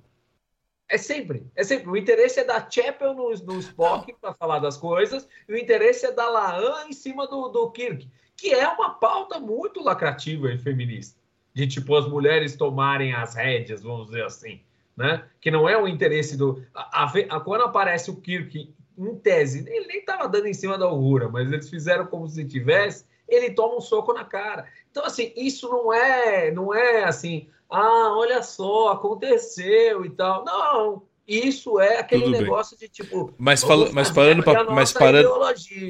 [0.87, 1.89] É sempre, é sempre.
[1.89, 6.05] O interesse é da Chapel no, no Spock para falar das coisas, e o interesse
[6.05, 10.59] é da Laan em cima do, do Kirk, que é uma pauta muito lacrativa e
[10.59, 11.18] feminista
[11.59, 14.61] de tipo as mulheres tomarem as rédeas, vamos dizer assim,
[14.95, 15.25] né?
[15.41, 16.63] Que não é o interesse do.
[16.73, 20.77] A, a, a, quando aparece o Kirk, em tese, ele nem estava dando em cima
[20.77, 24.67] da Aurora, mas eles fizeram como se tivesse, ele toma um soco na cara.
[24.89, 30.43] Então, assim, isso não é, não é assim, ah, olha só, aconteceu e tal.
[30.45, 32.89] Não, isso é aquele Tudo negócio bem.
[32.89, 33.31] de tipo.
[33.37, 35.29] Mas, fala, mas parando para mas parando,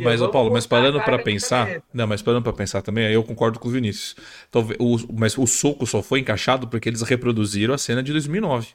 [0.03, 3.57] mas Paulo, mas parando para pensar, não, mas parando para pensar também, aí eu concordo
[3.57, 4.17] com o Vinícius.
[4.51, 8.67] Talvez o, mas o soco só foi encaixado porque eles reproduziram a cena de 2009.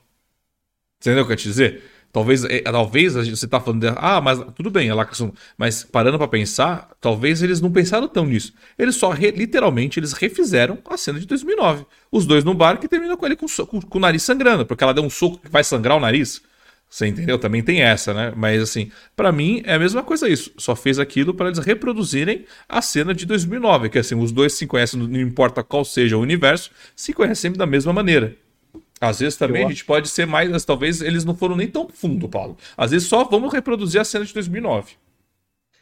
[1.00, 1.82] Entendeu o que eu te dizer?
[2.14, 5.34] Talvez, é, talvez você tá falando, de, ah, mas tudo bem, é lacração.
[5.58, 8.54] Mas parando para pensar, talvez eles não pensaram tão nisso.
[8.78, 11.84] Eles só, re, literalmente, eles refizeram a cena de 2009.
[12.12, 14.84] Os dois no bar que terminam com ele com, com, com o nariz sangrando, porque
[14.84, 16.40] ela deu um soco que vai sangrar o nariz.
[16.94, 17.36] Você entendeu?
[17.40, 18.32] Também tem essa, né?
[18.36, 20.52] Mas assim, para mim é a mesma coisa isso.
[20.56, 24.64] Só fez aquilo para eles reproduzirem a cena de 2009, que assim, os dois se
[24.64, 28.36] conhecem, não importa qual seja o universo, se conhecem da mesma maneira.
[29.00, 29.66] Às vezes também Eu...
[29.66, 32.56] a gente pode ser mais, talvez eles não foram nem tão fundo, Paulo.
[32.76, 34.92] Às vezes só vamos reproduzir a cena de 2009.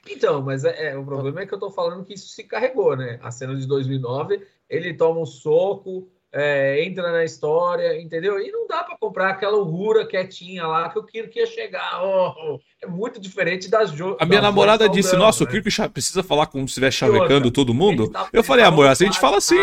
[0.08, 2.96] Então, mas é, é, o problema é que eu tô falando que isso se carregou,
[2.96, 3.18] né?
[3.22, 8.40] A cena de 2009, ele toma um soco, é, entra na história, entendeu?
[8.40, 12.02] E não dá para comprar aquela Uhura quietinha lá que o Kirk ia chegar.
[12.02, 14.16] Oh, é muito diferente das jogos.
[14.18, 15.50] A minha namorada disse: Nossa, né?
[15.50, 18.10] o Kirk precisa falar como se estivesse chavecando todo mundo.
[18.32, 19.56] Eu falei, amor, assim a gente fala assim.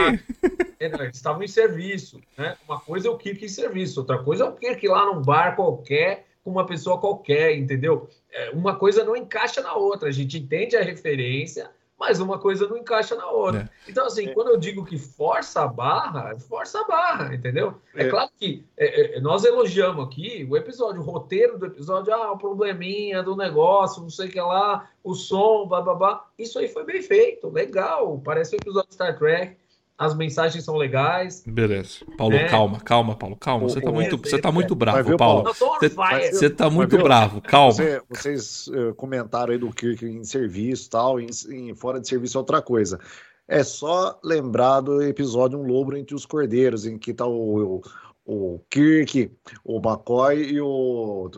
[0.80, 2.56] Eles estavam em serviço, né?
[2.68, 5.56] Uma coisa é o Kirk em serviço, outra coisa é o Kirk lá num bar
[5.56, 8.08] qualquer, com uma pessoa qualquer, entendeu?
[8.32, 10.08] É, uma coisa não encaixa na outra.
[10.08, 13.70] A gente entende a referência, mas uma coisa não encaixa na outra.
[13.86, 13.91] É.
[13.91, 14.34] Então, assim, é.
[14.34, 17.76] quando eu digo que força a barra, força a barra, entendeu?
[17.93, 22.14] É, é claro que é, é, nós elogiamos aqui o episódio, o roteiro do episódio,
[22.14, 26.26] ah, o probleminha do negócio, não sei o que lá, o som, blá, blá, blá.
[26.38, 29.58] Isso aí foi bem feito, legal, parece um episódio de Star Trek
[30.00, 31.43] as mensagens são legais.
[31.45, 32.06] Beleza.
[32.18, 32.47] Paulo, é.
[32.47, 33.68] calma, calma, Paulo, calma.
[33.68, 35.54] Você tá muito, você tá muito bravo, Paulo.
[35.54, 35.89] Você,
[36.32, 37.74] você tá muito bravo, calma.
[37.74, 42.38] Você, vocês uh, comentaram aí do Kirk em serviço tal, em, em, fora de serviço
[42.38, 42.97] é outra coisa.
[43.45, 47.82] É só lembrar do episódio Um Lobo entre os Cordeiros, em que tá o,
[48.26, 49.30] o, o Kirk,
[49.66, 51.30] o McCoy e o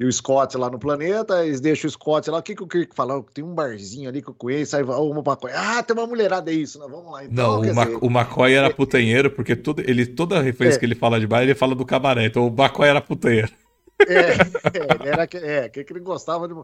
[0.00, 2.38] e o Scott lá no planeta, eles deixam o Scott lá.
[2.38, 3.20] O que, que o Kirk fala?
[3.34, 6.54] Tem um barzinho ali que eu conheço, aí o McCoy, ah, tem uma mulherada, é
[6.54, 6.86] isso, né?
[6.88, 7.24] vamos lá.
[7.24, 10.80] Então, não, o, Ma dizer, o McCoy era putanheiro, porque tudo, ele, toda referência é,
[10.80, 13.50] que ele fala de bar, ele fala do cabaré, então o McCoy era putanheiro.
[14.06, 16.54] É, é, era, é, que ele gostava de...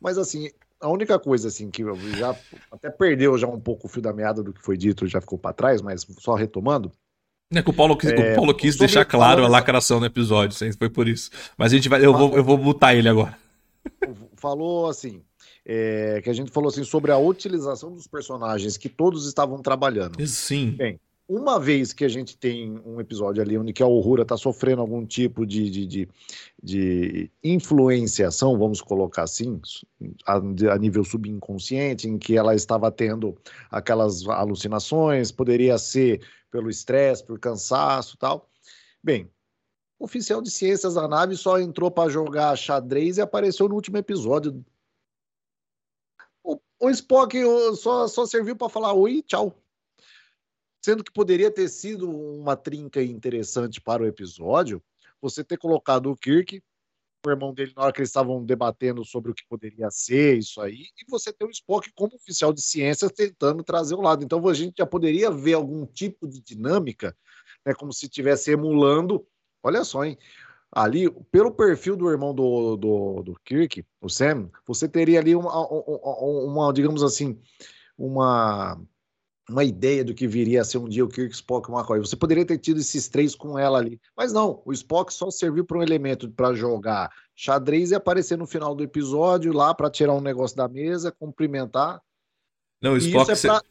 [0.00, 1.84] Mas assim, a única coisa assim que
[2.16, 2.34] já
[2.72, 5.38] até perdeu já um pouco o fio da meada do que foi dito, já ficou
[5.38, 6.90] para trás, mas só retomando,
[7.54, 10.56] é que o Paulo, quis, é, o Paulo quis deixar claro a lacração no episódio,
[10.76, 11.30] foi por isso.
[11.56, 13.36] Mas a gente vai, eu vou, eu vou botar ele agora.
[14.36, 15.22] Falou assim,
[15.64, 20.24] é, que a gente falou assim sobre a utilização dos personagens que todos estavam trabalhando.
[20.26, 20.72] Sim.
[20.72, 24.34] Bem, uma vez que a gente tem um episódio ali onde que a Uhura está
[24.34, 26.08] sofrendo algum tipo de, de, de,
[26.62, 29.60] de, influenciação, vamos colocar assim,
[30.26, 33.36] a, a, nível subconsciente, em que ela estava tendo
[33.70, 38.50] aquelas alucinações, poderia ser pelo estresse, por cansaço tal.
[39.02, 39.30] Bem,
[39.98, 43.96] o oficial de ciências da nave só entrou para jogar xadrez e apareceu no último
[43.96, 44.64] episódio.
[46.42, 47.36] O, o Spock
[47.76, 49.60] só, só serviu para falar oi, tchau.
[50.84, 54.82] Sendo que poderia ter sido uma trinca interessante para o episódio,
[55.20, 56.62] você ter colocado o Kirk
[57.26, 60.60] o irmão dele na hora que eles estavam debatendo sobre o que poderia ser isso
[60.60, 64.24] aí, e você tem o Spock como oficial de ciências tentando trazer o lado.
[64.24, 67.16] Então a gente já poderia ver algum tipo de dinâmica,
[67.64, 69.26] né, como se estivesse emulando.
[69.62, 70.16] Olha só, hein?
[70.70, 75.66] Ali, pelo perfil do irmão do, do, do Kirk, o Sam, você teria ali uma,
[75.66, 77.40] uma, uma digamos assim,
[77.96, 78.78] uma
[79.48, 81.98] uma ideia do que viria a ser um dia o Kirk, Spock e McCoy.
[82.00, 83.98] Você poderia ter tido esses três com ela ali.
[84.16, 88.46] Mas não, o Spock só serviu para um elemento para jogar xadrez e aparecer no
[88.46, 92.00] final do episódio lá para tirar um negócio da mesa, cumprimentar.
[92.82, 93.32] Não, o Spock...
[93.32, 93.62] Isso, é pra...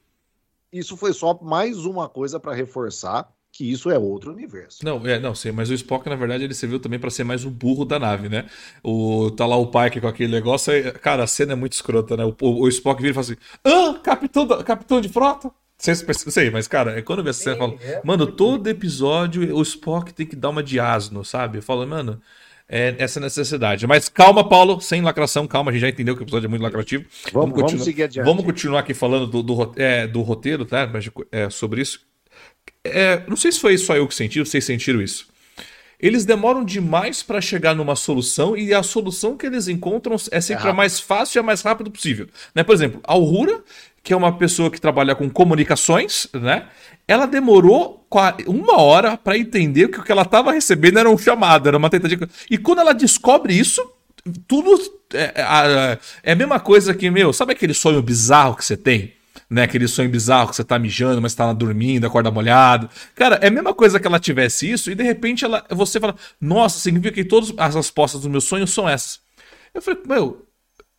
[0.74, 4.84] isso foi só mais uma coisa para reforçar que isso é outro universo.
[4.84, 7.44] Não, é, não sei, mas o Spock, na verdade, ele serviu também para ser mais
[7.44, 8.48] o burro da nave, né?
[8.84, 12.16] O, tá lá o Pike com aquele negócio, aí, cara, a cena é muito escrota,
[12.16, 12.24] né?
[12.24, 15.52] O, o, o Spock vira e fala assim: Ah, capitão, da, capitão de frota?
[15.78, 18.68] Sei, sei, mas, cara, é quando eu vejo essa cena, eu falo, é mano, todo
[18.68, 21.60] episódio o Spock tem que dar uma de asno, sabe?
[21.60, 22.20] Eu falo, mano,
[22.68, 23.86] é essa necessidade.
[23.86, 26.64] Mas calma, Paulo, sem lacração, calma, a gente já entendeu que o episódio é muito
[26.64, 27.06] lacrativo.
[27.32, 28.26] Vamos, vamos, vamos seguir adiante.
[28.26, 30.90] Vamos continuar aqui falando do, do, é, do roteiro, tá?
[31.32, 32.02] É, sobre isso.
[32.84, 35.28] É, não sei se foi só eu que senti, vocês sentiram isso.
[36.00, 40.68] Eles demoram demais para chegar numa solução e a solução que eles encontram é sempre
[40.68, 42.28] é a mais fácil e a mais rápida possível.
[42.54, 42.64] Né?
[42.64, 43.64] Por exemplo, a Aurora
[44.08, 46.68] que é uma pessoa que trabalha com comunicações, né?
[47.06, 48.08] Ela demorou
[48.48, 51.90] uma hora para entender que o que ela estava recebendo era um chamado, era uma
[51.90, 52.26] tentativa.
[52.50, 53.86] E quando ela descobre isso,
[54.48, 54.80] tudo
[55.14, 59.12] é, é, é, a mesma coisa que, meu, sabe aquele sonho bizarro que você tem?
[59.50, 59.64] né?
[59.64, 62.90] Aquele sonho bizarro que você tá mijando, mas tá dormindo, acorda molhado.
[63.14, 66.16] Cara, é a mesma coisa que ela tivesse isso e de repente ela, você fala,
[66.40, 69.20] nossa, significa que todas as respostas dos meus sonhos são essas.
[69.74, 70.47] Eu falei, meu,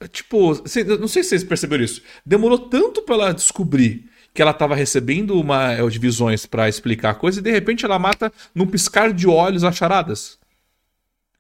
[0.07, 0.55] tipo,
[1.01, 2.03] não sei se vocês perceberam isso.
[2.25, 7.15] Demorou tanto pra ela descobrir que ela estava recebendo uma é, divisões para explicar a
[7.15, 10.39] coisa e de repente ela mata num piscar de olhos as charadas.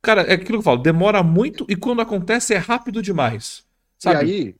[0.02, 3.64] Cara, é aquilo que eu falo, demora muito e quando acontece é rápido demais.
[3.98, 4.26] Sabe?
[4.26, 4.54] E aí,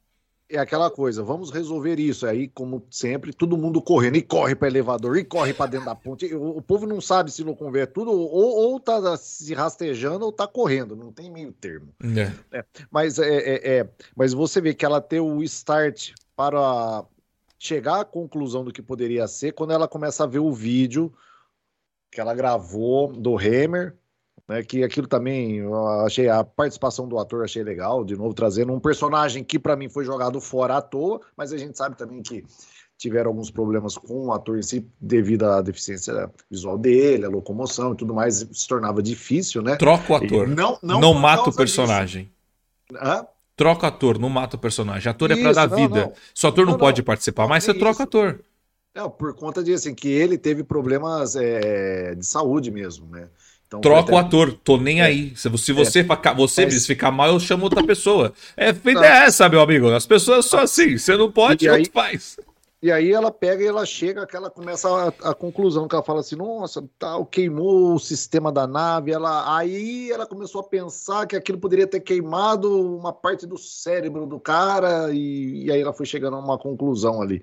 [0.50, 2.26] é aquela coisa, vamos resolver isso.
[2.26, 5.94] Aí, como sempre, todo mundo correndo, e corre para elevador, e corre para dentro da
[5.94, 6.34] ponte.
[6.34, 10.32] O, o, povo não sabe se locomover, é tudo ou, ou tá se rastejando ou
[10.32, 11.94] tá correndo, não tem meio termo.
[12.02, 12.58] É.
[12.58, 17.04] É, mas, é, é, é, mas você vê que ela tem o start para
[17.58, 21.12] chegar à conclusão do que poderia ser quando ela começa a ver o vídeo
[22.10, 23.94] que ela gravou do Hammer,
[24.48, 28.72] né, que aquilo também eu achei a participação do ator achei legal, de novo trazendo
[28.72, 32.22] um personagem que para mim foi jogado fora à toa, mas a gente sabe também
[32.22, 32.44] que
[32.96, 37.92] tiveram alguns problemas com o ator em si devido à deficiência visual dele, a locomoção
[37.92, 39.76] e tudo mais, se tornava difícil, né?
[39.76, 40.48] Troca o ator.
[40.48, 42.32] não não, não mata o personagem.
[42.94, 43.24] Hã?
[43.54, 45.08] Troca o ator, não mata o personagem.
[45.10, 46.06] Ator Isso, é pra dar não, vida.
[46.06, 46.12] Não.
[46.34, 48.40] Se o ator não, não pode participar, mas você troca o ator.
[48.94, 53.28] Não, por conta de assim, que ele teve problemas é, de saúde mesmo, né?
[53.68, 55.04] Então, Troca o ator, tô nem é.
[55.04, 55.36] aí.
[55.36, 55.74] Se você, é.
[55.74, 56.86] você Mas...
[56.86, 58.32] ficar mal, eu chamo outra pessoa.
[58.56, 59.90] É feita é essa, meu amigo.
[59.90, 60.96] As pessoas são assim.
[60.96, 62.38] Você não pode, e aí, faz.
[62.80, 66.04] E aí ela pega e ela chega, que ela começa a, a, conclusão, que ela
[66.04, 69.12] fala assim, nossa, tal, queimou o sistema da nave.
[69.12, 74.26] Ela, aí ela começou a pensar que aquilo poderia ter queimado uma parte do cérebro
[74.26, 77.42] do cara, e, e aí ela foi chegando a uma conclusão ali.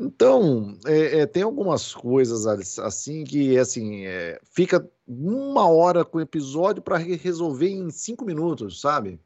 [0.00, 2.46] Então, é, é, tem algumas coisas
[2.78, 8.80] assim que assim é, fica uma hora com o episódio para resolver em cinco minutos,
[8.80, 9.20] sabe?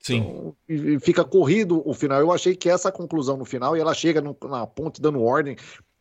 [0.00, 0.16] Sim.
[0.16, 2.18] Então, e fica corrido o final.
[2.20, 5.56] Eu achei que essa conclusão no final, e ela chega no, na ponte dando ordem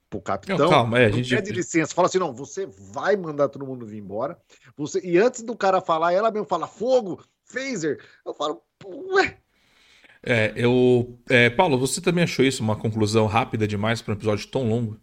[0.09, 0.57] pro capitão.
[0.57, 3.85] Não, calma, é, a gente pede licença, fala assim: não, você vai mandar todo mundo
[3.85, 4.39] vir embora.
[4.77, 5.01] Você...
[5.03, 7.99] E antes do cara falar, ela mesmo fala fogo, phaser.
[8.25, 9.37] Eu falo, ué,
[10.23, 11.17] é, eu.
[11.29, 14.97] É, Paulo, você também achou isso uma conclusão rápida demais para um episódio tão longo?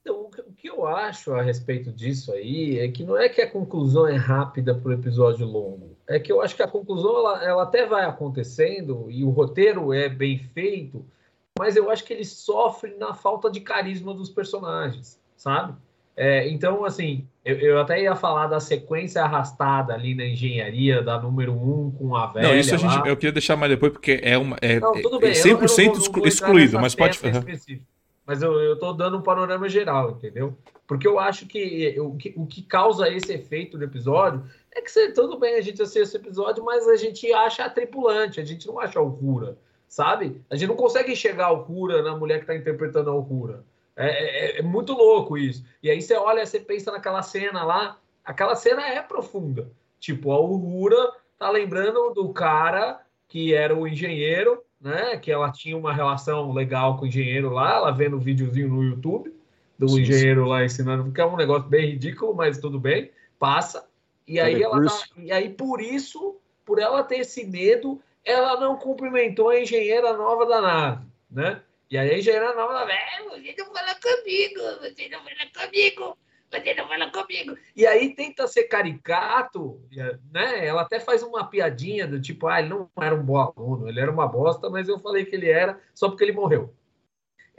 [0.00, 3.50] Então, o que eu acho a respeito disso aí é que não é que a
[3.50, 5.96] conclusão é rápida para o episódio longo.
[6.08, 9.92] É que eu acho que a conclusão ela, ela até vai acontecendo e o roteiro
[9.92, 11.04] é bem feito,
[11.58, 15.74] mas eu acho que ele sofre na falta de carisma dos personagens, sabe?
[16.16, 21.20] É, então, assim, eu, eu, até ia falar da sequência arrastada ali na engenharia, da
[21.20, 22.48] número 1 um com a velha.
[22.48, 25.20] Não, isso a gente, eu queria deixar mais depois, porque é, uma, é, não, tudo
[25.20, 25.30] bem.
[25.30, 27.20] é 100% eu não, eu não vou, excluído, mas pode.
[28.24, 30.56] Mas eu, eu tô dando um panorama geral, entendeu?
[30.86, 34.42] Porque eu acho que o, que o que causa esse efeito do episódio
[34.74, 38.40] é que tudo bem a gente assistir esse episódio, mas a gente acha a tripulante,
[38.40, 40.40] a gente não acha a Alcura, sabe?
[40.50, 43.64] A gente não consegue enxergar a Alcura na mulher que tá interpretando a Alcura.
[43.96, 45.64] É, é, é, muito louco isso.
[45.82, 49.70] E aí você olha, você pensa naquela cena lá, aquela cena é profunda.
[49.98, 55.16] Tipo, a Uhura tá lembrando do cara que era o engenheiro, né?
[55.16, 58.68] Que ela tinha uma relação legal com o engenheiro lá, ela vendo o um videozinho
[58.68, 59.34] no YouTube
[59.78, 60.48] do sim, engenheiro sim.
[60.48, 63.86] lá ensinando, porque é um negócio bem ridículo, mas tudo bem, passa.
[64.26, 68.76] E aí ela tá, e aí por isso, por ela ter esse medo, ela não
[68.76, 71.62] cumprimentou a engenheira nova da nave, né?
[71.88, 76.18] E aí já era nova, velho, você não fala comigo, você não fala comigo,
[76.50, 77.56] você não fala comigo.
[77.76, 79.80] E aí tenta ser caricato,
[80.32, 80.66] né?
[80.66, 84.00] Ela até faz uma piadinha do tipo, ah, ele não era um bom aluno, ele
[84.00, 86.74] era uma bosta, mas eu falei que ele era só porque ele morreu.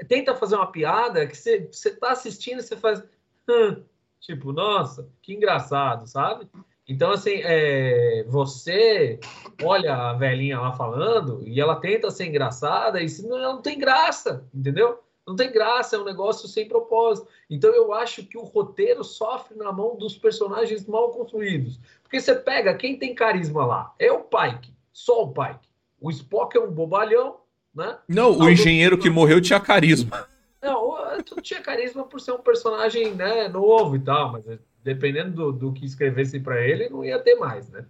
[0.10, 3.02] Tenta fazer uma piada que você, você tá assistindo e você faz,
[3.50, 3.84] hum,
[4.20, 6.50] tipo, nossa, que engraçado, sabe?
[6.88, 9.20] Então, assim, é, você
[9.62, 13.78] olha a velhinha lá falando e ela tenta ser engraçada e não, ela não tem
[13.78, 15.04] graça, entendeu?
[15.28, 17.28] Não tem graça, é um negócio sem propósito.
[17.50, 21.78] Então, eu acho que o roteiro sofre na mão dos personagens mal construídos.
[22.02, 25.68] Porque você pega quem tem carisma lá, é o Pike, só o Pike.
[26.00, 27.38] O Spock é um bobalhão,
[27.76, 27.98] né?
[28.08, 30.26] Não, o engenheiro que morreu tinha carisma.
[30.62, 30.96] Não,
[31.42, 34.46] tinha carisma por ser um personagem né, novo e tal, mas
[34.88, 37.86] dependendo do, do que escrevesse para ele, não ia ter mais, né?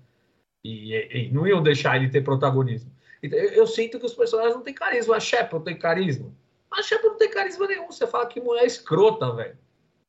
[0.64, 2.92] E, e, não iam deixar ele ter protagonismo.
[3.22, 5.16] Então, eu, eu, sinto que os personagens não têm carisma.
[5.16, 6.34] A Shepard tem carisma.
[6.72, 7.86] A Shepard não tem carisma nenhum.
[7.86, 9.58] Você fala que mulher escrota, velho.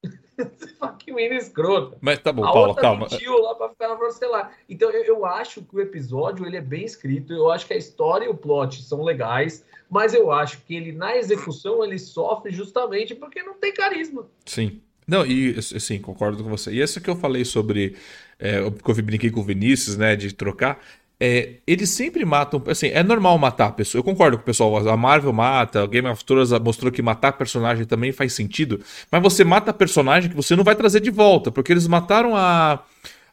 [0.39, 1.99] Você fala que menina escrota.
[2.01, 3.07] Mas tá bom, a Paulo, calma.
[3.11, 4.57] mentiu lá pra ficar na celular.
[4.69, 7.35] Então eu, eu acho que o episódio ele é bem escrito.
[7.35, 9.65] Eu acho que a história e o plot são legais.
[9.91, 14.27] Mas eu acho que ele, na execução, ele sofre justamente porque não tem carisma.
[14.47, 14.81] Sim.
[15.09, 16.71] Não, e sim, concordo com você.
[16.73, 17.97] E esse que eu falei sobre.
[18.39, 20.15] É, que eu brinquei com o Vinícius, né?
[20.15, 20.79] De trocar.
[21.21, 22.63] é, eles sempre matam.
[22.69, 24.01] Assim, é normal matar a pessoa.
[24.01, 24.89] Eu concordo com o pessoal.
[24.89, 28.81] A Marvel mata, o Game of Thrones mostrou que matar personagem também faz sentido.
[29.11, 31.51] Mas você mata personagem que você não vai trazer de volta.
[31.51, 32.85] Porque eles mataram a.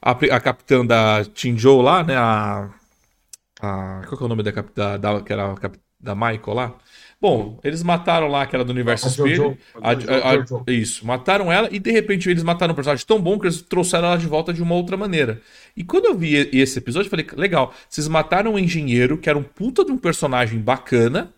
[0.01, 2.15] A, a capitã da Tinjou lá, né?
[2.17, 2.69] A.
[3.61, 4.99] a qual que é o nome da capitã?
[4.99, 5.55] Da, que era a,
[5.99, 6.75] da Michael lá?
[7.25, 9.57] Bom, eles mataram lá aquela do Universo a Espelho.
[9.81, 13.47] A, a, isso, mataram ela e de repente eles mataram um personagem tão bom que
[13.47, 15.41] eles trouxeram ela de volta de uma outra maneira.
[15.75, 19.39] E quando eu vi esse episódio, eu falei, legal, vocês mataram um engenheiro que era
[19.39, 21.33] um puta de um personagem bacana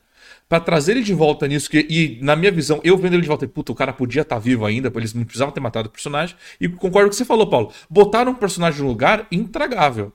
[0.50, 1.70] para trazer ele de volta nisso.
[1.70, 4.36] Que, e na minha visão, eu vendo ele de volta, puta, o cara podia estar
[4.36, 6.36] tá vivo ainda, eles não precisavam ter matado o personagem.
[6.60, 7.72] E concordo com o que você falou, Paulo.
[7.90, 10.12] Botaram um personagem no lugar intragável.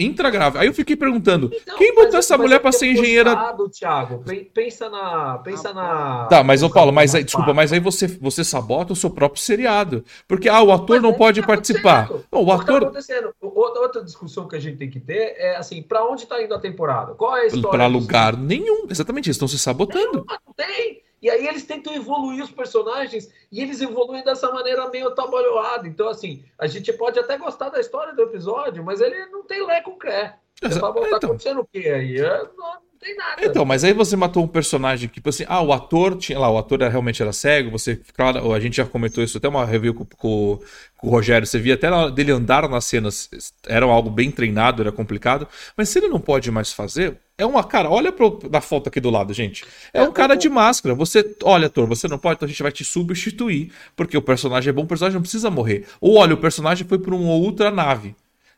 [0.00, 0.58] Intragrave.
[0.58, 3.36] Aí eu fiquei perguntando, então, quem botou essa mulher para ser engenheira?
[3.36, 4.24] Forçado, Thiago.
[4.54, 6.26] Pensa na, pensa ah, na.
[6.26, 9.42] Tá, mas ô Paulo, mas aí, desculpa, mas aí você você sabota o seu próprio
[9.42, 12.08] seriado, porque ah, o ator mas não pode tá participar.
[12.10, 12.90] Não, o, tá ator.
[12.90, 13.00] Tá
[13.42, 16.58] Outra discussão que a gente tem que ter é assim, para onde tá indo a
[16.58, 17.14] temporada?
[17.14, 17.68] Qual é a história?
[17.68, 18.86] Para lugar nenhum.
[18.88, 20.24] Exatamente, eles estão se sabotando.
[20.26, 21.02] Não, tem.
[21.22, 25.86] E aí eles tentam evoluir os personagens e eles evoluem dessa maneira meio trabalhada.
[25.86, 29.64] Então, assim, a gente pode até gostar da história do episódio, mas ele não tem
[29.64, 30.34] lé com cré.
[30.60, 31.30] Você fala, tá então...
[31.30, 32.20] acontecendo o quê aí?
[32.20, 33.44] É, não, tem nada.
[33.44, 36.50] Então, mas aí você matou um personagem que, tipo assim, ah, o ator tinha lá,
[36.50, 39.64] o ator era, realmente era cego, você, claro, a gente já comentou isso, até uma
[39.64, 40.60] review com, com,
[40.96, 43.28] com o Rogério, você via até dele andar nas cenas,
[43.66, 47.64] era algo bem treinado, era complicado, mas se ele não pode mais fazer, é uma
[47.64, 49.64] cara, olha pro, da foto aqui do lado, gente.
[49.92, 50.94] É, é um cara de máscara.
[50.94, 54.70] Você, olha, ator, você não pode, então a gente vai te substituir, porque o personagem
[54.70, 55.86] é bom, o personagem não precisa morrer.
[56.00, 58.14] Ou olha, o personagem foi para uma outra nave.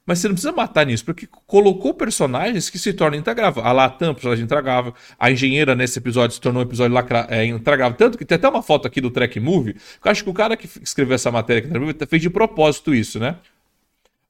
[0.07, 3.65] Mas você não precisa matar nisso, porque colocou personagens que se tornam intragáveis.
[3.65, 4.93] A Latam, personagem intragável.
[5.19, 7.27] A engenheira nesse episódio se tornou um episódio lacra...
[7.31, 7.97] é, intragável.
[7.97, 9.77] Tanto que tem até uma foto aqui do Track Movie.
[10.05, 13.37] Eu acho que o cara que escreveu essa matéria aqui fez de propósito isso, né?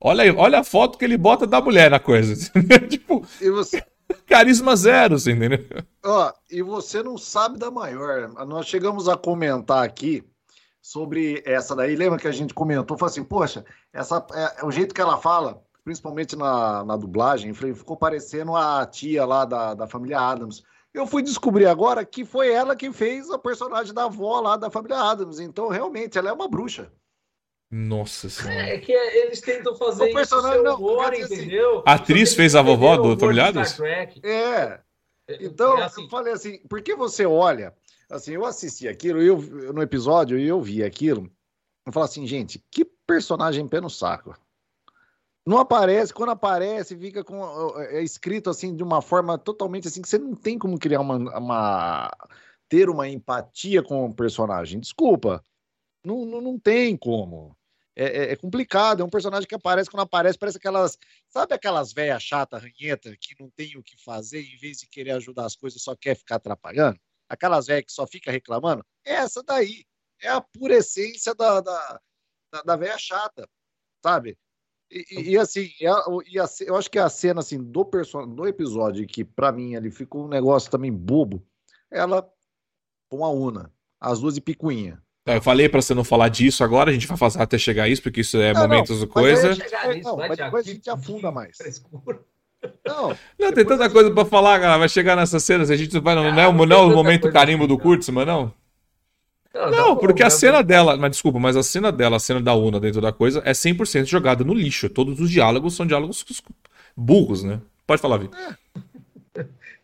[0.00, 2.36] Olha aí, olha a foto que ele bota da mulher na coisa.
[2.88, 3.26] tipo.
[3.40, 3.82] E você.
[4.26, 5.58] Carisma zero, você entendeu?
[6.04, 8.28] Ó, e você não sabe da maior.
[8.46, 10.24] Nós chegamos a comentar aqui
[10.80, 11.96] sobre essa daí.
[11.96, 12.98] Lembra que a gente comentou?
[12.98, 17.54] Falou assim, poxa, essa, é, é o jeito que ela fala, principalmente na, na dublagem,
[17.54, 20.62] ficou parecendo a tia lá da, da família Adams.
[20.92, 24.70] Eu fui descobrir agora que foi ela que fez a personagem da avó lá da
[24.70, 25.40] família Adams.
[25.40, 26.92] Então, realmente, ela é uma bruxa.
[27.76, 28.68] Nossa senhora.
[28.68, 31.82] É, que eles tentam fazer o personagem, isso humor, não, assim, entendeu?
[31.84, 33.76] A atriz fez a vovó do Familiares?
[34.22, 34.78] É.
[35.40, 36.04] Então, é assim.
[36.04, 37.74] eu falei assim, por que você olha,
[38.08, 39.40] assim, eu assisti aquilo, eu,
[39.72, 41.28] no episódio, e eu vi aquilo,
[41.84, 44.38] eu falo assim, gente, que personagem pé no saco.
[45.44, 47.42] Não aparece, quando aparece, fica com
[47.80, 51.16] é escrito assim de uma forma totalmente assim que você não tem como criar uma,
[51.16, 52.10] uma
[52.68, 54.78] ter uma empatia com o personagem.
[54.78, 55.42] Desculpa,
[56.04, 57.56] não, não, não tem como.
[57.96, 60.98] É, é, é, complicado, é um personagem que aparece, quando aparece, parece aquelas.
[61.28, 65.12] Sabe aquelas velhas chata, ranheta, que não tem o que fazer, em vez de querer
[65.12, 66.98] ajudar as coisas, só quer ficar atrapalhando?
[67.28, 68.84] Aquelas velhas que só fica reclamando?
[69.04, 69.84] É essa daí.
[70.20, 72.00] É a pura essência da, da,
[72.52, 73.48] da, da velha chata,
[74.02, 74.36] sabe?
[74.90, 78.28] E, e, e assim, e a, a, eu acho que a cena assim, do, person...
[78.28, 81.46] do episódio, que para mim ali ficou um negócio também bobo,
[81.90, 82.28] ela
[83.08, 85.03] com a Una, as duas de picuinha.
[85.26, 87.88] Eu falei para você não falar disso agora, a gente vai fazer até chegar a
[87.88, 89.56] isso, porque isso é não, momentos do coisa.
[90.02, 91.56] não, mas depois a gente afunda mais.
[92.86, 94.78] Não, não tem tanta coisa para falar, cara.
[94.78, 96.14] Vai chegar nessas cenas, a gente vai.
[96.14, 98.52] Não, não, é, o, não é o momento carimbo do Kurtzman, não?
[99.54, 102.54] Não, não porque a cena dela, mas desculpa, mas a cena dela, a cena da
[102.54, 104.88] Una dentro da coisa, é 100% jogada no lixo.
[104.88, 106.24] Todos os diálogos são diálogos
[106.96, 107.60] burros, né?
[107.86, 108.38] Pode falar, Vitor.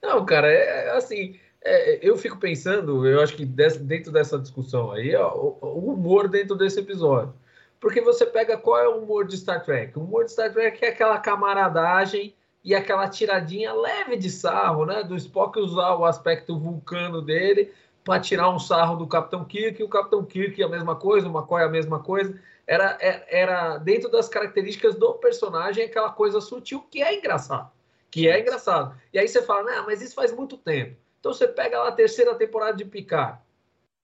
[0.03, 1.36] Não, cara, é assim.
[1.63, 6.57] É, eu fico pensando, eu acho que dentro dessa discussão aí, ó, o, humor dentro
[6.57, 7.35] desse episódio.
[7.79, 9.99] Porque você pega qual é o humor de Star Trek?
[9.99, 15.03] O humor de Star Trek é aquela camaradagem e aquela tiradinha leve de sarro, né?
[15.03, 17.73] Do Spock usar o aspecto vulcano dele
[18.05, 21.29] para tirar um sarro do Capitão Kirk, e o Capitão Kirk é a mesma coisa,
[21.29, 22.39] o McCoy é a mesma coisa.
[22.67, 27.71] Era, era, é, era dentro das características do personagem aquela coisa sutil que é engraçado.
[28.11, 28.99] Que é engraçado.
[29.13, 30.97] E aí você fala, não, mas isso faz muito tempo.
[31.21, 33.39] Então você pega lá a terceira temporada de Picard,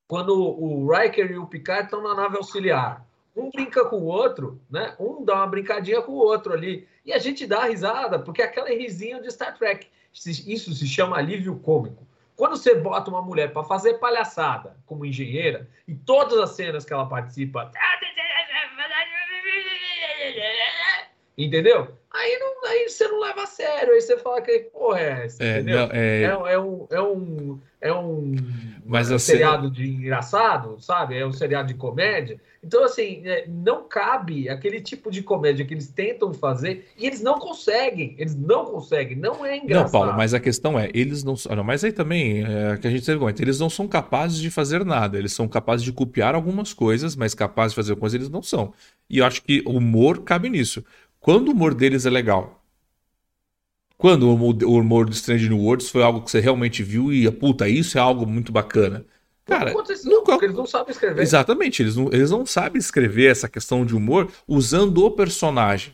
[0.06, 3.04] quando o Riker e o Picard estão na nave auxiliar.
[3.34, 4.94] Um brinca com o outro, né?
[4.98, 6.88] Um dá uma brincadinha com o outro ali.
[7.04, 9.88] E a gente dá risada, porque é aquela risinho de Star Trek.
[10.12, 12.06] Isso se chama alívio cômico.
[12.34, 16.92] Quando você bota uma mulher para fazer palhaçada como engenheira, e todas as cenas que
[16.92, 17.70] ela participa.
[21.36, 21.94] Entendeu?
[22.16, 25.44] Aí não, aí você não leva a sério, aí você fala que porra é essa,
[25.44, 25.86] É, entendeu?
[25.86, 28.34] não, é- É, é um, é um, é um
[28.84, 31.16] Mas um a seriado de engraçado, sabe?
[31.16, 32.40] É um seriado de comédia.
[32.64, 37.20] Então, assim, é, não cabe aquele tipo de comédia que eles tentam fazer e eles
[37.22, 38.16] não conseguem.
[38.18, 39.16] Eles não conseguem.
[39.16, 39.84] Não é engraçado.
[39.84, 41.34] Não, Paulo, mas a questão é, eles não.
[41.48, 44.38] ah, não, mas aí também, é, que a gente sempre comenta, eles não são capazes
[44.38, 45.16] de fazer nada.
[45.18, 48.72] Eles são capazes de copiar algumas coisas, mas capazes de fazer coisas eles não são.
[49.08, 50.84] E eu acho que o humor cabe nisso.
[51.26, 52.62] Quando o humor deles é legal.
[53.98, 57.28] Quando o humor- o do Strange New Worlds foi algo que você realmente viu e,
[57.32, 59.04] puta, isso é algo muito bacana.
[59.44, 59.72] Cara,
[60.04, 61.20] não nunca- porque eles não sabem escrever.
[61.20, 65.92] Exatamente, eles não, eles não sabem escrever essa questão de humor usando o personagem.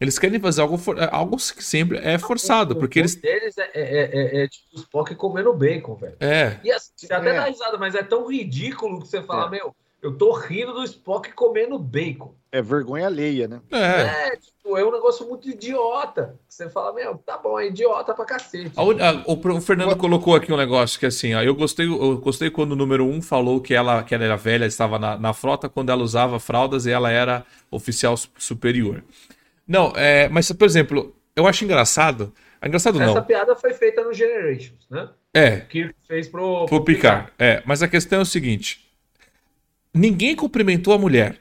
[0.00, 3.14] Eles querem fazer algo, for- algo que sempre é forçado, O porque humor eles.
[3.14, 4.10] deles é, é,
[4.40, 6.16] é- é tipo os Spock comendo bacon, velho.
[6.18, 7.34] É, E assim, você até É.
[7.34, 9.50] dá risada, mas é tão ridículo que você fala, É.
[9.50, 9.72] meu,
[10.04, 12.34] eu tô rindo do Spock comendo bacon.
[12.52, 13.60] É vergonha alheia, né?
[13.72, 14.28] é.
[14.32, 16.38] É, tipo, é um negócio muito idiota.
[16.48, 18.72] Você fala, meu, tá bom, é idiota pra cacete.
[18.76, 22.18] A a- o, o Fernando colocou aqui um negócio que assim, ó, eu gostei, eu
[22.18, 25.32] gostei quando o número um falou que ela, que ela era velha, estava na, na
[25.32, 29.02] frota quando ela usava fraldas e ela era oficial su- superior.
[29.66, 32.32] Não, é, mas por exemplo, eu acho engraçado.
[32.64, 33.24] Engraçado Essa não.
[33.24, 35.10] piada foi feita no Generations, né?
[35.34, 37.30] É, O Kirk fez pro, Vou picar.
[37.38, 38.83] É, mas a questão é o seguinte:
[39.94, 41.40] ninguém cumprimentou a mulher.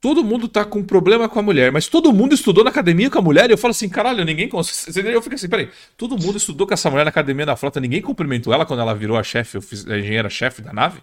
[0.00, 3.18] Todo mundo tá com problema com a mulher, mas todo mundo estudou na academia com
[3.18, 3.50] a mulher.
[3.50, 4.48] E eu falo assim, caralho, ninguém.
[4.50, 8.00] Eu fico assim, peraí, todo mundo estudou com essa mulher na academia da frota, ninguém
[8.00, 11.02] cumprimentou ela quando ela virou a chefe, a engenheira-chefe da nave?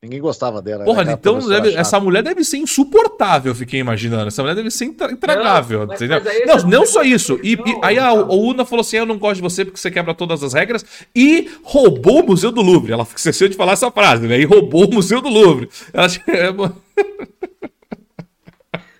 [0.00, 0.84] Ninguém gostava dela.
[0.84, 4.28] Porra, era aquela então deve- essa mulher deve ser insuportável, fiquei imaginando.
[4.28, 6.22] Essa mulher deve ser intra- intragável, Não, mas- entendeu?
[6.46, 7.36] mas não, não só isso.
[7.42, 9.90] E, e aí a, a Una falou assim: eu não gosto de você porque você
[9.90, 10.84] quebra todas as regras.
[11.12, 12.92] E roubou o Museu do Louvre.
[12.92, 14.38] Ela esqueceu de falar essa frase, né?
[14.38, 15.68] E roubou o Museu do Louvre.
[15.92, 16.06] Ela,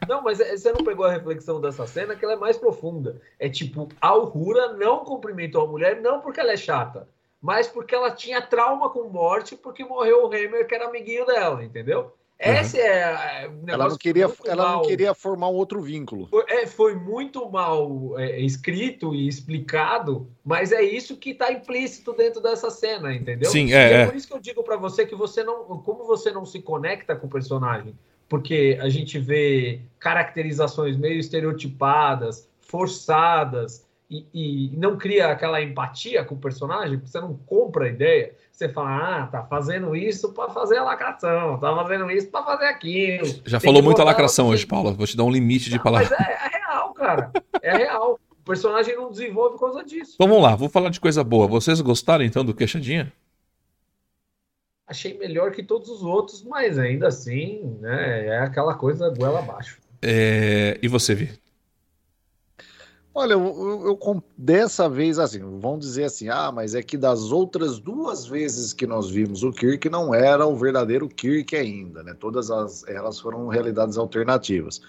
[0.09, 3.21] Não, mas é- você não pegou a reflexão dessa cena que ela é mais profunda.
[3.39, 7.07] É tipo, a Uhura não cumprimentou a mulher não porque ela é chata,
[7.41, 11.63] mas porque ela tinha trauma com morte porque morreu o Hammer, que era amiguinho dela,
[11.65, 12.13] entendeu?
[12.39, 16.29] Esse é, é um Ela não queria, ela não queria formar um outro vínculo.
[16.29, 22.13] Foi, é, foi muito mal é, escrito e explicado, mas é isso que está implícito
[22.13, 23.51] dentro dessa cena, entendeu?
[23.51, 24.07] Sim, E é, é.
[24.07, 27.17] por isso que eu digo para você que você não, como você não se conecta
[27.17, 27.93] com o personagem,
[28.29, 34.27] porque a gente vê caracterizações meio estereotipadas, forçadas e,
[34.73, 38.35] e não cria aquela empatia com o personagem, porque você não compra a ideia.
[38.51, 42.67] Você fala, ah, tá fazendo isso para fazer a lacração, tá fazendo isso para fazer
[42.67, 43.27] aquilo.
[43.47, 44.93] já Tem falou muita botar- lacração hoje, Paula.
[44.93, 46.11] Vou te dar um limite de Não, palavras.
[46.11, 47.31] Mas é, é real, cara.
[47.63, 48.19] É real.
[48.31, 50.13] O personagem não desenvolve por causa disso.
[50.15, 51.47] Então vamos lá, vou falar de coisa boa.
[51.47, 53.13] Vocês gostaram então do Queixadinha?
[54.87, 59.79] Achei melhor que todos os outros, mas ainda assim, né, é aquela coisa goela abaixo.
[60.01, 61.31] É, E você, Vi?
[63.15, 67.33] Olha, eu, eu- eu dessa vez, assim, vão dizer assim, ah, mas é que das
[67.33, 72.15] outras duas vezes que nós vimos o Kirk não era o verdadeiro Kirk ainda, né?
[72.15, 74.81] Todas as, elas foram realidades alternativas.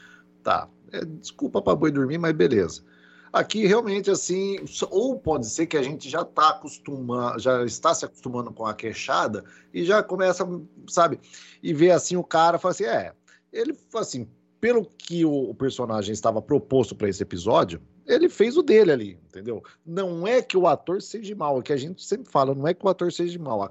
[0.44, 2.84] Tá, é, desculpa para boi dormir, mas beleza.
[3.32, 4.58] Aqui realmente assim,
[4.90, 8.74] ou pode ser que a gente já tá acostumando, já está se acostumando com a
[8.74, 9.44] queixada
[9.74, 10.48] e já começa,
[10.88, 11.20] sabe,
[11.62, 13.14] e vê assim o cara, fala assim, é,
[13.54, 14.28] ele assim,
[14.60, 19.64] pelo que o personagem estava proposto para esse episódio, ele fez o dele ali, entendeu?
[19.86, 22.74] Não é que o ator seja mal, é que a gente sempre fala, não é
[22.74, 23.70] que o ator seja mal,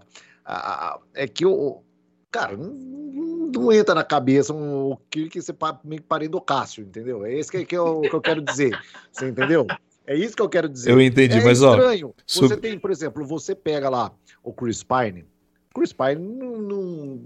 [1.14, 1.82] é que o
[2.30, 6.41] cara não, não- entra na cabeça um, o Kirk ser pa- meio que parente do
[6.41, 7.24] Cássio, entendeu?
[7.24, 8.70] É isso que, que, eu, que eu quero dizer,
[9.12, 9.66] você entendeu?
[10.07, 10.91] É isso que eu quero dizer.
[10.91, 11.74] Eu entendi, é mas ó.
[11.74, 12.14] estranho.
[12.26, 14.11] Você sub- tem, por exemplo, você pega lá
[14.43, 15.26] o Chris Pine.
[15.74, 16.57] Chris Pine não.
[16.62, 17.20] não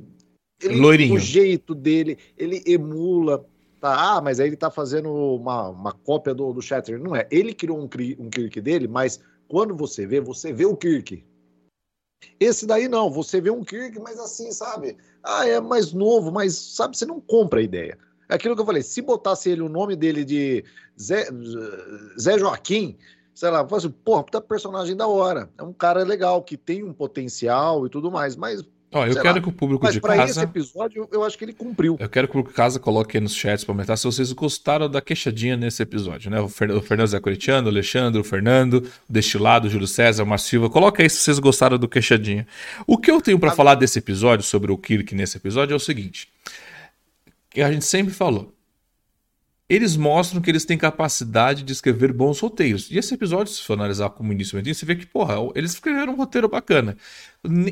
[0.60, 1.14] ele- Loirinho.
[1.14, 3.44] O jeito dele, ele emula.
[3.82, 7.00] Tá, ah, mas aí ele tá fazendo uma, uma cópia do, do Shatter.
[7.02, 7.26] Não é.
[7.32, 7.88] Ele criou um,
[8.20, 9.18] um Kirk dele, mas
[9.48, 11.26] quando você vê, você vê o Kirk.
[12.38, 14.96] Esse daí não, você vê um Kirk, mas assim, sabe?
[15.20, 17.98] Ah, é mais novo, mas sabe, você não compra a ideia.
[18.28, 20.64] É aquilo que eu falei, se botasse ele o nome dele de
[20.96, 21.26] Zé,
[22.16, 22.96] Zé Joaquim,
[23.34, 25.50] sei lá, fala assim, porra, puta personagem da hora.
[25.58, 28.62] É um cara legal, que tem um potencial e tudo mais, mas,
[28.92, 29.42] Ó, eu sei quero lá.
[29.42, 30.42] que o público mas de para esse casa.
[30.42, 31.96] episódio eu acho que ele cumpriu.
[31.98, 34.30] Eu quero que o público de casa coloque aí nos chats para comentar se vocês
[34.32, 36.40] gostaram da queixadinha nesse episódio, né?
[36.40, 36.70] O, Fer...
[36.70, 40.50] o Fernando Zé Coritiano, o Alexandre, o Fernando, o Destilado, o Júlio César, o Márcio
[40.50, 40.70] Silva.
[40.70, 42.46] Coloca aí se vocês gostaram do queixadinha.
[42.86, 45.80] O que eu tenho para falar desse episódio, sobre o Kirk nesse episódio, é o
[45.80, 46.28] seguinte:
[47.50, 48.52] que a gente sempre falou.
[49.68, 52.90] Eles mostram que eles têm capacidade de escrever bons roteiros.
[52.90, 56.12] E esse episódio, se for analisar como início e você vê que, porra, eles escreveram
[56.12, 56.96] um roteiro bacana.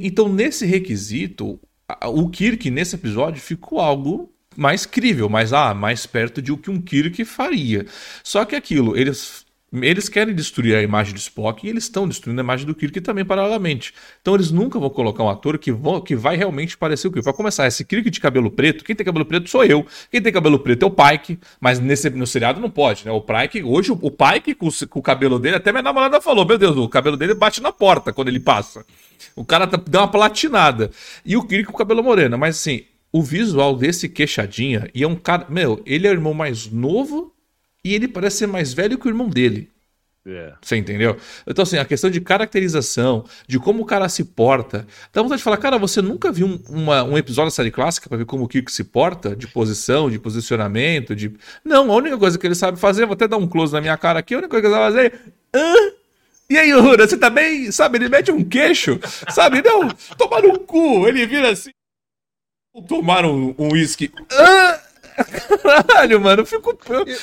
[0.01, 1.61] Então, nesse requisito,
[2.07, 6.71] o Kirk nesse episódio ficou algo mais crível, mais, ah, mais perto de o que
[6.71, 7.87] um Kirk faria.
[8.23, 12.41] Só que aquilo, eles Eles querem destruir a imagem de Spock e eles estão destruindo
[12.41, 13.95] a imagem do Kirk também paralelamente.
[14.21, 17.25] Então eles nunca vão colocar um ator que, vão, que vai realmente parecer o Kirk.
[17.25, 19.87] Vai começar, esse Kirk de cabelo preto, quem tem cabelo preto sou eu.
[20.11, 23.13] Quem tem cabelo preto é o Pike, mas nesse, no seriado não pode, né?
[23.13, 26.59] O Pike, hoje o, Pike com, com, o cabelo dele, até minha namorada falou, meu
[26.59, 28.85] Deus, o cabelo dele bate na porta quando ele passa.
[29.37, 30.91] O cara tá, dá uma platinada.
[31.25, 35.07] E o Kirk com o cabelo moreno, mas assim, o visual desse queixadinha, e é
[35.07, 37.33] um cara, meu, ele é o irmão mais novo
[37.85, 39.71] e ele parece ser mais velho que o irmão dele.
[40.27, 40.53] É.
[40.61, 41.17] Você entendeu?
[41.47, 44.87] Então, assim, a questão de caracterização, de como o cara se porta.
[45.13, 48.09] Dá vontade de falar, cara, você nunca viu um, uma, um episódio da série clássica
[48.09, 49.35] pra ver como o Kirk se porta?
[49.35, 51.33] De posição, de posicionamento, de.
[51.65, 53.97] Não, a única coisa que ele sabe fazer, vou até dar um close na minha
[53.97, 55.15] cara aqui, a única coisa que ele sabe fazer
[55.55, 55.59] é.
[55.59, 55.75] Hã?
[56.51, 57.71] E aí, Rura, você tá bem?
[57.73, 58.99] Sabe, ele mete um queixo,
[59.31, 59.63] sabe?
[59.63, 61.07] Não, tomar no cu.
[61.09, 61.71] Ele vira assim.
[62.89, 64.13] Tomar um uísque.
[64.15, 64.80] Um ah!
[65.63, 66.79] Caralho, mano, eu fico.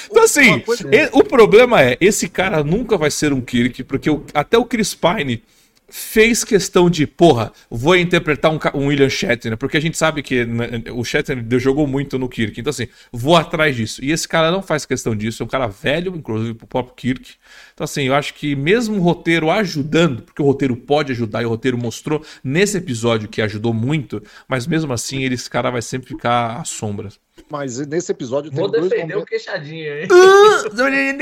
[0.09, 0.63] Então, assim,
[1.11, 4.23] o problema é: esse cara nunca vai ser um Kirk, porque o...
[4.33, 5.43] até o Chris Pine
[5.89, 10.45] fez questão de, porra, vou interpretar um, um, William Shatner, porque a gente sabe que
[10.45, 14.03] né, o Shatner jogou muito no Kirk, então assim, vou atrás disso.
[14.03, 17.35] E esse cara não faz questão disso, é um cara velho, inclusive pro próprio Kirk.
[17.73, 21.45] Então assim, eu acho que mesmo o roteiro ajudando, porque o roteiro pode ajudar e
[21.45, 26.09] o roteiro mostrou nesse episódio que ajudou muito, mas mesmo assim, esse cara vai sempre
[26.09, 27.09] ficar à sombra.
[27.49, 29.23] Mas nesse episódio Vou defender momentos...
[29.23, 30.07] o queixadinho, hein?
[30.11, 30.69] Uh,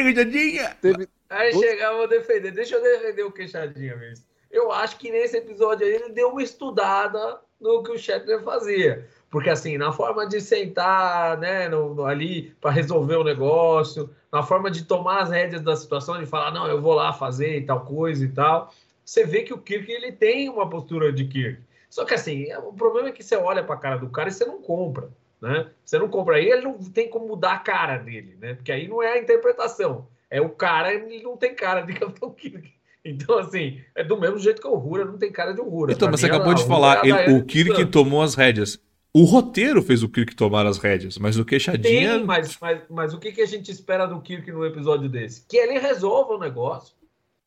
[0.04, 0.78] queixadinha!
[0.82, 1.08] Teve...
[1.30, 2.52] Aí chegar, vou defender.
[2.52, 4.26] Deixa eu defender o queixadinho mesmo.
[4.52, 9.06] Eu acho que nesse episódio aí ele deu uma estudada no que o Shatner fazia.
[9.30, 14.42] Porque, assim, na forma de sentar né, no, no ali para resolver o negócio, na
[14.44, 17.66] forma de tomar as rédeas da situação, de falar, não, eu vou lá fazer e
[17.66, 18.74] tal coisa e tal,
[19.04, 21.62] você vê que o Kirk ele tem uma postura de Kirk.
[21.90, 24.32] Só que, assim, o problema é que você olha para a cara do cara e
[24.32, 25.10] você não compra.
[25.46, 25.68] Né?
[25.86, 28.56] Você não compra aí, ele não tem como mudar a cara dele, né?
[28.56, 30.08] Porque aí não é a interpretação.
[30.28, 32.74] É o cara, ele não tem cara de Capitão Kirk.
[33.06, 35.94] Então, assim, é do mesmo jeito que o Rura não tem cara de Rura.
[35.94, 38.82] Então, mas você acabou de falar, ele, o Kirk tomou as rédeas.
[39.14, 42.18] O roteiro fez o Kirk tomar as rédeas, mas o queixadinha.
[42.18, 45.46] Sim, mas, mas, mas o que, que a gente espera do Kirk num episódio desse?
[45.48, 46.95] Que ele resolva o negócio.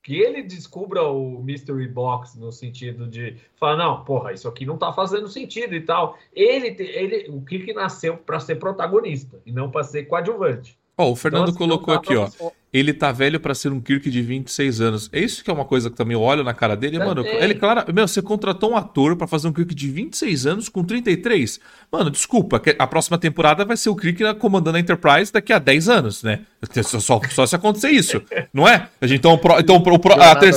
[0.09, 4.79] Que ele descubra o Mystery Box no sentido de falar, não, porra, isso aqui não
[4.79, 6.17] tá fazendo sentido e tal.
[6.35, 10.78] Ele, ele o Kirk nasceu para ser protagonista e não para ser coadjuvante.
[10.99, 12.29] Ó, oh, o Fernando então, colocou aqui, ó
[12.73, 15.09] ele tá velho para ser um Kirk de 26 anos.
[15.13, 16.99] É isso que é uma coisa que também olho na cara dele.
[16.99, 20.69] Mano, ele, claro, meu, você contratou um ator para fazer um Kirk de 26 anos
[20.69, 21.61] com 33.
[21.91, 25.89] Mano, desculpa, a próxima temporada vai ser o Kirk comandando a Enterprise daqui a 10
[25.89, 26.41] anos, né?
[26.83, 28.23] Só, só, só se acontecer isso,
[28.53, 28.89] não é?
[29.03, 30.55] Então, pro, então, o, a ter...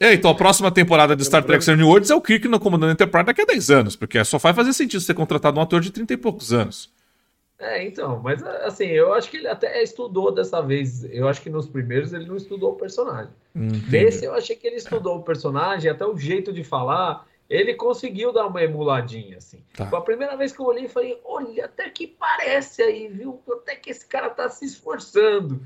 [0.00, 2.92] é, então a próxima temporada de Star Trek New Worlds é o Kirk comandando a
[2.92, 5.90] Enterprise daqui a 10 anos, porque só vai fazer sentido você contratar um ator de
[5.90, 6.88] 30 e poucos anos.
[7.60, 11.04] É, então, mas assim, eu acho que ele até estudou dessa vez.
[11.04, 13.32] Eu acho que nos primeiros ele não estudou o personagem.
[13.54, 13.90] Entendi.
[13.90, 18.32] Nesse eu achei que ele estudou o personagem, até o jeito de falar, ele conseguiu
[18.32, 19.62] dar uma emuladinha, assim.
[19.74, 19.86] Tá.
[19.86, 23.42] Foi a primeira vez que eu olhei e falei, olha, até que parece aí, viu?
[23.52, 25.60] Até que esse cara tá se esforçando.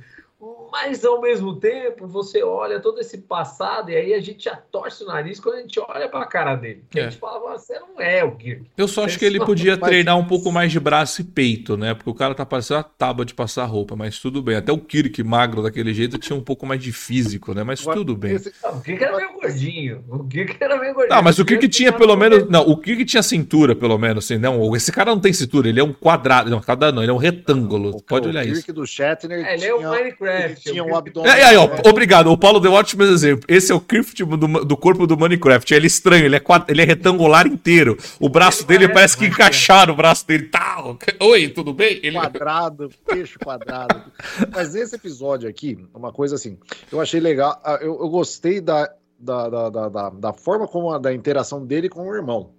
[0.71, 5.05] Mas ao mesmo tempo, você olha todo esse passado e aí a gente já torce
[5.05, 6.85] o nariz quando a gente olha para a cara dele.
[6.95, 7.01] É.
[7.01, 8.67] A gente fala, você não é o Kirk.
[8.77, 11.95] Eu só acho que ele podia treinar um pouco mais de braço e peito, né?
[11.95, 14.57] Porque o cara tá parecendo uma tábua de passar roupa, mas tudo bem.
[14.57, 17.63] Até o Kirk magro daquele jeito tinha um pouco mais de físico, né?
[17.63, 18.39] Mas tudo bem.
[18.63, 20.05] Não, o Kirk era meio gordinho.
[20.09, 21.17] O Kirk era meio gordinho.
[21.17, 22.49] Não, mas o Kirk tinha pelo menos.
[22.51, 24.25] Não, o Kirk tinha cintura, pelo menos.
[24.25, 26.51] Assim, não, esse cara não tem cintura, ele é um quadrado.
[26.51, 28.03] Não, quadrado não, ele é um retângulo.
[28.03, 28.61] Pode olhar isso.
[28.61, 29.47] O Kirk do Shatner.
[29.47, 31.31] É, ele é o Minecraft tinha um abdômen.
[31.31, 32.31] É, aí, ó, obrigado.
[32.31, 33.45] O Paulo deu um ótimo exemplo.
[33.49, 35.73] Esse é o Crift do, do corpo do Minecraft.
[35.73, 37.97] Ele é estranho, ele é, quadro, ele é retangular inteiro.
[38.19, 40.49] O braço ele dele parece, parece que encaixaram o braço dele.
[40.49, 42.01] Tá, oi, tudo bem?
[42.03, 42.13] Ele...
[42.13, 44.03] Quadrado, peixe quadrado.
[44.53, 46.59] Mas nesse episódio aqui, uma coisa assim,
[46.91, 50.99] eu achei legal, ah, eu, eu gostei da, da, da, da, da forma como a,
[50.99, 52.53] da interação dele com o irmão.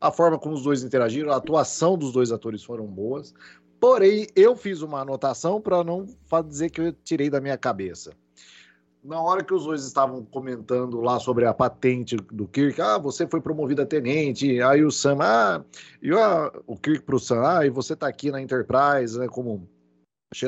[0.00, 3.32] A forma como os dois interagiram, a atuação dos dois atores foram boas.
[3.84, 6.06] Porém, eu fiz uma anotação para não
[6.48, 8.14] dizer que eu tirei da minha cabeça.
[9.04, 13.26] Na hora que os dois estavam comentando lá sobre a patente do Kirk, ah, você
[13.26, 15.62] foi promovido a tenente, aí o Sam, ah,
[16.00, 19.68] e o Kirk para o Sam, ah, e você está aqui na Enterprise, né, como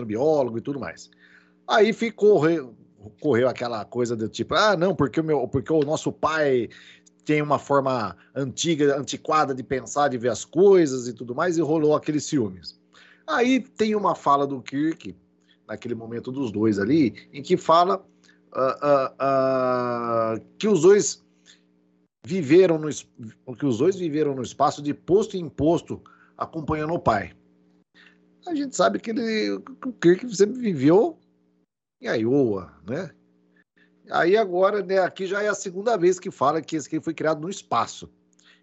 [0.07, 1.11] biólogo e tudo mais.
[1.69, 2.41] Aí ficou,
[3.21, 6.71] correu aquela coisa do tipo, ah, não, porque o, meu, porque o nosso pai
[7.27, 11.61] tem uma forma antiga, antiquada de pensar, de ver as coisas e tudo mais, e
[11.61, 12.81] rolou aqueles ciúmes.
[13.27, 15.17] Aí tem uma fala do Kirk,
[15.67, 18.07] naquele momento dos dois ali, em que fala
[18.55, 21.25] uh, uh, uh, que os dois
[22.25, 22.89] viveram no
[23.57, 26.03] que os dois viveram no espaço de posto em posto
[26.37, 27.33] acompanhando o pai.
[28.47, 31.19] A gente sabe que, ele, o Kirk sempre viveu
[32.01, 33.11] em Iowa, né?
[34.11, 37.41] Aí agora, né, aqui já é a segunda vez que fala que esse foi criado
[37.41, 38.09] no espaço.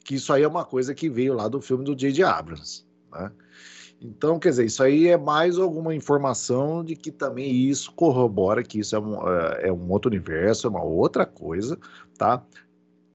[0.06, 2.24] Que isso aí é uma coisa que veio lá do filme do J.J.
[2.24, 3.32] Abrams, né?
[4.04, 8.80] Então, quer dizer, isso aí é mais alguma informação de que também isso corrobora que
[8.80, 11.80] isso é um, é, é um outro universo, é uma outra coisa,
[12.18, 12.44] tá?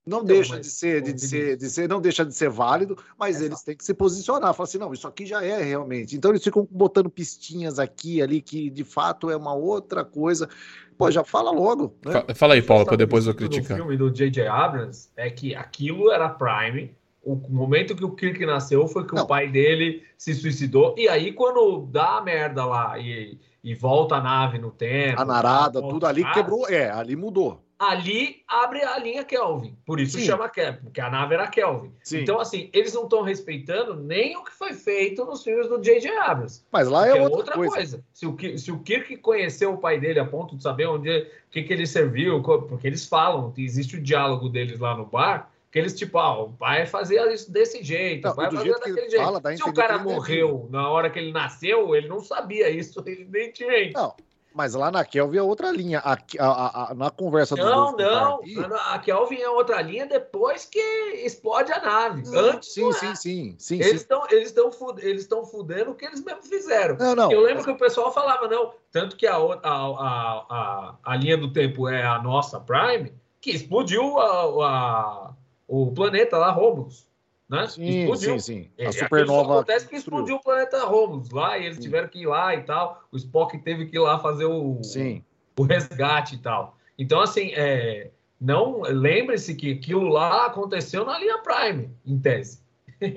[0.08, 3.44] Não, deixa de ser, de, ser, de ser, não deixa de ser válido, mas é
[3.44, 6.16] eles têm que se posicionar, falar assim, não, isso aqui já é realmente.
[6.16, 10.48] Então eles ficam botando pistinhas aqui ali que de fato é uma outra coisa.
[10.96, 11.94] Pô, já fala logo.
[12.06, 12.34] Né?
[12.34, 13.76] Fala aí, Paulo, para depois eu criticar.
[13.76, 14.46] O filme do J.J.
[14.46, 16.96] Abrams é que aquilo era Prime.
[17.22, 19.24] O momento que o Kirk nasceu foi que não.
[19.24, 20.94] o pai dele se suicidou.
[20.96, 25.20] E aí, quando dá a merda lá e, e volta a nave no tempo.
[25.20, 26.68] A narada, tudo ali quebrou.
[26.68, 29.76] É, ali mudou ali abre a linha Kelvin.
[29.86, 30.24] Por isso Sim.
[30.24, 31.92] chama Kelvin, porque a nave era Kelvin.
[32.02, 32.20] Sim.
[32.20, 36.10] Então, assim, eles não estão respeitando nem o que foi feito nos filmes do J.J.
[36.18, 36.64] Abrams.
[36.72, 37.74] Mas lá é outra, outra coisa.
[37.74, 38.04] coisa.
[38.12, 41.62] Se, o, se o Kirk conheceu o pai dele a ponto de saber onde que,
[41.62, 45.94] que ele serviu, porque eles falam, existe o diálogo deles lá no bar, que eles,
[45.94, 49.24] tipo, ah, o pai fazia isso desse jeito, não, o pai fazia daquele jeito.
[49.24, 53.94] Fala, Se o cara morreu na hora que ele nasceu, ele não sabia isso, evidentemente.
[53.94, 54.14] Não,
[54.58, 56.00] mas lá na Kelvin é outra linha.
[56.00, 58.40] A, a, a, na conversa do Não, não.
[58.40, 58.56] Aqui...
[58.58, 60.80] A Kelvin é outra linha depois que
[61.24, 62.22] explode a nave.
[62.36, 62.72] Antes.
[62.74, 63.76] Sim, sim, sim, sim.
[63.76, 64.52] Eles estão eles
[64.98, 66.96] eles fudendo o que eles mesmos fizeram.
[66.96, 67.30] Não, não.
[67.30, 68.72] Eu lembro que o pessoal falava, não.
[68.90, 74.18] Tanto que a, a, a, a, linha do tempo é a nossa Prime, que explodiu
[74.18, 75.34] a, a,
[75.68, 77.08] o planeta lá, Romulus
[77.48, 77.66] né?
[77.66, 78.38] Sim, explodiu.
[78.38, 78.84] sim, sim.
[78.84, 79.54] A é, supernova.
[79.54, 81.82] Acontece que explodiu o planeta Romulus lá e eles sim.
[81.82, 83.02] tiveram que ir lá e tal.
[83.10, 85.24] O Spock teve que ir lá fazer o, sim.
[85.56, 86.76] o resgate e tal.
[86.98, 88.10] Então, assim, é,
[88.40, 92.60] não lembre-se que aquilo lá aconteceu na linha Prime, em tese.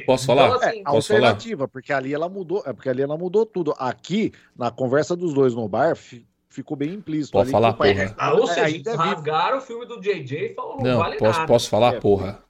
[0.05, 0.47] Posso falar?
[0.47, 1.67] Então, assim, é, alternativa, falar?
[1.67, 3.73] porque ali ela mudou, é porque ali ela mudou tudo.
[3.77, 5.97] Aqui, na conversa dos dois no bar,
[6.51, 7.31] ficou bem implícito.
[7.31, 8.13] Pode falar, porra.
[8.17, 11.47] Ah, ou seja, rasgaram o filme do JJ e falaram, não, não vale posso, nada.
[11.47, 12.43] Posso falar, é, porra?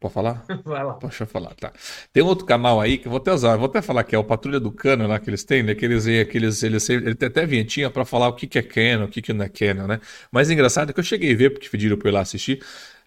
[0.00, 0.44] Pode falar?
[0.64, 0.98] Vai lá.
[1.00, 1.72] Deixa eu falar, tá.
[2.12, 4.18] Tem um outro canal aí que eu vou até usar, vou até falar que é
[4.18, 5.74] o Patrulha do Cano lá que eles têm, né?
[5.74, 9.04] Que eles, eles, eles, ele tem até vinhetinha para falar o que, que é Canon,
[9.04, 10.00] o que, que não é Canon, né?
[10.32, 12.62] Mas engraçado é que eu cheguei a ver, porque pediram pra eu ir lá assistir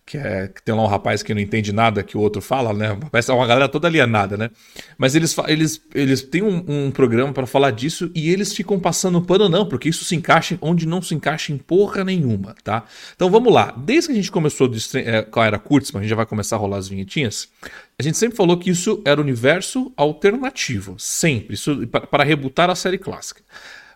[0.06, 2.74] que, é, que tem lá um rapaz que não entende nada que o outro fala,
[2.74, 2.97] né?
[3.10, 4.49] Parece uma galera toda alienada, né?
[4.97, 9.22] Mas eles, eles, eles têm um, um programa para falar disso e eles ficam passando
[9.22, 12.84] pano, não, porque isso se encaixa onde não se encaixa em porra nenhuma, tá?
[13.16, 13.74] Então vamos lá.
[13.78, 16.26] Desde que a gente começou de, é, com a era Kurtzman, a gente já vai
[16.26, 17.47] começar a rolar as vinhetinhas.
[17.97, 22.97] A gente sempre falou que isso era universo alternativo, sempre, isso para rebutar a série
[22.97, 23.41] clássica.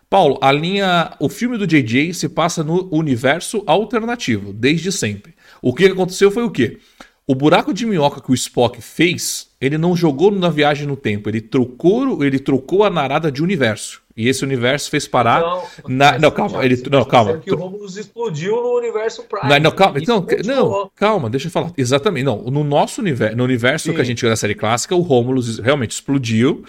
[0.08, 5.34] Paulo, a linha, o filme do JJ se passa no universo alternativo, desde sempre.
[5.62, 6.78] O que aconteceu foi o quê?
[7.26, 11.28] O buraco de minhoca que o Spock fez, ele não jogou na viagem no tempo,
[11.28, 14.00] ele trocou, ele trocou a narada de universo.
[14.16, 16.18] E esse universo fez parar não, na...
[16.18, 17.36] não calma, ele não, calma.
[17.36, 19.48] Que o Romulus explodiu no universo Prime.
[19.48, 21.70] Não, não calma, não, não, calma, deixa eu falar.
[21.76, 23.94] Exatamente, não, no nosso universo, no universo Sim.
[23.94, 26.64] que a gente viu na série clássica, o Romulus realmente explodiu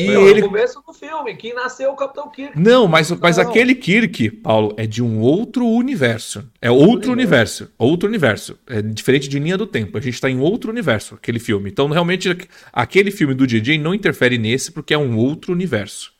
[0.00, 0.40] e ele...
[0.42, 2.58] no começo do filme, que nasceu o Capitão Kirk.
[2.58, 6.48] Não, mas, mas aquele Kirk, Paulo, é de um outro universo.
[6.60, 7.64] É outro universo.
[7.64, 7.72] universo.
[7.78, 8.58] Outro universo.
[8.66, 9.96] É diferente de linha do tempo.
[9.98, 11.70] A gente está em outro universo, aquele filme.
[11.70, 12.36] Então, realmente,
[12.72, 16.12] aquele filme do DJ não interfere nesse, porque é um outro universo.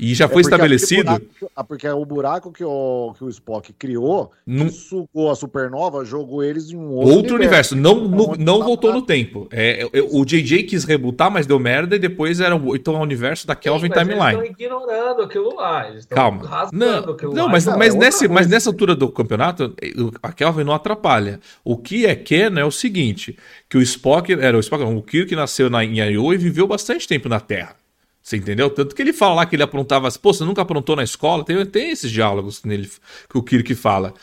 [0.00, 1.04] E já é foi estabelecido.
[1.04, 4.70] Buraco, ah, porque é o buraco que o, que o Spock criou, Num...
[4.70, 7.74] sugou a supernova, jogou eles em um outro, outro universo.
[7.74, 7.76] universo.
[7.76, 9.46] Não, no, não voltou no tempo.
[9.52, 12.98] É, é, o JJ quis rebutar, mas deu merda, e depois era o, então, é
[12.98, 14.38] o universo da Kelvin Sim, Timeline.
[14.38, 15.90] Eles estão ignorando aquilo lá.
[15.90, 16.70] Eles Calma.
[16.72, 17.02] Não,
[17.34, 19.74] não mas, não, mas, é nesse, mas nessa altura do campeonato,
[20.22, 21.40] a Kelvin não atrapalha.
[21.62, 23.36] O que é Ken é o seguinte:
[23.68, 27.06] que o Spock, era o Spock, o Kirk nasceu na, em Iowa e viveu bastante
[27.06, 27.79] tempo na Terra.
[28.30, 28.70] Você entendeu?
[28.70, 30.08] Tanto que ele fala lá que ele aprontava.
[30.12, 31.44] Pô, você nunca aprontou na escola?
[31.44, 32.88] Tem, tem esses diálogos nele,
[33.28, 34.14] que o Kirk fala.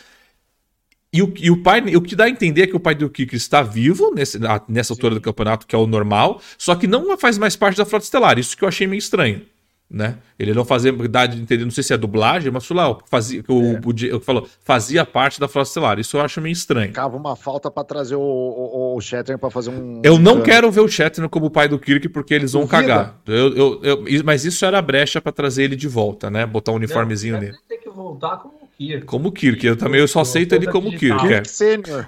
[1.11, 3.09] E o, e o pai, o que dá a entender é que o pai do
[3.09, 4.39] Kirk está vivo nesse,
[4.69, 7.85] nessa altura do campeonato, que é o normal, só que não faz mais parte da
[7.85, 8.39] Frota Estelar.
[8.39, 9.41] Isso que eu achei meio estranho
[9.89, 10.17] né?
[10.37, 13.75] Ele não fazia idade entender, não sei se é dublagem, mas lá, fazia, que o,
[13.75, 14.15] é.
[14.15, 15.99] o, falou, fazia parte da Frota Estelar.
[15.99, 16.89] Isso eu acho meio estranho.
[16.89, 20.01] Ficava uma falta para trazer o, o, o Shatner para fazer um.
[20.03, 22.81] Eu não quero ver o Shatner como o pai do Kirk porque eles vão Duvida.
[22.81, 23.21] cagar.
[23.25, 26.45] Eu, eu, eu, mas isso era brecha para trazer ele de volta, né?
[26.45, 27.57] Botar um uniformezinho não, nele.
[27.67, 29.05] Tem que voltar como Kirk.
[29.05, 31.33] Como Kirk, eu também eu só aceito ele como Kirk.
[31.33, 31.41] É.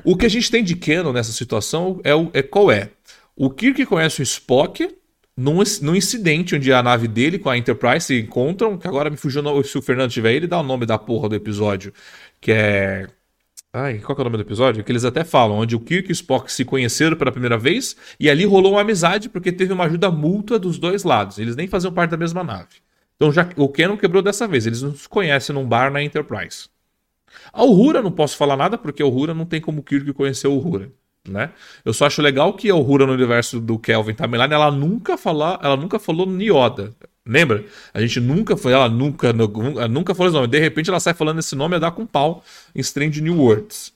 [0.03, 2.89] O que a gente tem de Canon nessa situação é, o, é qual é?
[3.35, 4.85] O Kirk conhece o Spock,
[5.39, 9.15] num, num incidente onde a nave dele com a Enterprise se encontram, que agora me
[9.15, 11.93] fugiu, se o Fernando tiver ele, dá o nome da porra do episódio,
[12.41, 13.07] que é...
[13.71, 14.83] Ai, qual que é o nome do episódio?
[14.83, 17.95] Que eles até falam, onde o Kirk e o Spock se conheceram pela primeira vez,
[18.19, 21.37] e ali rolou uma amizade porque teve uma ajuda mútua dos dois lados.
[21.37, 22.81] Eles nem faziam parte da mesma nave.
[23.15, 24.65] Então já, o Canon quebrou dessa vez.
[24.65, 26.67] Eles não se conhecem num bar na Enterprise.
[27.53, 30.49] A Uhura não posso falar nada porque a Uhura não tem como Kirk conhecer a
[30.49, 30.91] Uhura.
[31.27, 31.51] Né?
[31.83, 35.59] Eu só acho legal que a Uhura no universo do Kelvin Timeline ela nunca falou,
[35.61, 36.95] ela nunca falou Nioda.
[37.25, 37.63] Lembra?
[37.93, 40.47] A gente nunca foi, ela nunca, nunca falou esse nome.
[40.47, 42.43] De repente ela sai falando esse nome a dar com pau
[42.73, 43.93] em Strange New Worlds.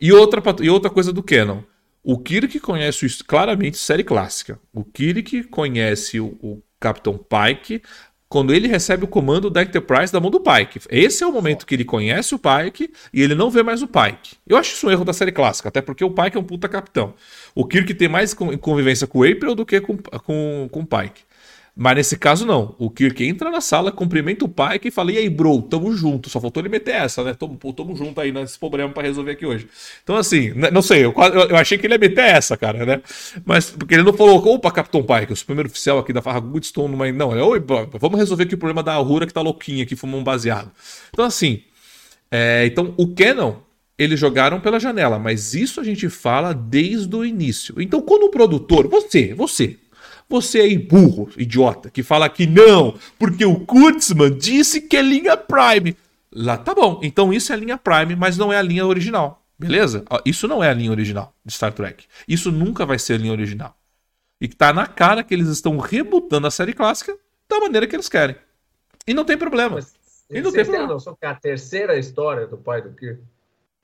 [0.00, 1.62] E outra, e outra coisa do Canon.
[2.02, 4.58] O Kirk conhece claramente série clássica.
[4.72, 7.80] O Kirk conhece o, o Capitão Pike
[8.32, 10.80] quando ele recebe o comando da Enterprise da mão do Pike.
[10.88, 13.86] Esse é o momento que ele conhece o Pike e ele não vê mais o
[13.86, 14.36] Pike.
[14.48, 16.66] Eu acho isso um erro da série clássica, até porque o Pike é um puta
[16.66, 17.12] capitão.
[17.54, 21.24] O Kirk tem mais convivência com o April do que com, com, com o Pike.
[21.74, 22.74] Mas nesse caso, não.
[22.78, 26.28] O Kirk entra na sala, cumprimenta o pai e fala: E aí, bro, tamo junto.
[26.28, 27.32] Só faltou ele meter essa, né?
[27.32, 29.66] Tamo, tamo junto aí nesse problema para resolver aqui hoje.
[30.02, 31.14] Então, assim, né, não sei, eu,
[31.48, 33.00] eu, achei que ele ia meter essa, cara, né?
[33.46, 36.90] Mas porque ele não falou: Opa, Capitão Pike, o primeiro oficial aqui da Farra Goodstone,
[36.90, 37.10] numa.
[37.10, 37.62] Não, é, Oi,
[37.98, 40.70] vamos resolver aqui o problema da Aurora que tá louquinha aqui, fumando um baseado.
[41.10, 41.62] Então, assim,
[42.30, 43.54] é, então o Canon
[43.98, 47.80] eles jogaram pela janela, mas isso a gente fala desde o início.
[47.80, 49.78] Então, quando o produtor, você, você,
[50.32, 55.36] você é burro, idiota, que fala que não, porque o Kurtzman disse que é linha
[55.36, 55.96] Prime.
[56.32, 59.42] Lá tá bom, então isso é linha Prime, mas não é a linha original.
[59.58, 60.04] Beleza?
[60.24, 62.06] Isso não é a linha original de Star Trek.
[62.26, 63.76] Isso nunca vai ser a linha original.
[64.40, 67.16] E tá na cara que eles estão rebutando a série clássica
[67.48, 68.34] da maneira que eles querem.
[69.06, 69.76] E não tem problema.
[69.76, 69.94] Mas,
[70.28, 70.88] e não tem problema.
[70.88, 73.22] Noção que a terceira história do pai do Kirk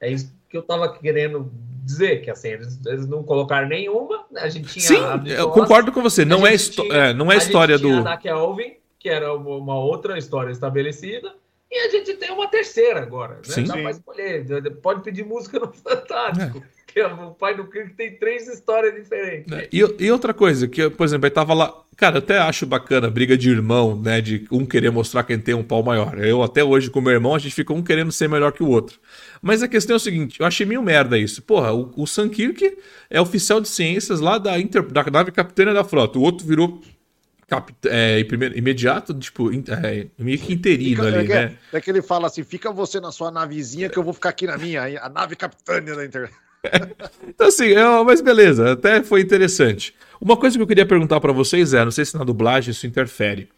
[0.00, 1.50] é isso que eu tava querendo
[1.84, 4.82] dizer, que assim, eles, eles não colocaram nenhuma, a gente tinha...
[4.82, 8.06] Sim, eu concordo com você, não é, é, não é a história do...
[8.06, 11.34] A Kelvin, que era uma outra história estabelecida,
[11.70, 13.40] e a gente tem uma terceira agora, né?
[13.44, 13.64] Sim.
[13.64, 14.44] Dá pra escolher,
[14.82, 16.62] pode pedir música no Fantástico.
[16.74, 16.78] É.
[16.88, 19.52] Que o pai do Kirk tem três histórias diferentes.
[19.52, 19.68] É.
[19.70, 21.82] E, e, outra coisa, que, por exemplo, ele tava lá.
[21.98, 24.22] Cara, eu até acho bacana, briga de irmão, né?
[24.22, 26.18] De um querer mostrar quem tem um pau maior.
[26.18, 28.68] Eu, até hoje, com meu irmão, a gente fica um querendo ser melhor que o
[28.68, 28.98] outro.
[29.42, 31.42] Mas a questão é o seguinte: eu achei meio merda isso.
[31.42, 32.78] Porra, o, o Sankirk
[33.10, 36.18] é oficial de ciências lá da, Inter, da nave capitânia da frota.
[36.18, 36.80] O outro virou
[37.86, 38.20] é,
[38.56, 41.56] imediato, tipo, é, meio que interino fica, ali, é, né?
[41.72, 44.46] É que ele fala assim: fica você na sua navezinha que eu vou ficar aqui
[44.46, 46.30] na minha, a nave capitânia da Inter.
[47.26, 49.94] então, assim, é, mas beleza, até foi interessante.
[50.20, 52.86] Uma coisa que eu queria perguntar para vocês é: não sei se na dublagem isso
[52.86, 53.48] interfere.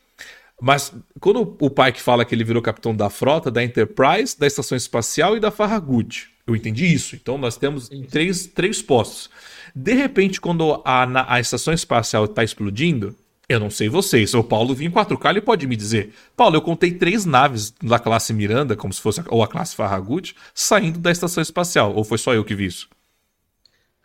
[0.60, 4.76] Mas quando o Pike fala que ele virou capitão da frota, da Enterprise, da Estação
[4.76, 7.16] Espacial e da Farragut, eu entendi isso.
[7.16, 9.30] Então nós temos três, três postos.
[9.74, 13.16] De repente, quando a, a Estação Espacial está explodindo,
[13.50, 16.14] eu não sei vocês, o Paulo vinha em 4K, ele pode me dizer.
[16.36, 20.36] Paulo, eu contei três naves da classe Miranda, como se fosse ou a classe Farragut,
[20.54, 21.92] saindo da Estação Espacial.
[21.92, 22.88] Ou foi só eu que vi isso?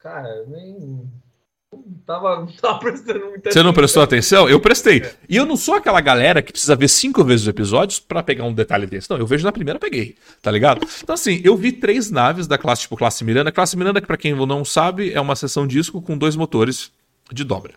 [0.01, 1.07] Cara, nem
[2.07, 4.49] tava, não tava prestando muita Você não prestou atenção?
[4.49, 4.97] Eu prestei.
[4.97, 5.13] É.
[5.29, 8.45] E eu não sou aquela galera que precisa ver cinco vezes os episódios para pegar
[8.45, 9.07] um detalhe desse.
[9.11, 10.15] Não, eu vejo na primeira, peguei.
[10.41, 10.87] Tá ligado?
[11.03, 13.51] Então, assim, eu vi três naves da classe, tipo, classe Miranda.
[13.51, 16.91] Classe Miranda, que pra quem não sabe, é uma seção disco com dois motores
[17.31, 17.73] de dobra.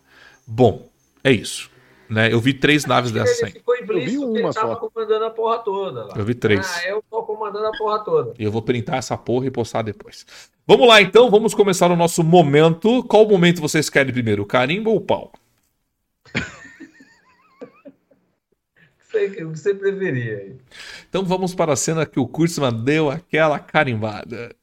[0.46, 0.88] Bom,
[1.28, 1.70] é isso.
[2.08, 2.32] Né?
[2.32, 3.54] Eu vi três naves dessas aí.
[3.66, 4.76] Eu vi uma só.
[4.76, 6.04] comandando a porra toda.
[6.06, 6.14] Lá.
[6.16, 6.66] Eu vi três.
[6.78, 8.32] Ah, eu tô comandando a porra toda.
[8.38, 10.24] E eu vou printar essa porra e postar depois.
[10.66, 13.02] Vamos lá então, vamos começar o nosso momento.
[13.04, 15.32] Qual momento vocês querem primeiro, carimbo ou o pau?
[19.14, 20.56] o que você preferia.
[21.08, 24.54] Então vamos para a cena que o Kurtzman deu aquela carimbada.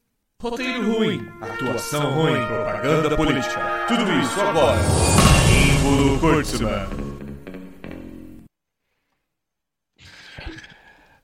[0.42, 3.86] Roteiro ruim, atuação ruim, propaganda política.
[3.88, 5.35] Tudo isso agora.
[5.86, 6.88] Do Kurtzman.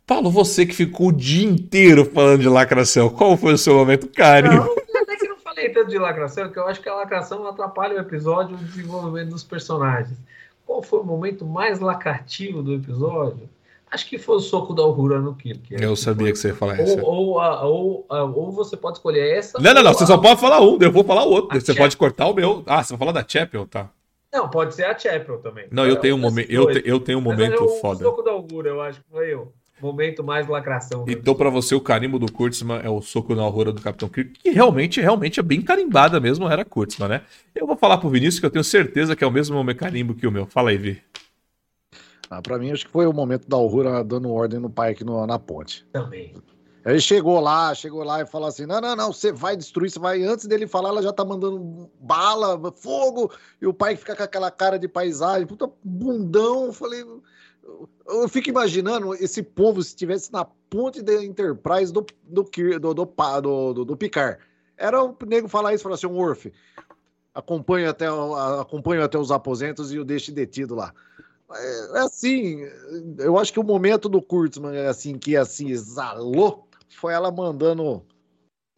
[0.07, 4.09] Paulo, você que ficou o dia inteiro falando de lacração, qual foi o seu momento
[4.09, 4.65] carinho?
[4.65, 7.97] Não, até que não falei tanto de lacração, porque eu acho que a lacração atrapalha
[7.97, 10.17] o episódio, o desenvolvimento dos personagens.
[10.65, 13.49] Qual foi o momento mais lacrativo do episódio?
[13.91, 15.75] Acho que foi o soco da Aurora no Kirk.
[15.75, 16.99] Eu sabia que você ia falar isso.
[17.01, 19.59] Ou, ou, ou, ou, você pode escolher essa.
[19.61, 19.93] Não, não, não.
[19.93, 20.07] Você a...
[20.07, 21.61] só pode falar um, eu vou falar o outro.
[21.61, 22.63] Você pode cortar o meu.
[22.67, 23.91] Ah, você vai falar da Chapel, tá?
[24.33, 25.67] Não, pode ser a Chapel também.
[25.71, 26.51] Não, eu tenho um momento.
[26.51, 28.01] Eu, te, eu tenho um momento foda.
[28.01, 29.53] O soco da Aurora, eu acho que foi eu.
[29.81, 31.05] Momento mais lacração.
[31.09, 34.31] Então, para você, o carimbo do Kurtzman é o soco na aurora do Capitão Kirk,
[34.31, 37.23] que realmente, realmente é bem carimbada mesmo, era Kurtzman, né?
[37.53, 40.27] Eu vou falar pro Vinícius que eu tenho certeza que é o mesmo carimbo que
[40.27, 40.47] o meu.
[40.47, 41.03] Fala aí, Vi.
[42.31, 45.05] Ah, pra mim, acho que foi o momento da Aurora dando ordem no pai aqui
[45.05, 45.85] no, na ponte.
[45.93, 46.33] Também.
[46.85, 49.99] Ele chegou lá, chegou lá e falou assim: não, não, não, você vai destruir, você
[49.99, 50.23] vai.
[50.23, 53.31] Antes dele falar, ela já tá mandando bala, fogo,
[53.61, 56.67] e o pai fica com aquela cara de paisagem, puta bundão.
[56.67, 57.05] Eu falei,
[58.07, 63.75] eu fico imaginando esse povo se estivesse na ponte da Enterprise do, do, do, do,
[63.75, 64.39] do, do Picard.
[64.77, 66.53] Era o nego falar isso, falar assim, Worf,
[67.33, 68.07] acompanho até,
[68.59, 70.93] acompanho até os aposentos e o deixe detido lá.
[71.55, 72.63] É, é assim,
[73.19, 78.05] eu acho que o momento do Kurtzman, assim, que assim, exalou, foi ela mandando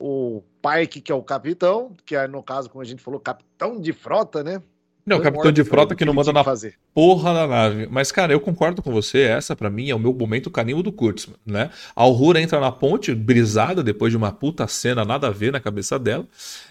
[0.01, 3.81] o Pike, que é o capitão, que é, no caso, como a gente falou, capitão
[3.81, 4.62] de frota, né?
[5.07, 6.77] Não, capitão de frota que não manda na fazer.
[6.95, 7.86] porra da nave.
[7.91, 9.20] Mas, cara, eu concordo com você.
[9.20, 11.70] Essa, para mim, é o meu momento carinho do Kurtzman, né?
[11.95, 15.61] A Aurora entra na ponte, brisada, depois de uma puta cena, nada a ver na
[15.61, 16.27] cabeça dela.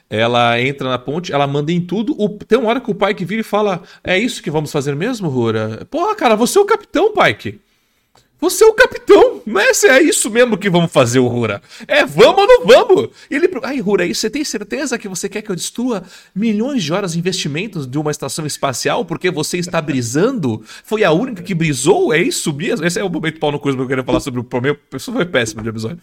[0.09, 2.15] Ela entra na ponte, ela manda em tudo.
[2.19, 2.27] O...
[2.29, 5.29] Tem uma hora que o Pike vira e fala: É isso que vamos fazer mesmo,
[5.29, 5.85] Rura?
[5.91, 7.61] Porra, cara, você é o capitão, Pike.
[8.39, 11.61] Você é o capitão, mas é isso mesmo que vamos fazer, o Rura.
[11.87, 13.09] É, vamos ou não vamos?
[13.31, 16.03] E ele, ai, Rura, você tem certeza que você quer que eu destrua
[16.35, 20.61] milhões de horas de investimentos de uma estação espacial porque você está brisando?
[20.83, 22.13] Foi a única que brisou?
[22.13, 22.85] É isso mesmo?
[22.85, 24.77] Esse é o momento pau no curso que eu queria falar sobre o problema.
[24.93, 25.99] Isso foi péssimo de episódio.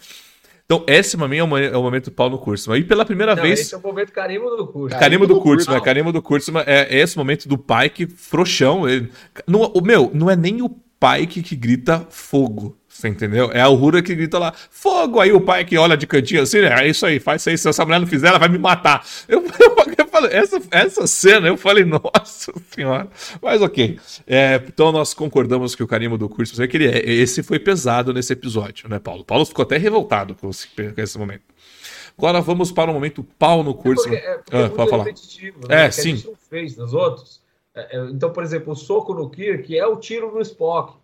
[0.70, 2.76] Então, esse pra mim é o, é o momento pau no curso.
[2.76, 3.58] E pela primeira não, vez.
[3.58, 4.96] Esse é o momento carimbo do curso.
[4.96, 8.06] Carimbo do, do curso, mas carimbo do curso é, é esse momento do pai que
[8.06, 8.88] frouxão.
[8.88, 9.10] Ele,
[9.48, 10.70] não, o meu, não é nem o
[11.00, 12.76] Pike que grita fogo.
[13.00, 13.50] Você entendeu?
[13.52, 15.20] É a Uhura que grita lá, fogo!
[15.20, 16.84] Aí o pai que olha de cantinho assim, né?
[16.84, 17.56] É isso aí, faz isso aí.
[17.56, 19.02] Se essa mulher não fizer, ela vai me matar.
[19.26, 23.08] Eu, eu, eu falei, essa, essa cena, eu falei, nossa senhora.
[23.40, 23.98] Mas ok.
[24.26, 28.12] É, então nós concordamos que o carimbo do curso, que ele é, esse foi pesado
[28.12, 29.24] nesse episódio, né, Paulo?
[29.24, 31.42] Paulo ficou até revoltado com esse, momento.
[32.18, 34.12] Agora vamos para o momento pau no curso.
[34.12, 35.04] É porque, é, porque ah, é pode falar.
[35.04, 35.12] Né?
[35.70, 36.12] É, sim.
[36.12, 37.40] a gente não fez nos outros.
[37.74, 40.98] É, é, então, por exemplo, o soco no Kirk é o tiro no Spock.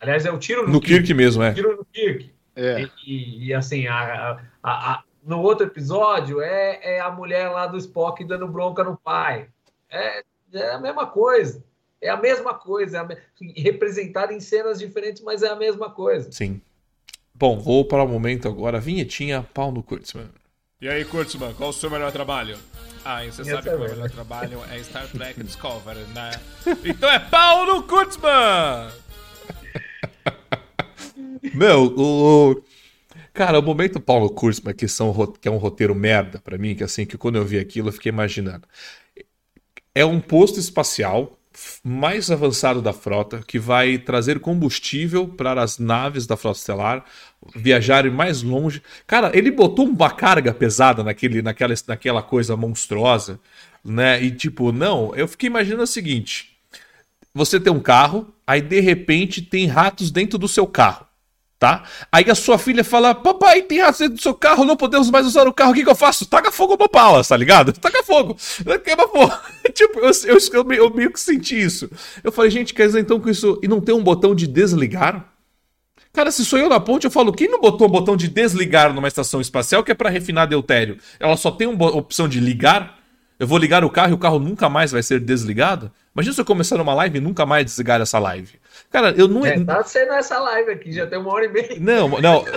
[0.00, 1.54] Aliás, é o tiro no, no Kirk, Kirk mesmo, é.
[1.54, 2.32] tiro no Kirk.
[2.54, 2.88] É.
[3.06, 7.78] E, e, assim, a, a, a, no outro episódio é, é a mulher lá do
[7.78, 9.48] Spock dando bronca no pai.
[9.88, 11.64] É, é a mesma coisa.
[12.00, 12.98] É a mesma coisa.
[12.98, 13.16] É a me...
[13.56, 16.30] Representada em cenas diferentes, mas é a mesma coisa.
[16.32, 16.60] Sim.
[17.34, 18.80] Bom, vou para o momento agora.
[18.80, 20.28] Vinhetinha, pau no Kurtzman.
[20.80, 22.58] E aí, Kurtzman, qual o seu melhor trabalho?
[23.04, 26.30] Ah, você sabe que o melhor trabalho é Star Trek Discovery, né?
[26.84, 28.92] Então é pau no Kurtzman!
[31.54, 32.62] Meu, o.
[33.34, 36.84] Cara, o momento Paulo Kurtzman, que, são, que é um roteiro merda para mim, que
[36.84, 38.68] assim, que quando eu vi aquilo eu fiquei imaginando.
[39.94, 41.38] É um posto espacial
[41.82, 47.04] mais avançado da frota que vai trazer combustível para as naves da frota estelar
[47.54, 48.82] viajarem mais longe.
[49.06, 53.40] Cara, ele botou uma carga pesada naquele, naquela, naquela coisa monstruosa,
[53.84, 54.22] né?
[54.22, 56.56] E tipo, não, eu fiquei imaginando o seguinte:
[57.34, 61.06] você tem um carro, aí de repente tem ratos dentro do seu carro.
[61.58, 61.84] Tá?
[62.10, 65.24] Aí a sua filha fala: Papai, tem ratos dentro do seu carro, não podemos mais
[65.24, 66.26] usar o carro, o que, que eu faço?
[66.26, 67.72] Taca fogo no tá ligado?
[67.78, 68.36] Taca fogo,
[68.84, 69.32] queima fogo.
[69.72, 71.88] tipo, eu, eu, eu, meio que senti isso.
[72.24, 73.60] Eu falei, gente, quer dizer então com isso.
[73.62, 75.31] E não tem um botão de desligar?
[76.12, 78.92] Cara, se sou eu na ponte, eu falo, quem não botou um botão de desligar
[78.92, 80.98] numa estação espacial que é para refinar deutério?
[81.18, 82.98] Ela só tem uma opção de ligar?
[83.38, 85.90] Eu vou ligar o carro e o carro nunca mais vai ser desligado?
[86.14, 88.60] Imagina se eu começar uma live e nunca mais desligar essa live.
[88.90, 89.46] Cara, eu não.
[89.46, 91.76] É, tá sendo essa live aqui, já tem uma hora e meia.
[91.80, 92.44] Não, não.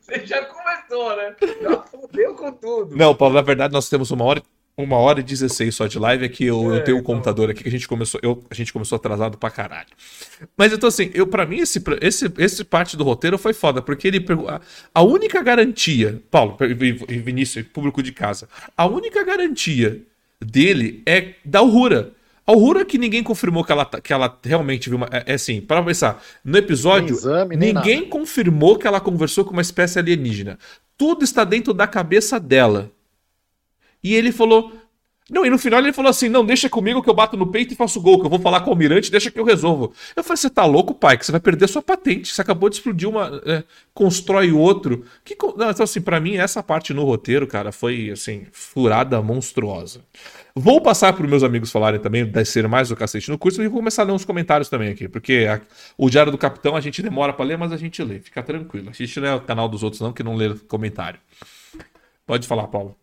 [0.00, 1.36] Você já começou, né?
[1.60, 2.96] Já fudeu com tudo.
[2.96, 4.42] Não, Paulo, na verdade nós temos uma hora
[4.82, 7.02] uma hora e 16 só de live, é que eu, é, eu tenho o um
[7.02, 7.14] então...
[7.14, 9.88] computador aqui que a gente começou, eu, a gente começou atrasado pra caralho.
[10.56, 14.06] Mas então assim, eu para mim esse, esse esse parte do roteiro foi foda, porque
[14.06, 14.60] ele a,
[14.94, 20.00] a única garantia, Paulo e Vinícius, público de casa, a única garantia
[20.40, 22.12] dele é da Aurora.
[22.46, 25.08] A Aurora que ninguém confirmou que ela, que ela realmente viu uma.
[25.12, 28.10] É, é assim, para pensar, no episódio, exame, ninguém nada.
[28.10, 30.58] confirmou que ela conversou com uma espécie alienígena.
[30.96, 32.90] Tudo está dentro da cabeça dela.
[34.02, 34.72] E ele falou.
[35.30, 37.74] Não, e no final ele falou assim: não, deixa comigo que eu bato no peito
[37.74, 39.92] e faço gol, que eu vou falar com o almirante, deixa que eu resolvo.
[40.16, 41.18] Eu falei: você tá louco, pai?
[41.18, 42.32] Que você vai perder sua patente.
[42.32, 43.42] Você acabou de explodir uma.
[43.44, 43.62] É,
[43.92, 45.04] constrói outro.
[45.22, 50.00] Que, não, então, assim, para mim, essa parte no roteiro, cara, foi, assim, furada monstruosa.
[50.54, 53.78] Vou passar para meus amigos falarem também, descer mais o cacete no curso, e vou
[53.78, 55.60] começar a ler uns comentários também aqui, porque a,
[55.96, 58.18] o Diário do Capitão a gente demora para ler, mas a gente lê.
[58.18, 58.88] Fica tranquilo.
[58.88, 61.20] A gente não é o canal dos outros, não, que não lê comentário.
[62.26, 62.96] Pode falar, Paulo.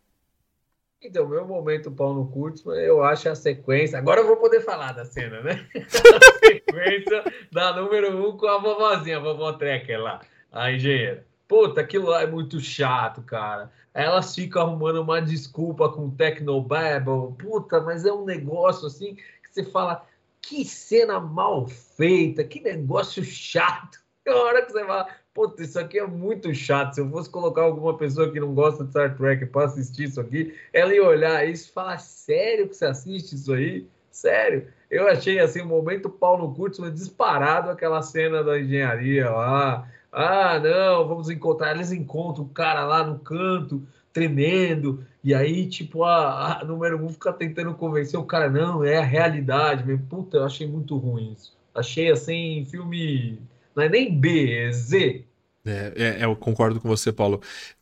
[1.06, 4.00] Então, meu momento pau no curto, eu acho a sequência.
[4.00, 5.68] Agora eu vou poder falar da cena, né?
[5.76, 10.22] a sequência da número um com a vovozinha, a vovó Trekker lá,
[10.52, 11.24] a engenheira.
[11.48, 13.72] Puta, aquilo lá é muito chato, cara.
[13.94, 17.36] Elas ficam arrumando uma desculpa com Tecnobabble.
[17.38, 20.04] Puta, mas é um negócio assim que você fala,
[20.42, 24.04] que cena mal feita, que negócio chato.
[24.28, 26.94] É hora que você fala, Puta, isso aqui é muito chato.
[26.94, 30.22] Se eu fosse colocar alguma pessoa que não gosta de Star Trek para assistir isso
[30.22, 33.86] aqui, ela ia olhar isso e falar: sério que você assiste isso aí?
[34.10, 34.70] Sério?
[34.90, 39.86] Eu achei assim, o um momento Paulo Kurtzman disparado aquela cena da engenharia lá.
[40.10, 41.76] Ah, não, vamos encontrar.
[41.76, 47.10] Eles encontram o cara lá no canto, tremendo, e aí, tipo, a, a número um
[47.10, 50.06] fica tentando convencer o cara, não, é a realidade mesmo.
[50.08, 51.54] Puta, eu achei muito ruim isso.
[51.74, 53.42] Achei assim, filme.
[53.76, 55.26] Não é nem B, é Z.
[55.66, 57.42] É, é, eu concordo com você, Paulo.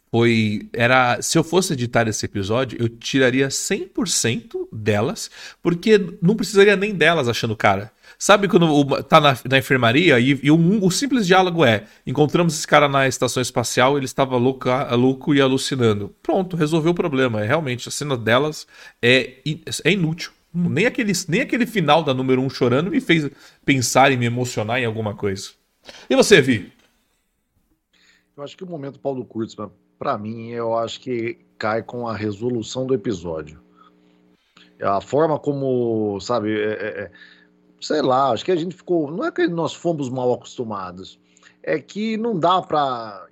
[0.10, 0.70] Foi.
[0.72, 1.22] Era.
[1.22, 5.30] Se eu fosse editar esse episódio, eu tiraria 100% delas,
[5.62, 7.92] porque não precisaria nem delas achando cara.
[8.18, 12.68] Sabe quando tá na, na enfermaria e, e o, o, simples diálogo é: encontramos esse
[12.68, 16.16] cara na estação espacial, ele estava louco, louco e alucinando.
[16.22, 17.44] Pronto, resolveu o problema.
[17.44, 18.68] É, realmente, a cena delas
[19.02, 19.34] é,
[19.84, 20.32] é inútil.
[20.54, 23.30] Nem aquele, nem aquele final da número 1 um chorando me fez
[23.66, 25.50] pensar e me emocionar em alguma coisa.
[26.10, 26.72] E você, Vi?
[28.36, 29.56] Eu acho que o momento Paulo Kurtz,
[30.00, 33.62] para mim, eu acho que cai com a resolução do episódio.
[34.82, 37.12] A forma como, sabe, é, é, é
[37.80, 39.12] sei lá, acho que a gente ficou.
[39.12, 41.20] Não é que nós fomos mal acostumados,
[41.62, 43.28] é que não dá para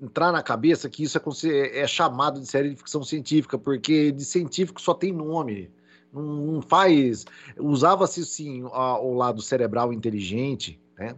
[0.00, 4.24] entrar na cabeça que isso é, é, chamado de série de ficção científica, porque de
[4.24, 5.70] científico só tem nome.
[6.12, 7.26] Não, não faz.
[7.58, 11.14] Usava-se sim o lado cerebral inteligente né,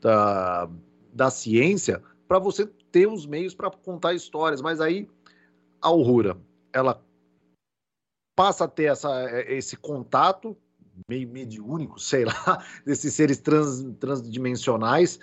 [0.00, 0.68] da,
[1.12, 5.08] da ciência para você ter os meios para contar histórias, mas aí
[5.80, 6.36] a Aurora
[6.72, 7.02] ela
[8.34, 10.56] passa a ter essa, esse contato
[11.08, 15.18] meio mediúnico, sei lá, desses seres trans, transdimensionais,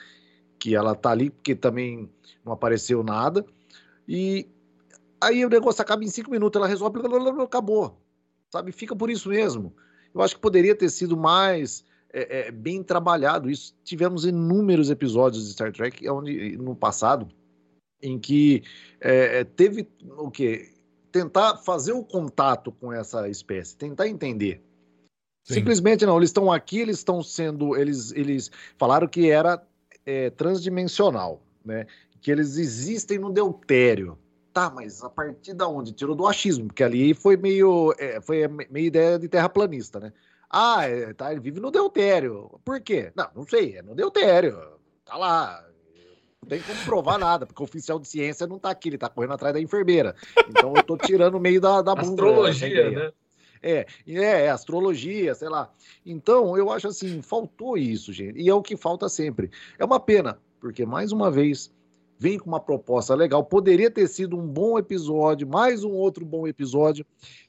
[0.60, 2.10] que ela tá ali porque também
[2.44, 3.46] não apareceu nada.
[4.08, 4.48] E
[5.20, 7.00] aí o negócio acaba em cinco minutos, ela resolve,
[7.42, 8.00] acabou.
[8.52, 8.72] Sabe?
[8.72, 9.74] Fica por isso mesmo.
[10.14, 11.84] Eu acho que poderia ter sido mais
[12.14, 13.50] é, é, bem trabalhado.
[13.50, 17.28] Isso tivemos inúmeros episódios de Star Trek onde, no passado
[18.02, 18.64] em que
[19.02, 19.88] é, é teve
[20.18, 20.72] o que
[21.12, 24.62] tentar fazer o contato com essa espécie, tentar entender.
[25.44, 25.56] Sim.
[25.56, 29.62] Simplesmente não, eles estão aqui, eles estão sendo, eles, eles falaram que era
[30.06, 31.86] é, transdimensional, né?
[32.22, 34.18] Que eles existem no deutério.
[34.54, 35.92] Tá, mas a partir da onde?
[35.92, 40.14] Tirou do achismo, porque ali foi meio, é, foi meio ideia de terraplanista, né?
[40.56, 42.60] Ah, é, tá, ele vive no deutério.
[42.64, 43.12] Por quê?
[43.16, 44.56] Não, não sei, é no deutério.
[45.04, 45.66] Tá lá.
[46.40, 49.10] Não tem como provar nada, porque o oficial de ciência não tá aqui, ele tá
[49.10, 50.16] correndo atrás da enfermeira.
[50.48, 52.12] Então eu tô tirando o meio da, da bunda.
[52.12, 53.12] Astrologia, né?
[53.64, 55.74] É, é, é, astrologia, sei lá.
[56.06, 58.40] Então, eu acho assim, faltou isso, gente.
[58.40, 59.50] E é o que falta sempre.
[59.80, 61.74] É uma pena, porque mais uma vez
[62.20, 63.44] vem com uma proposta legal.
[63.44, 67.04] Poderia ter sido um bom episódio, mais um outro bom episódio,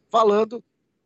[0.08, 0.64] falando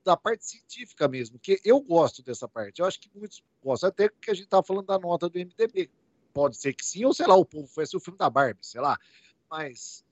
[0.08, 2.80] da parte científica mesmo, que eu gosto dessa parte.
[2.80, 5.90] Eu acho que muitos gostam, até que a gente estava falando da nota do MDB.
[6.32, 8.80] Pode ser que sim, ou sei lá, o povo foi o filme da Barbie, sei
[8.80, 8.98] lá.
[9.50, 10.02] Mas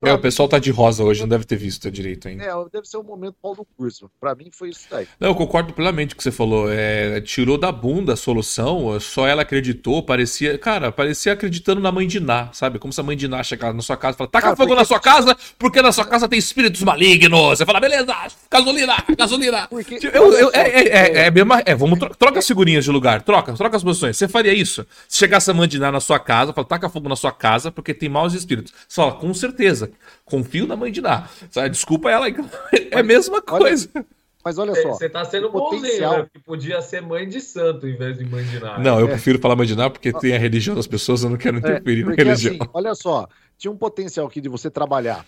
[0.00, 2.44] é, o pessoal tá de rosa hoje, não deve ter visto direito ainda.
[2.44, 4.08] É, deve ser o um momento pau no curso.
[4.20, 5.08] Pra mim foi isso daí.
[5.18, 6.70] Não, eu concordo plenamente com o que você falou.
[6.70, 10.56] É, tirou da bunda a solução, só ela acreditou, parecia.
[10.56, 12.78] Cara, parecia acreditando na mãe de Ná, sabe?
[12.78, 14.68] Como se a mãe de Ná chegasse na sua casa e falasse: taca cara, fogo
[14.68, 14.80] porque...
[14.80, 17.58] na sua casa, porque na sua casa tem espíritos malignos.
[17.58, 18.14] Você fala, beleza,
[18.48, 19.66] gasolina, gasolina.
[19.66, 19.98] Porque...
[19.98, 23.22] Tipo, eu, eu, é, é, é, é, mesmo, é, vamos, troca as figurinhas de lugar,
[23.22, 24.16] troca, troca as posições.
[24.16, 24.86] Você faria isso?
[25.08, 27.72] Se chegasse a mãe de Ná na sua casa, fala, taca fogo na sua casa,
[27.72, 28.72] porque tem maus espíritos.
[28.86, 29.87] Você fala, com certeza
[30.24, 31.28] confio na mãe de Ná.
[31.50, 31.70] Sabe?
[31.70, 32.28] Desculpa ela,
[32.90, 33.88] é a mesma coisa.
[33.94, 34.06] Olha,
[34.44, 34.94] mas olha só.
[34.94, 36.10] Você tá sendo potencial...
[36.10, 36.30] bonzinho, né?
[36.32, 38.78] Que podia ser mãe de santo em vez de mãe de Ná.
[38.78, 39.10] Não, eu é.
[39.10, 41.60] prefiro falar mãe de Ná porque tem a religião das pessoas, eu não quero é,
[41.60, 42.54] interferir é, na religião.
[42.54, 45.26] Assim, olha só, tinha um potencial aqui de você trabalhar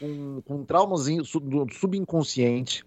[0.00, 1.06] com, com traumas
[1.72, 2.84] subconsciente,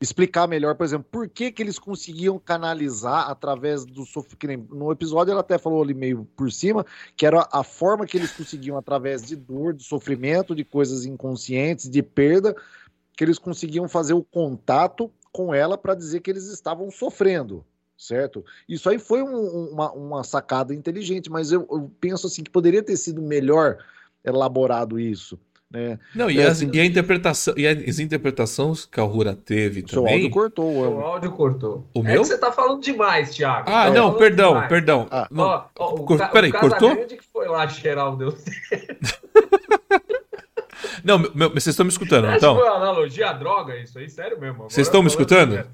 [0.00, 4.74] explicar melhor, por exemplo, por que, que eles conseguiam canalizar através do sofrimento.
[4.74, 6.84] No episódio ela até falou ali meio por cima,
[7.16, 11.88] que era a forma que eles conseguiam através de dor, de sofrimento, de coisas inconscientes,
[11.88, 12.54] de perda,
[13.16, 17.64] que eles conseguiam fazer o contato com ela para dizer que eles estavam sofrendo,
[17.96, 18.44] certo?
[18.68, 22.82] Isso aí foi um, uma, uma, sacada inteligente, mas eu, eu penso assim que poderia
[22.82, 23.78] ter sido melhor
[24.22, 25.38] elaborado isso.
[25.70, 25.98] Né?
[26.14, 29.80] Não, e, é, as, assim, e, a interpretação, e as interpretações que a Rura teve
[29.80, 30.06] seu também.
[30.06, 30.72] Seu áudio cortou.
[30.72, 31.90] O áudio cortou.
[31.92, 32.24] O é meu?
[32.24, 33.68] você tá falando demais, Thiago.
[33.68, 34.68] Ah, tá não, perdão, demais.
[34.68, 35.08] perdão.
[35.10, 35.26] Ah.
[35.30, 36.96] Não, ó, ó, o, Cor, peraí, o cortou?
[37.06, 38.44] que foi lá cheirar o Deus.
[41.02, 42.54] não, meu, vocês estão me escutando, então?
[42.54, 44.54] Foi uma analogia à droga isso aí, sério mesmo.
[44.54, 45.66] Agora vocês estão me escutando?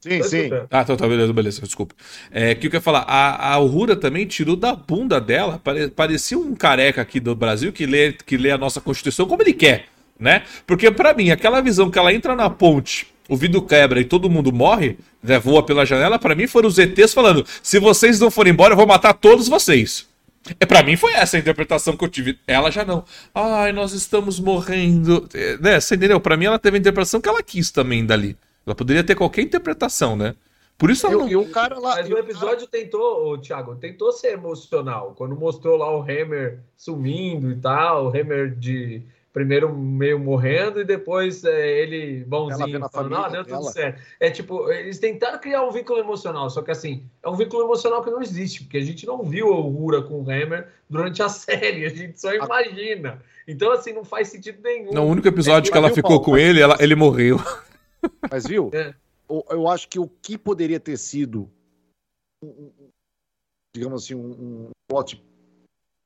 [0.00, 0.50] Sim, sim.
[0.70, 1.94] Ah, então tá, beleza, beleza, desculpa.
[2.30, 6.38] É, que eu quero falar, a, a Aurora também tirou da bunda dela, pare, parecia
[6.38, 9.86] um careca aqui do Brasil que lê, que lê a nossa Constituição como ele quer,
[10.18, 10.44] né?
[10.66, 14.30] Porque para mim, aquela visão que ela entra na ponte, o vidro quebra e todo
[14.30, 18.30] mundo morre, né, voa pela janela, para mim foram os ETs falando, se vocês não
[18.30, 20.06] forem embora, eu vou matar todos vocês.
[20.60, 22.38] É, para mim foi essa a interpretação que eu tive.
[22.46, 23.04] Ela já não.
[23.34, 25.28] Ai, nós estamos morrendo.
[25.34, 26.20] É, né, você entendeu?
[26.20, 28.36] Pra mim ela teve a interpretação que ela quis também dali.
[28.68, 30.34] Ela poderia ter qualquer interpretação, né?
[30.76, 31.28] Por isso ela...
[31.28, 31.96] e, o cara lá.
[31.96, 32.84] Mas o episódio cara...
[32.84, 35.14] tentou, o Thiago, tentou ser emocional.
[35.16, 40.84] Quando mostrou lá o Hammer sumindo e tal, o Hammer de primeiro meio morrendo e
[40.84, 44.02] depois é, ele bonzinho falando, ah, deu tudo certo.
[44.18, 48.02] É tipo, eles tentaram criar um vínculo emocional, só que assim, é um vínculo emocional
[48.02, 51.28] que não existe, porque a gente não viu a Uhura com o Hammer durante a
[51.30, 53.22] série, a gente só imagina.
[53.46, 54.92] Então, assim, não faz sentido nenhum.
[54.92, 57.40] No único episódio é, que ela ficou com ele, ela, ele morreu.
[58.30, 58.70] Mas viu?
[58.72, 58.94] É.
[59.50, 61.50] Eu acho que o que poderia ter sido,
[63.74, 65.22] digamos assim, um, um plot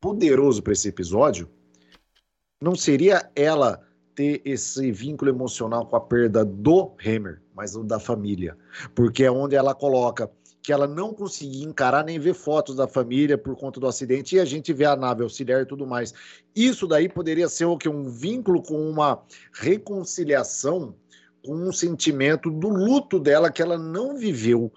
[0.01, 1.49] poderoso para esse episódio
[2.61, 3.81] não seria ela
[4.15, 8.57] ter esse vínculo emocional com a perda do Hammer, mas o da família.
[8.95, 10.31] Porque é onde ela coloca
[10.63, 14.41] que ela não conseguia encarar nem ver fotos da família por conta do acidente e
[14.41, 16.15] a gente vê a nave auxiliar e tudo mais.
[16.55, 20.95] Isso daí poderia ser o que um vínculo com uma reconciliação
[21.45, 24.73] com um sentimento do luto dela que ela não viveu,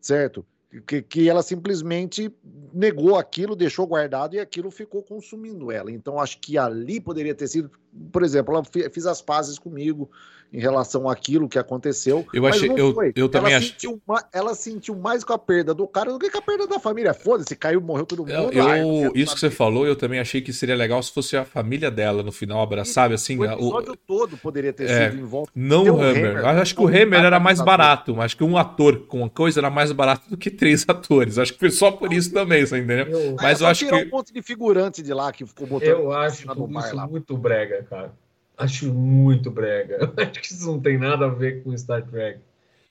[0.00, 0.44] certo?
[0.80, 2.34] que, que ela simplesmente
[2.72, 5.90] negou aquilo, deixou guardado e aquilo ficou consumindo ela.
[5.90, 7.70] Então, acho que ali poderia ter sido,
[8.10, 10.10] por exemplo, ela fez as pazes comigo,
[10.54, 12.24] em relação àquilo que aconteceu.
[12.32, 13.72] Eu achei, eu, eu também ela acho.
[13.72, 14.00] Sentiu,
[14.32, 17.12] ela sentiu mais com a perda do cara do que com a perda da família.
[17.12, 18.30] Foda-se, caiu, morreu todo mundo.
[18.30, 21.44] Eu, eu isso que você falou, eu também achei que seria legal se fosse a
[21.44, 23.14] família dela no final abraçar, sabe?
[23.14, 23.96] Assim, o episódio o...
[23.96, 25.50] todo poderia ter é, sido em volta.
[25.56, 26.38] Não o Hammer.
[26.38, 26.46] Hammer.
[26.46, 28.20] Acho que o Hammer era mais barato.
[28.20, 31.36] Acho que um ator com uma coisa era mais barato do que três atores.
[31.36, 33.06] Acho que foi só por isso também, você entendeu?
[33.06, 33.36] Eu...
[33.42, 33.92] Mas eu acho que.
[33.92, 35.88] um monte de figurante de lá que ficou botando.
[35.88, 38.12] Eu acho isso muito brega, cara.
[38.56, 40.12] Acho muito brega.
[40.16, 42.40] Acho que isso não tem nada a ver com Star Trek.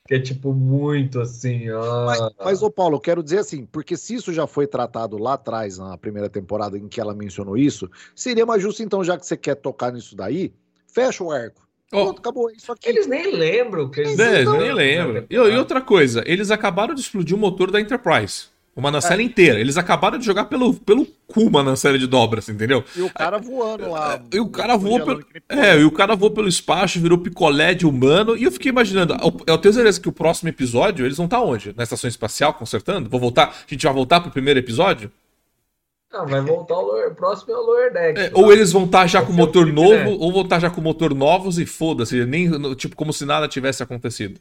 [0.05, 1.69] Que é tipo muito assim.
[1.69, 2.05] Ah...
[2.05, 5.33] Mas, mas, ô Paulo, eu quero dizer assim, porque se isso já foi tratado lá
[5.33, 9.25] atrás, na primeira temporada em que ela mencionou isso, seria mais justo, então, já que
[9.25, 10.53] você quer tocar nisso daí,
[10.87, 11.61] fecha o arco.
[11.93, 12.05] Oh.
[12.05, 12.49] Pronto, acabou.
[12.51, 12.89] Isso aqui.
[12.89, 13.89] Eles nem lembram.
[13.89, 15.25] Que eles é, nem lembram.
[15.29, 18.52] E, e outra coisa, eles acabaram de explodir o motor da Enterprise.
[18.75, 19.25] Uma Nancela é.
[19.25, 19.59] inteira.
[19.59, 22.83] Eles acabaram de jogar pelo, pelo cu uma Nancela de dobras, entendeu?
[22.95, 24.19] E o cara voando lá.
[24.31, 25.23] E o cara voou pelo.
[25.47, 28.35] É, e o cara voou pelo espaço, virou picolé de humano.
[28.35, 31.73] E eu fiquei imaginando, eu tenho certeza que o próximo episódio, eles vão estar onde?
[31.77, 33.09] Na estação espacial, consertando?
[33.09, 33.49] Vou voltar.
[33.49, 35.11] A gente vai voltar pro primeiro episódio?
[36.11, 38.19] Não, vai voltar o, lower, o próximo é o Lower Deck.
[38.19, 41.13] É, ou eles vão estar já com motor novo, ou vão estar já com motor
[41.13, 44.39] novos e foda-se, nem tipo como se nada tivesse acontecido.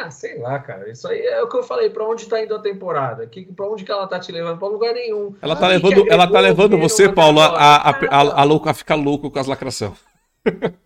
[0.00, 0.90] Ah, sei lá, cara.
[0.90, 1.90] Isso aí é o que eu falei.
[1.90, 3.26] Pra onde tá indo a temporada?
[3.26, 4.58] Que, pra onde que ela tá te levando?
[4.58, 5.34] Pra lugar nenhum.
[5.42, 9.30] Ela tá levando, ela tá levando você, Paulo, a, a, a, a, a, ficar louco
[9.30, 9.94] com as lacração.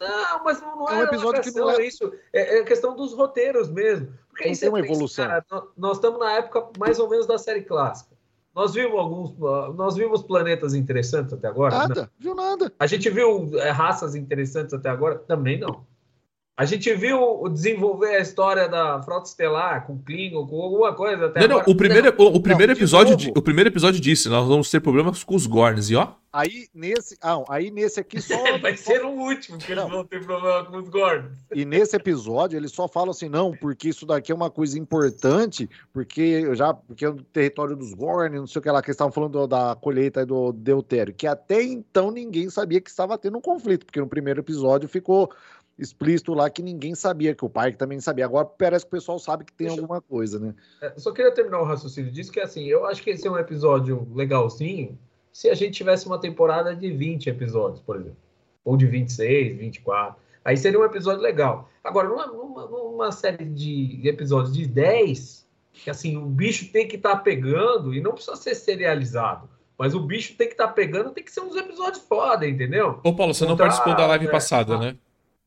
[0.00, 2.10] Não, mas não, não é, um episódio que não é isso.
[2.32, 4.08] É, é questão dos roteiros mesmo.
[4.30, 5.26] Porque não tem uma evolução.
[5.26, 5.44] Cara,
[5.76, 8.16] nós estamos na época mais ou menos da série clássica.
[8.54, 9.36] Nós vimos alguns,
[9.76, 11.76] nós vimos planetas interessantes até agora?
[11.76, 12.08] Nada, não.
[12.18, 12.72] viu nada.
[12.78, 15.18] A gente viu é, raças interessantes até agora?
[15.18, 15.84] Também não.
[16.60, 21.40] A gente viu desenvolver a história da Frota Estelar com Klingon, com alguma coisa até
[21.40, 21.64] não, agora.
[21.66, 24.78] Não, o primeiro, o, o primeiro não, episódio, o primeiro episódio disse, nós vamos ter
[24.78, 26.08] problemas com os Gorns, e ó.
[26.32, 30.24] Aí nesse, ah, aí nesse aqui só vai ser o último que eles vão ter
[30.24, 31.32] problema com os Gorns.
[31.52, 35.68] E nesse episódio eles só falam assim, não, porque isso daqui é uma coisa importante,
[35.92, 38.94] porque já porque é o território dos Gorn, não sei o que lá que eles
[38.94, 43.40] estavam falando da colheita do deutério, que até então ninguém sabia que estava tendo um
[43.40, 45.32] conflito, porque no primeiro episódio ficou
[45.80, 48.24] explícito lá que ninguém sabia, que o pai também sabia.
[48.24, 49.80] Agora parece que o pessoal sabe que tem Deixa...
[49.80, 50.54] alguma coisa, né?
[50.82, 53.38] É, só queria terminar o raciocínio disso, que assim, eu acho que esse é um
[53.38, 54.98] episódio legalzinho
[55.32, 58.16] se a gente tivesse uma temporada de 20 episódios, por exemplo.
[58.64, 60.20] Ou de 26, 24.
[60.44, 61.70] Aí seria um episódio legal.
[61.82, 66.96] Agora, numa, numa, numa série de episódios de 10, que assim, o bicho tem que
[66.96, 69.48] estar tá pegando e não precisa ser serializado.
[69.78, 73.00] Mas o bicho tem que estar tá pegando, tem que ser uns episódios foda, entendeu?
[73.02, 74.96] Ô, Paulo, você não participou da live é, passada, né?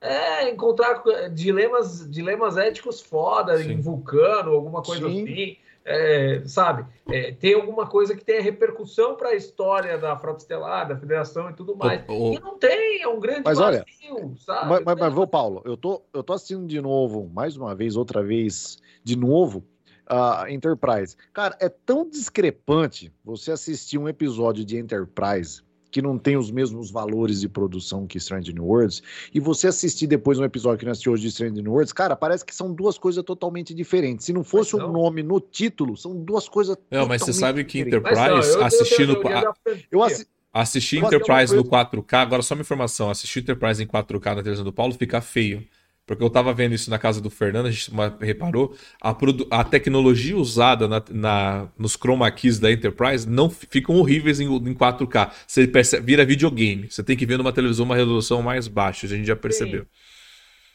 [0.04, 1.02] É, encontrar
[1.32, 3.72] dilemas, dilemas éticos foda Sim.
[3.72, 5.24] em Vulcano, alguma coisa Sim.
[5.24, 5.58] assim.
[5.86, 6.86] É, sabe?
[7.10, 11.50] É, tem alguma coisa que tenha repercussão para a história da Frota Estelar, da Federação
[11.50, 12.04] e tudo mais.
[12.10, 12.34] O, o...
[12.34, 14.70] E não tem, é um grande mas vazio, olha, sabe?
[14.70, 18.22] Mas, mas, mas, Paulo, eu tô, eu tô assistindo de novo, mais uma vez, outra
[18.22, 19.64] vez, de novo,
[20.06, 21.16] a uh, Enterprise.
[21.32, 25.62] Cara, é tão discrepante você assistir um episódio de Enterprise
[25.94, 30.08] que não tem os mesmos valores de produção que Strange New Worlds, e você assistir
[30.08, 32.74] depois um episódio que nós assistiu hoje de Strange New Worlds, cara, parece que são
[32.74, 34.26] duas coisas totalmente diferentes.
[34.26, 37.64] Se não fosse o um nome no título, são duas coisas Não, mas você sabe
[37.64, 39.14] que Enterprise, não, eu, assistindo...
[39.14, 40.26] Eu, eu, eu assi...
[40.52, 44.74] Assisti Enterprise no 4K, agora só uma informação, assistir Enterprise em 4K na televisão do
[44.74, 45.66] Paulo fica feio.
[46.06, 47.90] Porque eu estava vendo isso na casa do Fernando, a gente
[48.20, 49.16] reparou, a,
[49.52, 54.74] a tecnologia usada na, na, nos chroma keys da Enterprise não ficam horríveis em, em
[54.74, 55.32] 4K.
[55.48, 56.92] Você percebe, vira videogame.
[56.92, 59.86] Você tem que ver numa televisão uma resolução mais baixa, a gente já percebeu.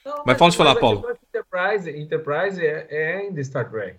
[0.04, 1.04] Não, mas, mas fala de falar, Paulo.
[1.28, 3.98] Enterprise, Enterprise é, é ainda Star Trek.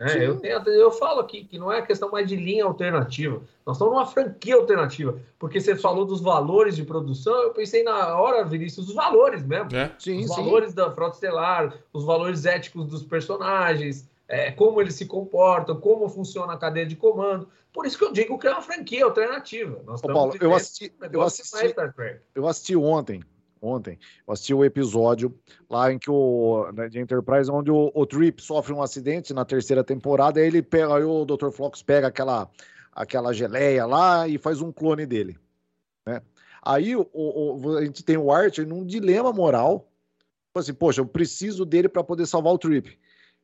[0.00, 3.42] É, eu, tenho, eu falo aqui que não é questão mais de linha alternativa.
[3.66, 5.18] Nós estamos numa franquia alternativa.
[5.38, 9.74] Porque você falou dos valores de produção, eu pensei na hora, Vinícius, os valores mesmo.
[9.74, 9.92] É.
[9.98, 10.36] Sim, os sim.
[10.36, 16.08] valores da frota estelar, os valores éticos dos personagens, é, como eles se comportam, como
[16.08, 17.48] funciona a cadeia de comando.
[17.72, 19.82] Por isso que eu digo que é uma franquia alternativa.
[19.84, 21.74] Nós Ô, Paulo, eu assisti, eu assisti,
[22.36, 23.24] eu assisti ontem
[23.60, 25.36] ontem, eu assisti o episódio
[25.68, 29.44] lá em que o né, de Enterprise, onde o, o, Trip sofre um acidente na
[29.44, 31.50] terceira temporada, aí ele pega, aí o Dr.
[31.50, 32.48] Flox pega aquela
[32.92, 35.38] aquela geleia lá e faz um clone dele,
[36.04, 36.20] né?
[36.62, 39.88] Aí o, o, a gente tem o Archer num dilema moral,
[40.48, 42.98] tipo assim, poxa, eu preciso dele para poder salvar o Trip.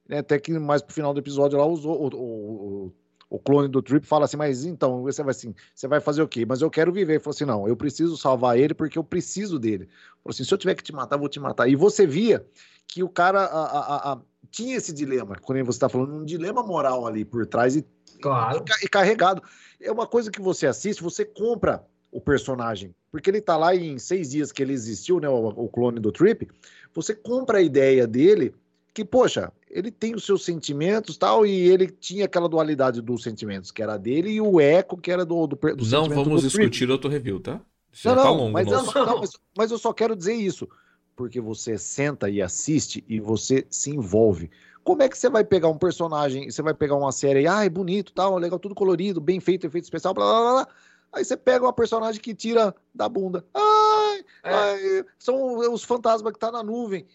[0.08, 0.18] Né?
[0.18, 2.92] Até que mais pro final do episódio lá usou o, o,
[3.34, 6.28] o clone do Trip fala assim, mas então, você vai assim, você vai fazer o
[6.28, 6.46] quê?
[6.46, 7.14] Mas eu quero viver.
[7.14, 9.84] Ele falou assim, não, eu preciso salvar ele porque eu preciso dele.
[9.84, 9.90] Ele
[10.22, 11.68] falou assim, se eu tiver que te matar, vou te matar.
[11.68, 12.46] E você via
[12.86, 14.18] que o cara a, a, a,
[14.52, 17.84] tinha esse dilema, quando você está falando, um dilema moral ali por trás e,
[18.22, 18.64] claro.
[18.80, 19.42] e, e carregado.
[19.80, 23.98] É uma coisa que você assiste, você compra o personagem, porque ele tá lá em
[23.98, 26.48] seis dias que ele existiu, né, o, o clone do Trip,
[26.94, 28.54] você compra a ideia dele
[28.94, 33.72] que, poxa, ele tem os seus sentimentos tal, e ele tinha aquela dualidade dos sentimentos,
[33.72, 36.88] que era dele, e o eco, que era do, do, do Não vamos do discutir
[36.88, 37.60] outro review, tá?
[38.04, 40.68] não, não, tá longo, mas, eu, não mas, mas, eu só quero dizer isso,
[41.16, 44.48] porque você senta e assiste e você se envolve.
[44.84, 47.68] Como é que você vai pegar um personagem, você vai pegar uma série, ah, é
[47.68, 50.68] bonito, tal, legal, tudo colorido, bem feito, efeito especial, blá, blá, blá, blá.
[51.12, 53.44] Aí você pega uma personagem que tira da bunda.
[53.54, 54.52] Ai, é.
[54.52, 57.06] ai são os fantasmas que tá na nuvem.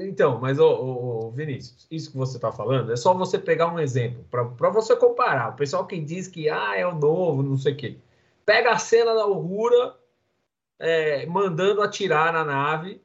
[0.00, 4.24] Então, mas, ô, Vinícius, isso que você está falando é só você pegar um exemplo
[4.30, 5.50] para você comparar.
[5.50, 7.96] O pessoal que diz que ah, é o novo, não sei o quê.
[8.44, 9.96] Pega a cena da Uhura
[10.78, 13.00] é, mandando atirar na nave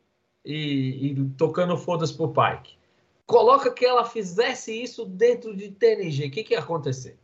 [0.45, 2.77] e, e tocando fodas pro Pike.
[3.25, 6.27] Coloca que ela fizesse isso dentro de TNG.
[6.27, 7.17] O que, que ia acontecer?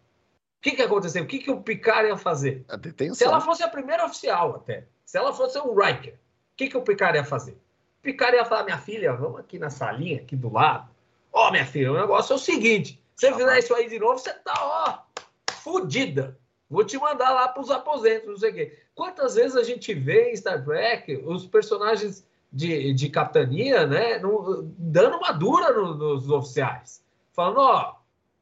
[0.57, 1.21] O que, que ia acontecer?
[1.21, 2.65] O que, que o Picard ia fazer?
[3.13, 4.85] Se ela fosse a primeira oficial, até.
[5.05, 6.17] Se ela fosse um Riker, o
[6.55, 7.57] que, que o Picard ia fazer?
[8.01, 10.89] Picard ia falar, minha filha, vamos aqui na salinha, aqui do lado.
[11.31, 13.99] Ó, oh, minha filha, o negócio é o seguinte: se você fizer isso aí de
[13.99, 15.23] novo, você tá, ó,
[15.53, 16.37] fudida.
[16.69, 18.79] Vou te mandar lá para os aposentos, não sei o quê.
[18.93, 24.63] Quantas vezes a gente vê em Star Trek os personagens de, de capitania, né, no,
[24.77, 27.95] dando uma dura no, nos oficiais, falando, ó,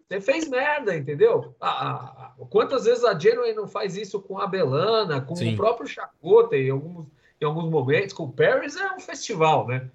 [0.08, 1.54] você fez merda, entendeu?
[2.50, 5.54] quantas vezes a Janeway não faz isso com a Belana, com Sim.
[5.54, 7.08] o próprio Chakota e alguns
[7.40, 9.88] em alguns momentos, com o Paris é um festival, né?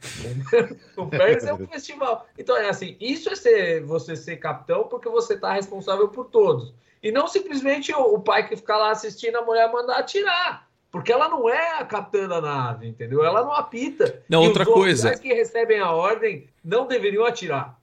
[0.96, 2.26] o Paris é um festival.
[2.38, 6.72] Então, é assim, isso é ser, você ser capitão porque você está responsável por todos.
[7.02, 10.68] E não simplesmente o, o, pai que fica lá assistindo a mulher mandar atirar.
[10.90, 13.24] Porque ela não é a capitã da nave, entendeu?
[13.24, 14.22] Ela não apita.
[14.28, 15.18] Não, e outra os coisa.
[15.18, 17.80] que recebem a ordem não deveriam atirar.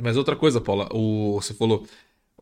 [0.00, 1.86] Mas outra coisa, Paula, o, você falou,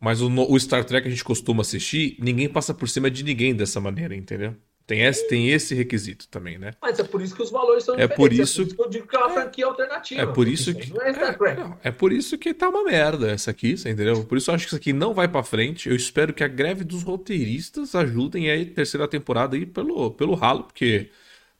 [0.01, 3.55] mas o, o Star Trek a gente costuma assistir, ninguém passa por cima de ninguém
[3.55, 4.55] dessa maneira, entendeu?
[4.87, 6.75] Tem esse, tem esse requisito também, né?
[6.81, 8.83] Mas é por isso que os valores são é Por isso, é por isso que
[8.83, 10.21] eu digo que é uma franquia alternativa.
[10.21, 10.93] É por isso que.
[11.01, 14.25] É, é, é, por isso que tá uma merda essa aqui, você entendeu?
[14.25, 15.89] Por isso eu acho que isso aqui não vai para frente.
[15.89, 20.65] Eu espero que a greve dos roteiristas ajudem a terceira temporada aí pelo, pelo ralo,
[20.65, 21.09] porque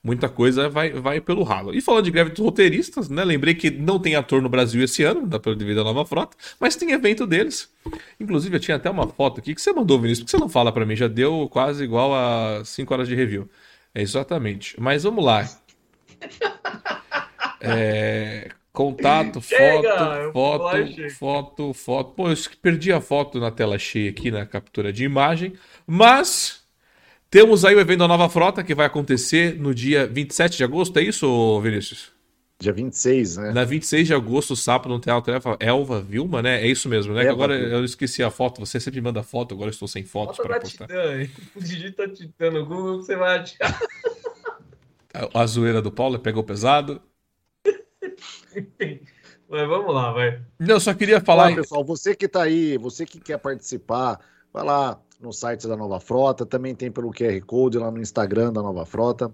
[0.05, 1.73] muita coisa vai, vai pelo ralo.
[1.73, 3.23] E falando de greve dos roteiristas, né?
[3.23, 6.37] Lembrei que não tem ator no Brasil esse ano, dá pelo devido à nova frota,
[6.59, 7.73] mas tem evento deles.
[8.19, 10.71] Inclusive, eu tinha até uma foto aqui que você mandou, Vinícius, porque você não fala
[10.71, 13.49] para mim, já deu quase igual a 5 horas de review.
[13.95, 14.75] É exatamente.
[14.79, 15.49] Mas vamos lá.
[17.59, 22.11] É, contato, Chega, foto, foto, foto, foto.
[22.13, 25.53] Pô, eu perdi a foto na tela cheia aqui na captura de imagem,
[25.87, 26.63] mas
[27.29, 30.97] temos aí o evento da Nova Frota que vai acontecer no dia 27 de agosto,
[30.97, 32.13] é isso, Vinícius?
[32.57, 33.51] Dia 26, né?
[33.51, 36.61] Na 26 de agosto, sábado, no Teatro Elva, Elva Vilma, né?
[36.61, 37.23] É isso mesmo, né?
[37.23, 38.65] Eva, agora eu esqueci a foto.
[38.65, 40.87] Você sempre manda foto, agora eu estou sem fotos para postar.
[40.87, 41.27] Titã,
[41.57, 43.79] digita Titã no Google você vai achar.
[45.33, 47.01] A zoeira do Paulo pegou pesado.
[49.47, 50.41] Mas vamos lá, vai.
[50.59, 51.47] Não, eu só queria falar.
[51.47, 54.19] Olá, pessoal, você que está aí, você que quer participar,
[54.51, 58.51] vai lá, no site da Nova Frota, também tem pelo QR Code lá no Instagram
[58.51, 59.31] da Nova Frota.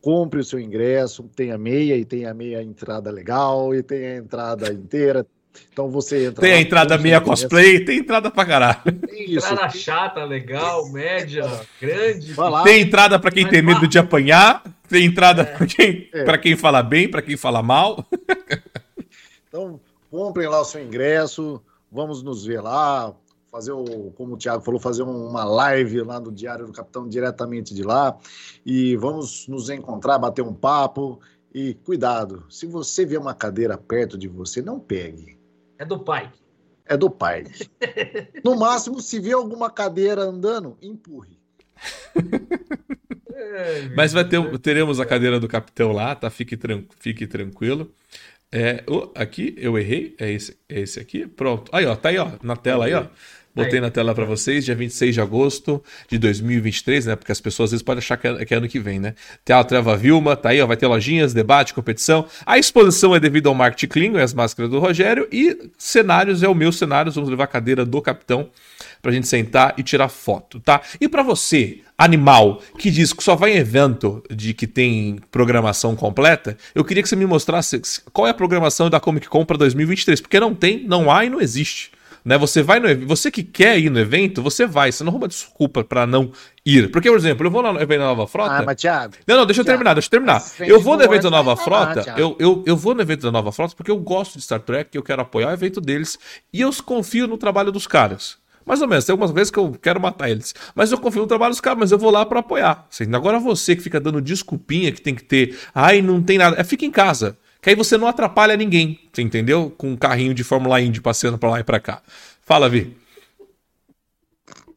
[0.00, 4.04] Compre o seu ingresso, tem a meia e tem a meia entrada legal e tem
[4.04, 5.26] a entrada inteira.
[5.72, 6.40] Então você entra.
[6.40, 8.82] Tem lá, a entrada meia cosplay, tem entrada pra caralho.
[9.06, 9.46] Tem isso.
[9.46, 11.44] Entrada chata, legal, média,
[11.80, 12.34] grande.
[12.64, 15.44] Tem entrada para quem tem medo de apanhar, tem entrada é.
[15.44, 16.38] para quem, é.
[16.38, 18.04] quem fala bem, para quem fala mal.
[19.48, 19.78] Então,
[20.10, 23.14] comprem lá o seu ingresso, vamos nos ver lá
[23.52, 27.74] fazer o, como o Thiago falou, fazer uma live lá do Diário do Capitão diretamente
[27.74, 28.18] de lá
[28.64, 31.20] e vamos nos encontrar, bater um papo
[31.54, 35.38] e cuidado, se você vê uma cadeira perto de você, não pegue.
[35.78, 36.32] É do pai.
[36.86, 37.44] É do pai.
[38.42, 41.38] No máximo, se vê alguma cadeira andando, empurre.
[43.94, 46.30] Mas vai ter, teremos a cadeira do capitão lá, tá?
[46.30, 47.92] Fique, tran fique tranquilo.
[48.50, 50.14] É, oh, aqui eu errei.
[50.18, 51.26] É esse, é esse aqui.
[51.26, 51.70] Pronto.
[51.74, 53.06] Aí, ó, tá aí, ó, na tela aí, ó.
[53.54, 57.16] Botei na tela para vocês, dia 26 de agosto de 2023, né?
[57.16, 59.14] Porque as pessoas às vezes podem achar que é, que é ano que vem, né?
[59.44, 62.26] Teatro Eva Vilma, tá aí, ó, vai ter lojinhas, debate, competição.
[62.46, 65.28] A exposição é devido ao marketing clean, é as máscaras do Rogério.
[65.30, 68.48] E cenários é o meu cenário, vamos levar a cadeira do capitão
[69.02, 70.80] pra gente sentar e tirar foto, tá?
[70.98, 75.94] E para você, animal, que diz que só vai em evento de que tem programação
[75.94, 79.58] completa, eu queria que você me mostrasse qual é a programação da Comic Con para
[79.58, 81.90] 2023, porque não tem, não há e não existe.
[82.24, 82.38] Né?
[82.38, 84.92] Você vai no você que quer ir no evento, você vai.
[84.92, 86.30] Você não arruma desculpa para não
[86.64, 86.90] ir.
[86.90, 88.58] Porque, por exemplo, eu vou no evento da Nova Frota.
[88.58, 89.14] Ah, mas Thiago.
[89.26, 90.42] Não, não, deixa eu terminar, deixa eu terminar.
[90.60, 92.14] Eu vou no evento da Nova Frota.
[92.16, 94.96] eu, eu, eu vou no evento da Nova Frota porque eu gosto de Star Trek,
[94.96, 96.18] eu quero apoiar o evento deles
[96.52, 98.42] e eu confio no trabalho dos caras.
[98.64, 100.54] Mais ou menos, tem algumas vezes que eu quero matar eles.
[100.74, 102.86] Mas eu confio no trabalho dos caras, mas eu vou lá para apoiar.
[103.12, 105.58] Agora você que fica dando desculpinha que tem que ter.
[105.74, 106.60] Ai, não tem nada.
[106.60, 107.36] É, fica em casa.
[107.62, 109.72] Que aí você não atrapalha ninguém, você entendeu?
[109.78, 112.02] Com um carrinho de Fórmula Indy passeando pra lá e pra cá.
[112.42, 112.96] Fala, Vi.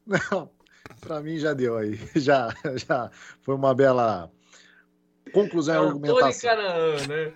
[0.06, 0.52] Não,
[1.02, 1.99] pra mim já deu aí.
[2.16, 3.10] Já, já
[3.41, 4.30] foi uma bela
[5.34, 6.49] conclusão e é argumentação.
[6.56, 7.32] Canaã, né?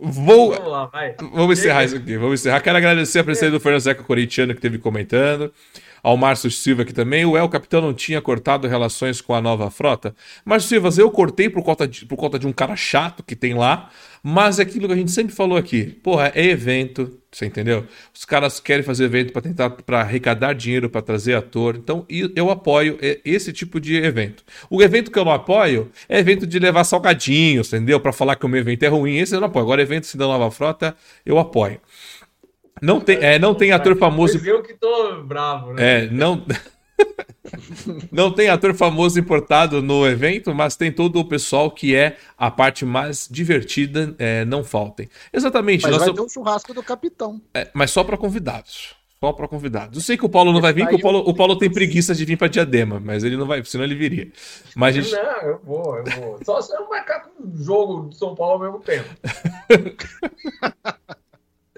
[0.00, 0.52] Vou...
[0.52, 1.16] Vamos lá, vai.
[1.18, 2.16] Vamos encerrar isso aqui.
[2.16, 2.60] Vamos encerrar.
[2.60, 5.52] Quero agradecer a presença do Fernando Zeca Corintiano que esteve comentando
[6.02, 7.24] ao Márcio Silva aqui também.
[7.24, 10.14] O El Capitão não tinha cortado relações com a nova frota.
[10.44, 13.54] Márcio Silva, eu cortei por conta, de, por conta de um cara chato que tem
[13.54, 13.90] lá,
[14.22, 15.84] mas é aquilo que a gente sempre falou aqui.
[15.84, 17.86] Porra, é evento, você entendeu?
[18.14, 21.76] Os caras querem fazer evento para tentar para arrecadar dinheiro para trazer ator.
[21.76, 24.44] Então, eu apoio esse tipo de evento.
[24.68, 28.00] O evento que eu não apoio é evento de levar salgadinhos, entendeu?
[28.00, 29.64] Para falar que o meu evento é ruim, esse eu não apoio.
[29.64, 30.94] Agora, evento da nova frota,
[31.24, 31.80] eu apoio.
[32.80, 34.40] Não tem, é, não tem ator famoso.
[34.46, 36.04] Eu que tô bravo, né?
[36.04, 36.44] É, não.
[38.10, 42.50] não tem ator famoso importado no evento, mas tem todo o pessoal que é a
[42.50, 45.08] parte mais divertida, é, não faltem.
[45.32, 45.82] Exatamente.
[45.82, 47.40] Mas vai ter um churrasco do capitão.
[47.54, 48.94] É, mas só para convidados.
[49.22, 49.98] Só para convidados.
[49.98, 52.14] Eu sei que o Paulo não vai vir, porque o Paulo, o Paulo tem preguiça
[52.14, 54.32] de vir para Diadema, mas ele não vai, senão ele viria.
[54.74, 55.12] Mas gente...
[55.12, 56.38] Não, eu vou, eu vou.
[56.42, 59.10] Só se eu marcar com um jogo de São Paulo ao mesmo tempo.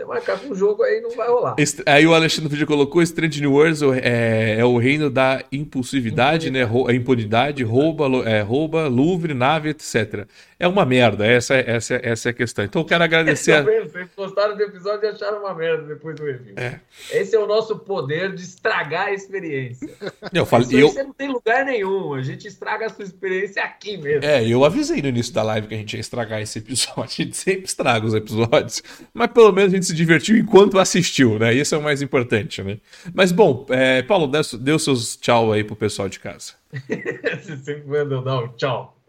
[0.05, 1.57] Marcar com o jogo aí não vai rolar.
[1.87, 6.63] Aí o Alexandre Vídeo colocou: Strange New Worlds é, é o reino da impulsividade, né?
[6.63, 10.27] A impunidade, rouba, é, rouba, Louvre, nave, etc.
[10.63, 12.65] É uma merda, essa, essa, essa é a questão.
[12.65, 13.51] Então eu quero agradecer.
[13.51, 13.63] a...
[13.83, 16.55] Vocês gostaram do episódio e acharam uma merda depois do review.
[16.57, 16.79] É.
[17.11, 19.91] Esse é o nosso poder de estragar a experiência.
[20.33, 20.89] Eu falei, Isso eu...
[20.91, 22.15] você não tem lugar nenhum.
[22.15, 24.25] A gente estraga a sua experiência aqui mesmo.
[24.25, 27.03] É, eu avisei no início da live que a gente ia estragar esse episódio.
[27.03, 28.85] A gente sempre estraga os episódios.
[29.13, 31.53] Mas pelo menos a gente se divertiu enquanto assistiu, né?
[31.53, 32.79] Isso é o mais importante, né?
[33.13, 36.53] Mas bom, é, Paulo, dê, dê os seus tchau aí pro pessoal de casa.
[36.73, 39.02] Você sempre manda dar um tchau.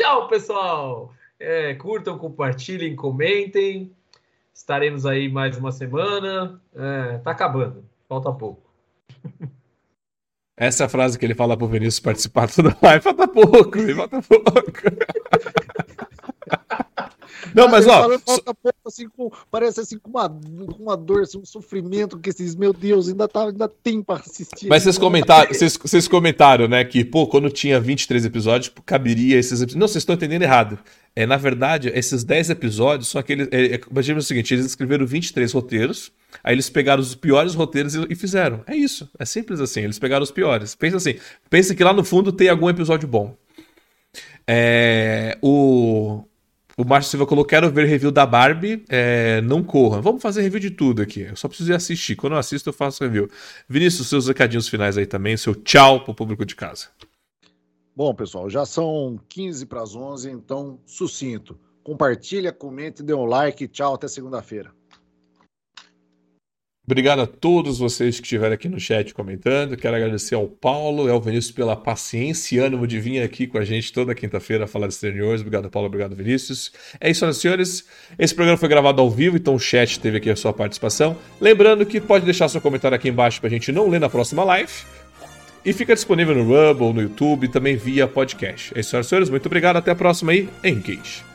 [0.00, 1.12] Tchau, pessoal!
[1.38, 3.94] É, curtam, compartilhem, comentem.
[4.54, 6.58] Estaremos aí mais uma semana.
[6.74, 8.62] É, tá acabando, falta pouco.
[10.56, 13.04] Essa é frase que ele fala pro Vinícius participar toda live.
[13.04, 14.80] Falta pouco, falta pouco.
[17.54, 18.08] Não, mas ó.
[18.84, 22.72] assim, com, parece assim com uma, com uma dor, assim, um sofrimento que esses, meu
[22.72, 24.68] Deus, ainda, tá, ainda tem para assistir.
[24.68, 29.52] Mas vocês comentaram, vocês, vocês comentaram, né, que, pô, quando tinha 23 episódios, caberia esses
[29.52, 29.76] episódios.
[29.76, 30.78] Não, vocês estão entendendo errado.
[31.14, 33.48] É, na verdade, esses 10 episódios são aqueles.
[33.50, 36.12] É, é, imagina o seguinte: eles escreveram 23 roteiros,
[36.42, 38.62] aí eles pegaram os piores roteiros e, e, fizeram.
[38.66, 39.10] É isso.
[39.18, 39.80] É simples assim.
[39.80, 40.74] Eles pegaram os piores.
[40.74, 41.16] Pensa assim:
[41.48, 43.36] pensa que lá no fundo tem algum episódio bom.
[44.46, 46.24] É, o,
[46.80, 48.84] o Márcio Silva colocou: quero ver review da Barbie.
[48.88, 50.00] É, não corra.
[50.00, 51.22] Vamos fazer review de tudo aqui.
[51.22, 52.16] Eu só preciso ir assistir.
[52.16, 53.28] Quando eu assisto, eu faço review.
[53.68, 55.36] Vinícius, seus recadinhos finais aí também.
[55.36, 56.88] Seu tchau pro público de casa.
[57.94, 61.58] Bom, pessoal, já são 15 para as 11, então sucinto.
[61.82, 63.68] Compartilha, comente, dê um like.
[63.68, 64.72] Tchau, até segunda-feira.
[66.90, 69.76] Obrigado a todos vocês que estiveram aqui no chat comentando.
[69.76, 73.58] Quero agradecer ao Paulo e ao Vinícius pela paciência e ânimo de vir aqui com
[73.58, 75.40] a gente toda quinta-feira falar de exteriores.
[75.40, 75.86] Obrigado, Paulo.
[75.86, 76.72] Obrigado, Vinícius.
[77.00, 77.84] É isso, senhoras e senhores.
[78.18, 81.16] Esse programa foi gravado ao vivo, então o chat teve aqui a sua participação.
[81.40, 84.42] Lembrando que pode deixar seu comentário aqui embaixo para a gente não ler na próxima
[84.42, 84.72] live.
[85.64, 88.72] E fica disponível no Rumble, no YouTube e também via podcast.
[88.74, 89.30] É isso, senhoras e senhores.
[89.30, 89.76] Muito obrigado.
[89.76, 90.48] Até a próxima aí.
[90.64, 91.29] Engage.